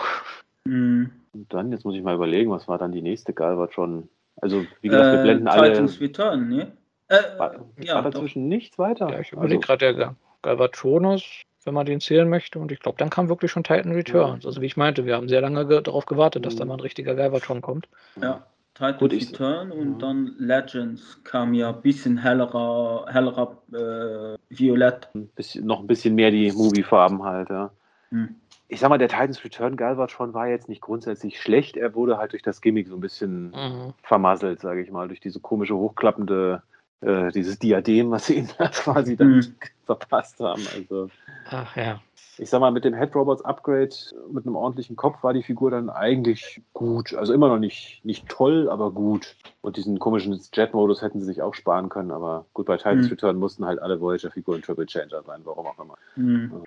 [0.65, 1.11] Mhm.
[1.33, 4.09] Und dann, jetzt muss ich mal überlegen, was war dann die nächste Galvatron?
[4.37, 5.71] Also, wie gesagt, wir blenden alle.
[5.71, 6.73] Titans Return, ne?
[7.09, 8.11] Äh, War, ja, war doch.
[8.13, 9.11] dazwischen nichts weiter?
[9.11, 11.25] Ja, ich überlege gerade, der Ga- Galvatronus,
[11.65, 12.59] wenn man den zählen möchte.
[12.59, 14.45] Und ich glaube, dann kam wirklich schon Titan Returns.
[14.47, 16.69] Also wie ich meinte, wir haben sehr lange ge darauf gewartet, dass da Mhm.
[16.69, 17.89] mal ein richtiger Galvatron kommt.
[18.21, 18.47] Ja,
[18.79, 19.99] Titans Gut, ich- Return und ja.
[19.99, 25.09] dann Legends kam ja ein bisschen hellerer, hellerer äh, Violett.
[25.15, 27.71] Ein bisschen, noch ein bisschen mehr die Movie-Farben halt, ja.
[28.11, 28.37] Hm.
[28.69, 31.77] Ich sag mal, der Titans Return Galvatron war jetzt nicht grundsätzlich schlecht.
[31.77, 33.95] Er wurde halt durch das Gimmick so ein bisschen Mhm.
[34.03, 36.63] vermasselt, sage ich mal, durch diese komische hochklappende,
[37.01, 39.55] äh, dieses Diadem, was sie ihnen da quasi dann Mhm.
[39.87, 40.63] verpasst haben.
[40.75, 41.09] Also
[41.51, 42.01] Ach ja.
[42.37, 43.95] ich sag mal, mit dem Head Robots Upgrade,
[44.31, 47.15] mit einem ordentlichen Kopf war die Figur dann eigentlich gut.
[47.15, 49.37] Also immer noch nicht, nicht toll, aber gut.
[49.61, 53.11] Und diesen komischen Jet-Modus hätten sie sich auch sparen können, aber gut, bei Titans Mhm.
[53.11, 55.95] Return mussten halt alle Voyager-Figuren Triple Changer sein, warum auch immer.
[56.15, 56.63] Hm.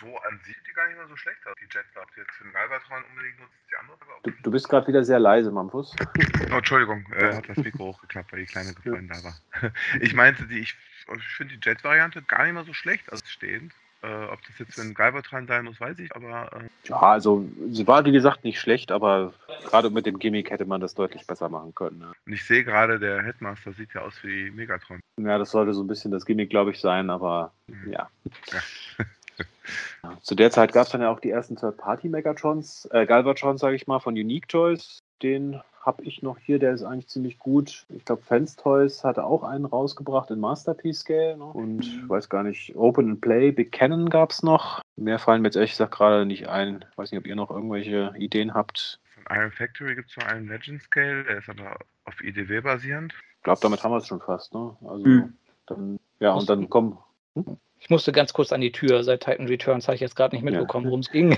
[0.00, 1.88] So, an sich sieht die gar nicht mal so schlecht aus, die Jets.
[1.96, 3.96] Ob jetzt für den Galvatron unbedingt nutzt, die andere.
[4.02, 5.94] Aber Du, du bist gerade wieder sehr leise, Mamfus.
[6.52, 9.36] Oh, Entschuldigung, äh, hat das Mikro hochgeklappt, weil die kleine Freundin da war.
[10.00, 10.74] Ich meinte, die, ich,
[11.16, 13.72] ich finde die Jet-Variante gar nicht mal so schlecht als stehend.
[14.02, 17.86] Äh, ob das jetzt ein Galvatron sein muss, weiß ich, aber äh, Ja, also sie
[17.86, 19.32] war wie gesagt nicht schlecht, aber
[19.64, 21.98] gerade mit dem Gimmick hätte man das deutlich besser machen können.
[22.00, 22.12] Ne?
[22.26, 25.00] und ich sehe gerade, der Headmaster sieht ja aus wie Megatron.
[25.18, 27.92] Ja, das sollte so ein bisschen das Gimmick, glaube ich, sein, aber Mhm.
[27.92, 28.10] ja.
[28.52, 28.60] Ja.
[30.02, 33.76] Ja, Zu der Zeit gab es dann ja auch die ersten Third-Party-Megatrons, äh, Galvatrons, sage
[33.76, 34.98] ich mal, von Unique Toys.
[35.22, 37.86] Den habe ich noch hier, der ist eigentlich ziemlich gut.
[37.90, 41.36] Ich glaube, Fans Toys hatte auch einen rausgebracht in Masterpiece Scale.
[41.38, 41.44] Ne?
[41.44, 44.82] Und ich weiß gar nicht, Open and Play, Big Cannon gab es noch.
[44.96, 46.84] Mehr fallen mir jetzt ehrlich gesagt gerade nicht ein.
[46.90, 48.98] Ich weiß nicht, ob ihr noch irgendwelche Ideen habt.
[49.14, 53.14] Von Iron Factory gibt es noch einen Legend Scale, der ist aber auf IDW basierend.
[53.36, 54.54] Ich glaube, damit haben wir es schon fast.
[54.54, 54.76] Ne?
[54.88, 55.34] Also Hm.
[55.66, 56.98] dann, ja, und dann kommen.
[57.78, 59.04] Ich musste ganz kurz an die Tür.
[59.04, 61.30] Seit Titan Returns habe ich jetzt gerade nicht mitbekommen, worum es ging.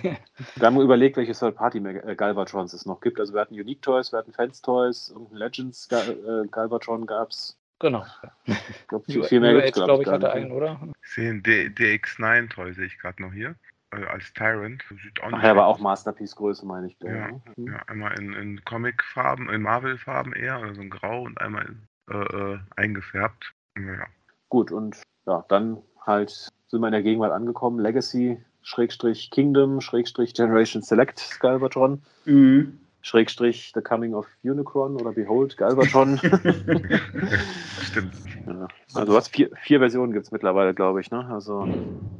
[0.57, 3.21] Wir haben überlegt, welche Third-Party-Galvatrons es noch gibt.
[3.21, 7.31] Also wir hatten Unique Toys, wir hatten Fans Toys, irgendein Legends Gal äh, Galvatron gab
[7.31, 7.59] es.
[7.79, 8.07] genau.
[8.47, 8.57] Ich
[8.87, 10.81] glaube, New viel mehr gibt es, glaube glaube ich, hatte einen, oder?
[11.03, 13.55] Ich sehe einen D DX9 Toy, sehe ich gerade noch hier.
[13.91, 14.85] Äh, als Tyrant.
[15.03, 16.97] Sieht auch Ach ja, aber auch Masterpiece-Größe, meine ich.
[17.01, 17.43] Ja, ne?
[17.57, 17.67] Hm.
[17.67, 21.75] Ja, einmal in, in Comic-Farben, in Marvel-Farben eher, oder so ein Grau und einmal
[22.11, 23.53] äh, äh, eingefärbt.
[23.77, 24.07] Ja.
[24.49, 24.97] Gut, und
[25.29, 26.31] ja, dann halt
[26.69, 27.79] sind wir in der Gegenwart angekommen.
[27.79, 32.81] Legacy, Schrägstrich Kingdom, Schrägstrich Generation Select Galvatron, Mhm.
[33.01, 36.19] Schrägstrich The Coming of Unicron oder Behold Galvatron.
[37.83, 38.13] Stimmt.
[38.47, 38.69] ja.
[38.95, 41.11] Also was, vier, vier Versionen gibt es mittlerweile, glaube ich.
[41.11, 41.25] Ne?
[41.27, 41.67] Also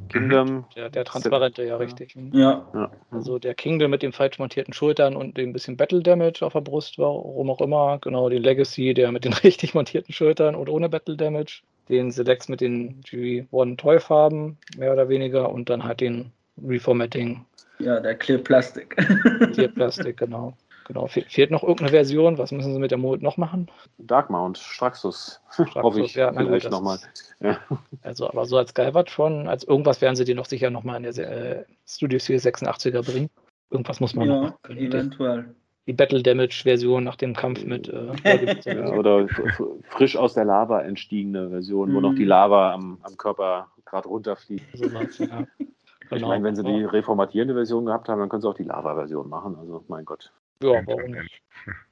[0.09, 2.15] Kingdom, Der, der transparente, ja, richtig.
[2.31, 2.65] Ja.
[2.73, 2.89] ja.
[3.11, 6.61] Also der Kingdom mit den falsch montierten Schultern und dem bisschen Battle Damage auf der
[6.61, 7.99] Brust, warum auch immer.
[8.01, 11.61] Genau, den Legacy, der mit den richtig montierten Schultern und ohne Battle Damage.
[11.89, 15.51] Den Selects mit den G1 Toy Farben, mehr oder weniger.
[15.51, 16.31] Und dann halt den
[16.63, 17.45] Reformatting
[17.79, 18.95] Ja, der Clear Plastic.
[19.53, 20.53] Tierplastik, genau.
[20.85, 21.05] Genau.
[21.05, 22.37] Fe fehlt noch irgendeine Version?
[22.39, 23.69] Was müssen sie mit der Mold noch machen?
[23.99, 25.39] Dark Mount, Straxus.
[25.51, 26.15] Straxus, Hoffe ich.
[26.15, 26.97] ja, vielleicht nochmal.
[27.13, 27.59] ist- Ja.
[28.01, 31.59] Also, aber so als Galvatron, als irgendwas werden sie dir noch sicher nochmal in der
[31.59, 33.29] äh, Studio Series 86er bringen.
[33.69, 34.79] Irgendwas muss man noch ja, machen können.
[34.79, 35.53] Die, eventuell.
[35.89, 37.89] Die Battle Damage Version nach dem Kampf mit.
[37.89, 38.13] Äh,
[38.65, 39.27] Ja, oder
[39.89, 42.27] frisch aus der Lava entstiegene Version, wo noch die Mhm.
[42.29, 44.77] Lava am, am Körper gerade runterfliegt.
[44.77, 45.47] sowas, ja.
[45.57, 46.27] Ich Genau.
[46.27, 49.55] meine, wenn sie die reformatierende Version gehabt haben, dann können sie auch die Lava-Version machen.
[49.59, 50.31] Also, mein Gott.
[50.61, 51.41] Ja, warum nicht?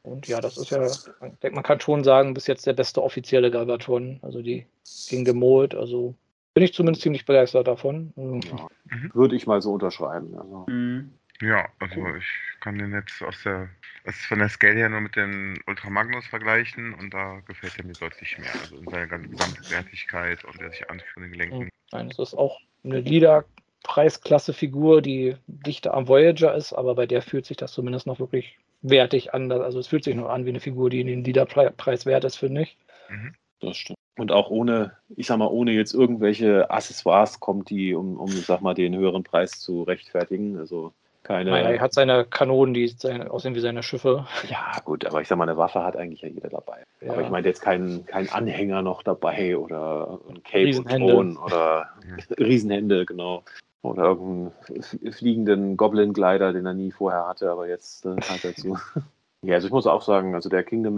[0.03, 3.01] Und ja, das ist ja, ich denke, man kann schon sagen, bis jetzt der beste
[3.03, 4.65] offizielle Galvatron, also die
[5.11, 5.73] den Mold.
[5.75, 6.13] Also
[6.53, 8.13] bin ich zumindest ziemlich begeistert davon.
[8.15, 8.67] Also, Ja.
[8.91, 9.11] Mhm.
[9.13, 10.35] Würde ich mal so unterschreiben.
[10.37, 11.13] Also, Mhm.
[11.41, 12.25] Ja, also ich
[12.61, 13.69] kann den jetzt aus der,
[14.05, 17.85] ist von der Scale her nur mit dem Ultra Magnus vergleichen und da gefällt er
[17.85, 18.49] mir deutlich mehr.
[18.61, 21.69] Also in seiner ganzen Gesamtwertigkeit und der sich anfühlt den Gelenken.
[21.91, 27.45] Nein, es ist auch eine Leader-Preisklasse-Figur, die dichter am Voyager ist, aber bei der fühlt
[27.45, 29.51] sich das zumindest noch wirklich wertig an.
[29.51, 32.63] Also es fühlt sich noch an wie eine Figur, die den Leader-Preis wert ist, finde
[32.63, 32.77] ich.
[33.59, 33.97] das stimmt.
[34.17, 38.47] Und auch ohne, ich sag mal, ohne jetzt irgendwelche Accessoires kommt die, um, um ich
[38.47, 40.57] sag mal, den höheren Preis zu rechtfertigen.
[40.57, 40.91] Also
[41.27, 41.49] keine.
[41.51, 44.25] Er hat seine Kanonen, die seine, aussehen wie seine Schiffe.
[44.49, 46.83] ja, gut, aber ich sag mal, eine Waffe hat eigentlich ja jeder dabei.
[47.01, 47.11] Ja.
[47.11, 51.13] Aber ich meine jetzt keinen kein Anhänger noch dabei oder ein Cape und Riesenhände.
[51.13, 51.89] Thron oder
[52.39, 53.43] Riesenhände, genau.
[53.81, 58.77] Oder irgendeinen fliegenden Goblin-Glider, den er nie vorher hatte, aber jetzt äh, hat er zu.
[59.41, 60.97] ja, also ich muss auch sagen, also der Kingdom,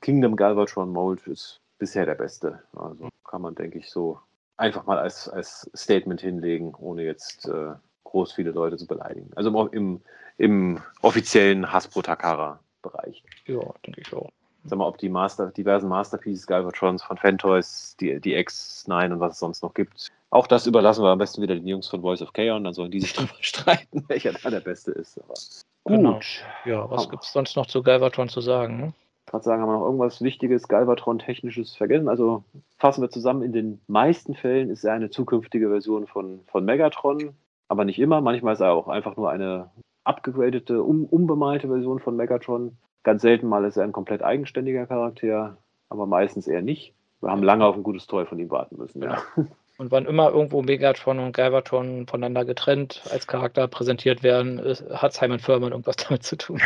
[0.00, 2.62] Kingdom Galvatron Mold ist bisher der beste.
[2.76, 4.20] Also kann man, denke ich, so
[4.56, 7.72] einfach mal als, als Statement hinlegen, ohne jetzt äh,
[8.14, 9.30] groß viele Leute zu beleidigen.
[9.34, 10.00] Also im, im,
[10.38, 14.30] im offiziellen Hasbro Takara-Bereich Ja, denke ich auch.
[14.64, 19.32] sag mal, ob die Master, diversen Masterpieces, Galvatrons von Fantoys, die, die X9 und was
[19.32, 20.12] es sonst noch gibt.
[20.30, 22.92] Auch das überlassen wir am besten wieder den Jungs von Voice of Chaos, dann sollen
[22.92, 25.18] die sich darüber streiten, welcher da der Beste ist.
[25.18, 25.34] Aber
[25.82, 25.96] gut.
[25.96, 26.20] Genau.
[26.64, 28.78] Ja, was gibt es sonst noch zu Galvatron zu sagen?
[28.78, 28.92] Ne?
[29.34, 32.08] gerade sagen, haben wir noch irgendwas Wichtiges, Galvatron-Technisches vergessen?
[32.08, 32.44] Also
[32.78, 37.34] fassen wir zusammen, in den meisten Fällen ist er eine zukünftige Version von, von Megatron,
[37.74, 38.20] aber nicht immer.
[38.20, 39.70] Manchmal ist er auch einfach nur eine
[40.04, 42.76] abgegradete, um, umbemalte Version von Megatron.
[43.02, 46.94] Ganz selten mal ist er ein komplett eigenständiger Charakter, aber meistens eher nicht.
[47.20, 49.02] Wir haben lange auf ein gutes Toy von ihm warten müssen.
[49.02, 49.22] Ja.
[49.76, 55.14] Und wann immer irgendwo Megatron und Galvatron voneinander getrennt als Charakter präsentiert werden, ist, hat
[55.14, 56.60] Simon Furman irgendwas damit zu tun.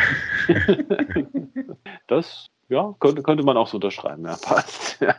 [2.07, 4.25] Das ja, könnte, könnte man auch so unterschreiben.
[4.25, 4.99] Ja, passt.
[4.99, 5.15] Ja.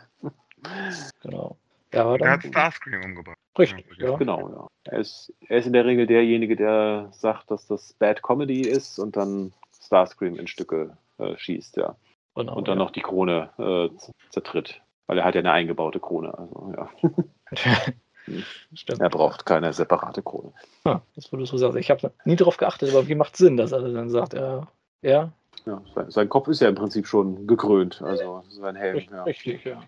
[1.21, 1.57] Genau.
[1.93, 3.37] Ja, Er hat Starscream umgebracht.
[3.57, 4.17] richtig, Ja, ja.
[4.17, 4.67] Genau, ja.
[4.91, 8.97] Er ist, er ist in der Regel derjenige, der sagt, dass das Bad Comedy ist
[8.99, 9.53] und dann
[9.83, 11.95] Starscream in Stücke äh, schießt, ja.
[12.35, 12.83] Genau, Und dann ja.
[12.85, 13.89] noch die Krone äh,
[14.29, 14.81] zertritt.
[15.07, 16.37] Weil er hat ja eine eingebaute Krone.
[16.37, 16.89] Also ja.
[18.73, 19.01] Stimmt.
[19.01, 20.53] Er braucht keine separate Krone.
[20.85, 21.75] Ja, das würdest du sagen.
[21.77, 24.67] Ich habe nie darauf geachtet, aber wie macht Sinn, dass er dann sagt, ja,
[25.01, 25.31] ja,
[25.65, 28.01] Ja, sein, sein Kopf ist ja im Prinzip schon gekrönt.
[28.01, 28.95] Also sein Helm.
[28.95, 29.23] richtig, Ja.
[29.23, 29.83] richtig, ja.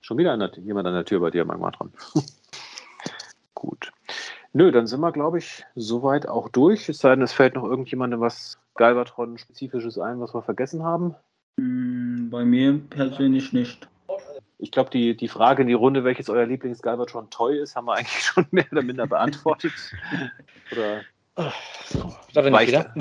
[0.00, 1.92] Schon wieder an der, jemand an der Tür bei dir, Magmatron.
[3.54, 3.92] Gut.
[4.52, 6.88] Nö, dann sind wir, glaube ich, soweit auch durch.
[6.88, 11.14] Es sei denn, es fällt noch irgendjemandem was Galvatron-spezifisches ein, was wir vergessen haben.
[11.58, 13.88] Hm, Bei mir persönlich nicht.
[14.58, 18.22] Ich glaube, die, die Frage in die Runde, welches euer Lieblings-Galvatron-Toy ist, haben wir eigentlich
[18.24, 19.72] schon mehr oder minder beantwortet.
[20.72, 21.02] Oder
[22.34, 22.92] Da bin ich Weicht- wieder.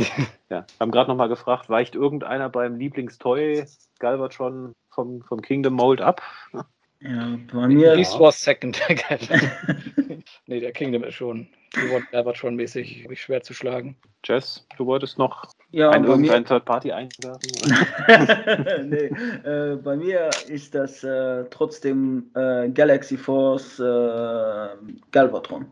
[0.49, 3.65] ja, haben gerade nochmal gefragt, weicht irgendeiner beim Lieblingstoy
[3.99, 6.21] Galvatron vom, vom Kingdom Mold ab?
[7.01, 7.93] Ja, bei mir.
[7.95, 8.81] Beast Wars Second.
[10.47, 11.47] nee, der Kingdom ist schon.
[11.75, 13.95] Die Wort Albert schon mäßig schwer zu schlagen.
[14.25, 17.51] Jess, du wolltest noch Ja, ein irgendein Third-Party einwerfen?
[18.89, 19.11] nee,
[19.47, 23.83] äh, bei mir ist das äh, trotzdem äh, Galaxy Force äh,
[25.11, 25.65] Galvatron.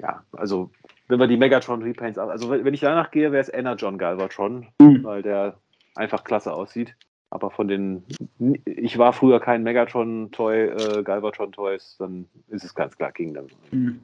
[0.00, 0.70] Ja, also
[1.08, 4.68] wenn wir die Megatron Repaints, also wenn wenn ich danach gehe, wäre es Energon Galvatron,
[4.80, 5.04] Mhm.
[5.04, 5.58] weil der
[5.96, 6.94] einfach klasse aussieht.
[7.30, 8.04] Aber von den,
[8.64, 13.46] ich war früher kein Megatron Toy, äh, Galvatron Toys, dann ist es ganz klar Kingdom.
[13.70, 14.00] Mhm.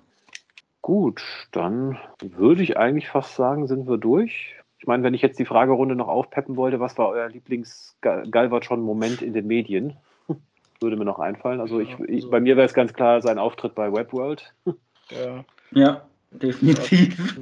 [0.82, 1.22] Gut,
[1.52, 4.54] dann würde ich eigentlich fast sagen, sind wir durch.
[4.78, 9.32] Ich meine, wenn ich jetzt die Fragerunde noch aufpeppen wollte, was war euer Lieblings-Galvatron-Moment in
[9.32, 9.96] den Medien?
[10.80, 11.60] Würde mir noch einfallen.
[11.60, 14.52] Also, ich, ich, also- bei mir wäre es ganz klar sein Auftritt bei Webworld.
[15.10, 17.38] Ja, Ja, definitiv.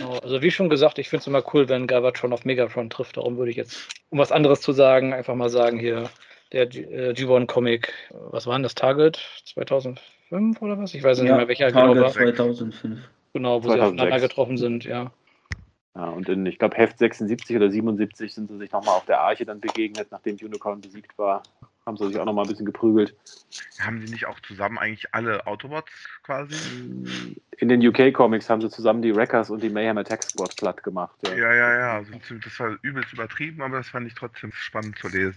[0.00, 0.18] Genau.
[0.18, 3.16] Also wie schon gesagt, ich finde es immer cool, wenn Galvatron auf Megatron trifft.
[3.16, 6.10] Darum würde ich jetzt, um was anderes zu sagen, einfach mal sagen hier,
[6.52, 9.20] der G- äh, G1-Comic, äh, was war denn das Target?
[9.44, 10.94] 2005 oder was?
[10.94, 12.10] Ich weiß nicht mehr, welcher genau Target war.
[12.12, 12.98] 2005.
[13.32, 13.82] Genau, wo sie 2006.
[13.86, 15.12] aufeinander getroffen sind, ja.
[15.96, 19.20] Ja, und in, ich glaube, Heft 76 oder 77 sind sie sich nochmal auf der
[19.20, 21.42] Arche dann begegnet, nachdem Unicorn besiegt war.
[21.90, 23.16] Haben sie sich auch nochmal ein bisschen geprügelt.
[23.80, 25.90] Haben die nicht auch zusammen eigentlich alle Autobots
[26.22, 26.54] quasi?
[27.58, 31.16] In den UK-Comics haben sie zusammen die Wreckers und die Mayhem Attack Squad platt gemacht.
[31.26, 31.34] Ja.
[31.34, 31.94] Ja, ja, ja.
[31.94, 32.12] Also,
[32.44, 35.36] das war übelst übertrieben, aber das fand ich trotzdem spannend zu lesen.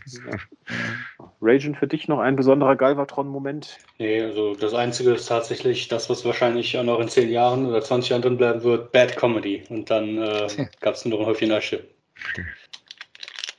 [1.42, 3.80] Ragen, für dich noch ein besonderer Galvatron-Moment?
[3.98, 7.82] Nee, also das Einzige ist tatsächlich das, was wahrscheinlich auch noch in 10 Jahren oder
[7.82, 9.64] 20 Jahren drin bleiben wird, Bad Comedy.
[9.70, 11.84] Und dann äh, gab es nur noch ein Häufchen Asche.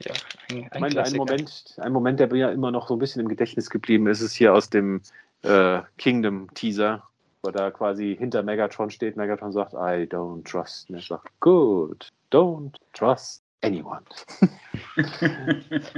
[0.05, 0.13] Ja
[0.51, 1.17] ein, Ich ein meine, ein.
[1.17, 4.35] Moment, ein Moment, der mir immer noch so ein bisschen im Gedächtnis geblieben ist, ist
[4.35, 5.03] hier aus dem
[5.43, 7.03] äh, Kingdom-Teaser,
[7.43, 9.17] wo da quasi hinter Megatron steht.
[9.17, 10.89] Megatron sagt, I don't trust.
[10.91, 14.03] Und er sagt, good, don't trust anyone.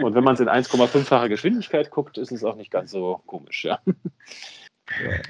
[0.03, 3.65] Und wenn man es in 1,5-facher Geschwindigkeit guckt, ist es auch nicht ganz so komisch,
[3.65, 3.81] ja.
[3.87, 5.21] Ja,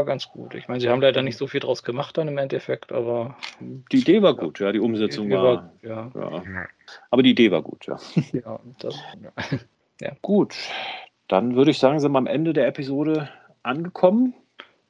[0.00, 0.54] ganz gut.
[0.54, 3.98] Ich meine, sie haben leider nicht so viel draus gemacht dann im Endeffekt, aber Die
[3.98, 6.42] Idee war gut, ja, die Umsetzung die war, ja, ja.
[6.42, 6.66] Ja.
[7.10, 7.98] Aber die Idee war gut, ja.
[8.32, 8.98] ja, das,
[10.00, 10.12] ja.
[10.22, 10.56] Gut,
[11.28, 13.28] dann würde ich sagen, sind wir am Ende der Episode
[13.62, 14.34] angekommen.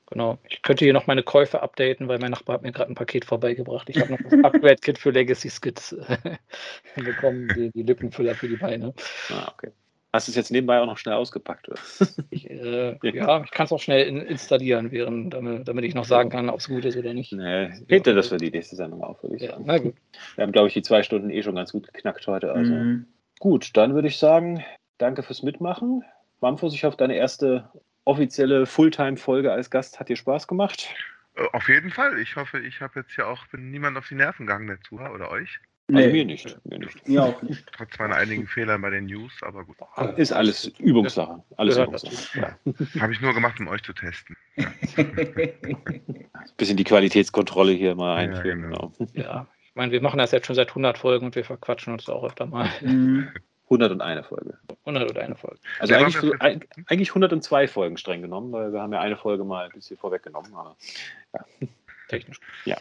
[0.07, 0.39] Genau.
[0.47, 3.25] Ich könnte hier noch meine Käufe updaten, weil mein Nachbar hat mir gerade ein Paket
[3.25, 3.89] vorbeigebracht.
[3.89, 6.37] Ich habe noch das Upgrade-Kit für Legacy Skits äh,
[6.97, 8.93] bekommen, die, die Lückenfüller für die Beine.
[9.31, 9.73] Ah, okay.
[10.13, 11.69] Hast du es jetzt nebenbei auch noch schnell ausgepackt?
[11.69, 11.79] Oder?
[12.31, 16.05] Ich, äh, ja, ich kann es auch schnell in, installieren, während, damit, damit ich noch
[16.05, 17.33] sagen kann, ob es gut ist oder nicht.
[17.33, 19.65] Nee, dir das für die nächste Sendung auf, würde ich Ja, sagen.
[19.67, 19.95] na gut.
[20.37, 22.53] Wir haben, glaube ich, die zwei Stunden eh schon ganz gut geknackt heute.
[22.53, 23.07] Also Mhm.
[23.39, 24.65] gut, dann würde ich sagen,
[24.99, 26.05] danke fürs Mitmachen.
[26.41, 27.71] Mamfus, ich hoffe, deine erste
[28.05, 30.89] offizielle Fulltime-Folge als Gast hat dir Spaß gemacht.
[31.37, 32.19] Äh, Auf jeden Fall.
[32.19, 35.15] Ich hoffe, ich habe jetzt ja auch bin niemand auf die Nerven gegangen, der Zuhörer
[35.15, 35.61] oder euch.
[35.89, 36.57] Also Nee, mir nicht.
[36.65, 37.09] Mir nicht.
[37.09, 37.65] Mir auch nicht.
[37.77, 39.77] Trotz meiner einigen Fehler bei den News, aber gut.
[40.17, 41.43] Ist alles Übungssache.
[41.57, 42.39] Alles Gehört Übungssache.
[42.95, 43.01] Ja.
[43.03, 44.37] Habe ich nur gemacht, um euch zu testen.
[44.97, 46.27] Ein
[46.57, 48.63] bisschen die Qualitätskontrolle hier mal Ja, einführen.
[48.63, 48.93] genau.
[48.99, 49.11] Genau.
[49.15, 52.09] Ja, ich meine, wir machen das jetzt schon seit 100 Folgen und wir verquatschen uns
[52.09, 52.69] auch öfter mal.
[52.81, 53.29] Mhm.
[53.71, 54.59] 101 Folge.
[54.85, 55.59] 100 oder eine Folge.
[55.79, 59.17] Also Ja, eigentlich, so, eig- eigentlich 102 Folgen streng genommen, weil wir haben ja eine
[59.17, 60.53] Folge mal ein bisschen vorweggenommen.
[60.55, 60.77] Aber
[62.09, 62.39] Technisch.
[62.67, 62.77] Ja.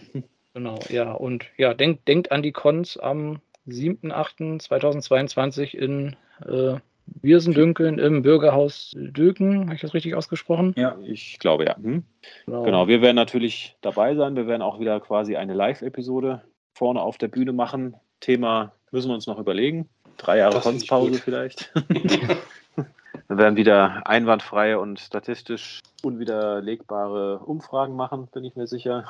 [0.54, 1.14] Genau, ja.
[1.14, 6.16] Und ja, denkt, denkt an die Cons am 7.8.2022 in
[6.46, 6.76] äh,
[7.22, 9.66] Wirsendünkeln im Bürgerhaus Döken.
[9.66, 10.74] Habe ich das richtig ausgesprochen?
[10.78, 10.98] Ja.
[11.04, 11.76] ich glaube ja.
[11.76, 12.04] Hm?
[12.46, 14.36] Genau, wir werden natürlich dabei sein.
[14.36, 16.42] Wir werden auch wieder quasi eine Live-Episode
[16.74, 17.96] vorne auf der Bühne machen.
[18.20, 19.90] Thema müssen wir uns noch überlegen.
[20.18, 21.16] Drei Jahre gut.
[21.18, 21.72] vielleicht.
[21.96, 29.06] wir werden wieder einwandfreie und statistisch unwiderlegbare Umfragen machen, bin ich mir sicher.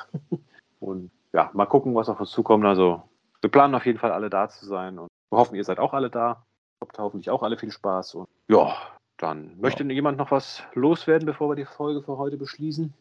[0.79, 2.65] Und ja, mal gucken, was auf uns zukommt.
[2.65, 3.03] Also
[3.41, 5.93] wir planen auf jeden Fall alle da zu sein und wir hoffen, ihr seid auch
[5.93, 6.45] alle da.
[6.81, 8.15] Habt hoffentlich auch alle viel Spaß.
[8.15, 8.75] Und ja,
[9.17, 12.93] dann möchte jemand noch was loswerden, bevor wir die Folge für heute beschließen?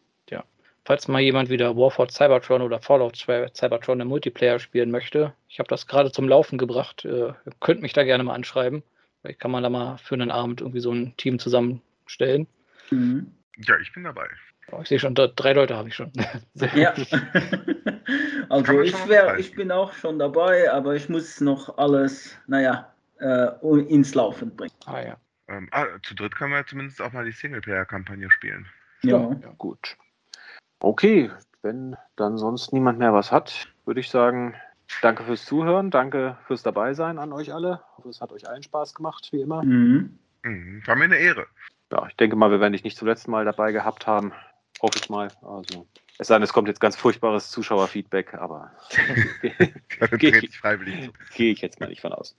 [0.85, 5.69] Falls mal jemand wieder Warford Cybertron oder Fallout Cybertron im Multiplayer spielen möchte, ich habe
[5.69, 7.05] das gerade zum Laufen gebracht.
[7.05, 8.83] Äh, ihr könnt mich da gerne mal anschreiben.
[9.21, 12.47] Vielleicht kann man da mal für einen Abend irgendwie so ein Team zusammenstellen.
[12.91, 13.33] Mhm.
[13.59, 14.27] Ja, ich bin dabei.
[14.73, 16.13] Oh, ich sehe schon, drei Leute habe ich schon.
[16.75, 16.95] Ja.
[18.49, 23.49] Also ich, wär, ich bin auch schon dabei, aber ich muss noch alles, naja, äh,
[23.83, 24.75] ins Laufen bringen.
[24.87, 25.17] ah ja.
[25.47, 28.67] Ähm, ah, zu dritt können wir zumindest auch mal die Singleplayer-Kampagne spielen.
[29.03, 29.19] Ja.
[29.19, 29.55] ja.
[29.59, 29.97] Gut.
[30.81, 31.31] Okay,
[31.63, 34.57] wenn dann sonst niemand mehr was hat, würde ich sagen,
[35.03, 37.83] danke fürs Zuhören, danke fürs Dabeisein an euch alle.
[37.93, 39.63] Ich hoffe, es hat euch allen Spaß gemacht, wie immer.
[39.63, 40.19] Mhm.
[40.43, 41.47] Mhm, War mir eine Ehre.
[41.93, 44.33] Ja, ich denke mal, wir werden dich nicht zum letzten Mal dabei gehabt haben.
[44.83, 45.29] Hoffe ich mal.
[45.43, 45.87] Also,
[46.19, 48.73] es sei denn, es kommt jetzt ganz furchtbares Zuschauerfeedback, aber
[49.43, 52.35] Geh- trete ich gehe ich jetzt mal nicht von aus.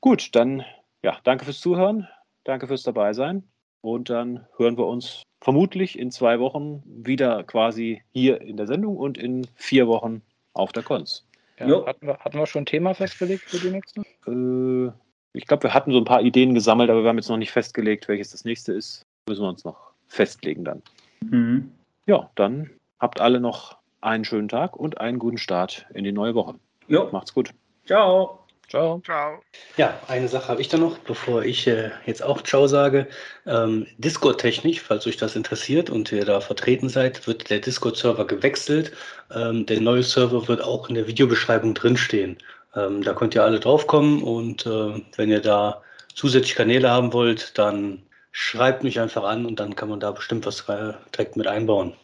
[0.00, 0.64] Gut, dann
[1.02, 2.08] ja, danke fürs Zuhören,
[2.44, 3.44] danke fürs Dabeisein
[3.80, 8.96] und dann hören wir uns vermutlich in zwei Wochen wieder quasi hier in der Sendung
[8.96, 10.22] und in vier Wochen
[10.52, 11.26] auf der Cons.
[11.58, 14.00] Ja, hatten, wir, hatten wir schon ein Thema festgelegt für die nächste?
[14.26, 14.92] Äh,
[15.32, 17.52] ich glaube, wir hatten so ein paar Ideen gesammelt, aber wir haben jetzt noch nicht
[17.52, 19.02] festgelegt, welches das nächste ist.
[19.28, 20.82] Müssen wir uns noch festlegen dann.
[21.22, 21.72] Mhm.
[22.06, 26.34] Ja, dann habt alle noch einen schönen Tag und einen guten Start in die neue
[26.34, 26.54] Woche.
[26.88, 27.50] Jo, Macht's gut.
[27.86, 28.36] ciao.
[28.68, 29.02] Ciao.
[29.04, 29.42] Ciao.
[29.76, 33.08] Ja, eine Sache habe ich da noch, bevor ich äh, jetzt auch Ciao sage.
[33.44, 38.92] Ähm, Discord-technisch, falls euch das interessiert und ihr da vertreten seid, wird der Discord-Server gewechselt.
[39.34, 42.38] Ähm, der neue Server wird auch in der Videobeschreibung drinstehen.
[42.76, 45.82] Ähm, da könnt ihr alle draufkommen und äh, wenn ihr da
[46.14, 48.02] zusätzlich Kanäle haben wollt, dann
[48.32, 51.94] schreibt mich einfach an und dann kann man da bestimmt was äh, direkt mit einbauen.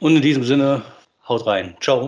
[0.00, 0.82] Und in diesem Sinne,
[1.28, 1.76] haut rein.
[1.80, 2.00] Ciao.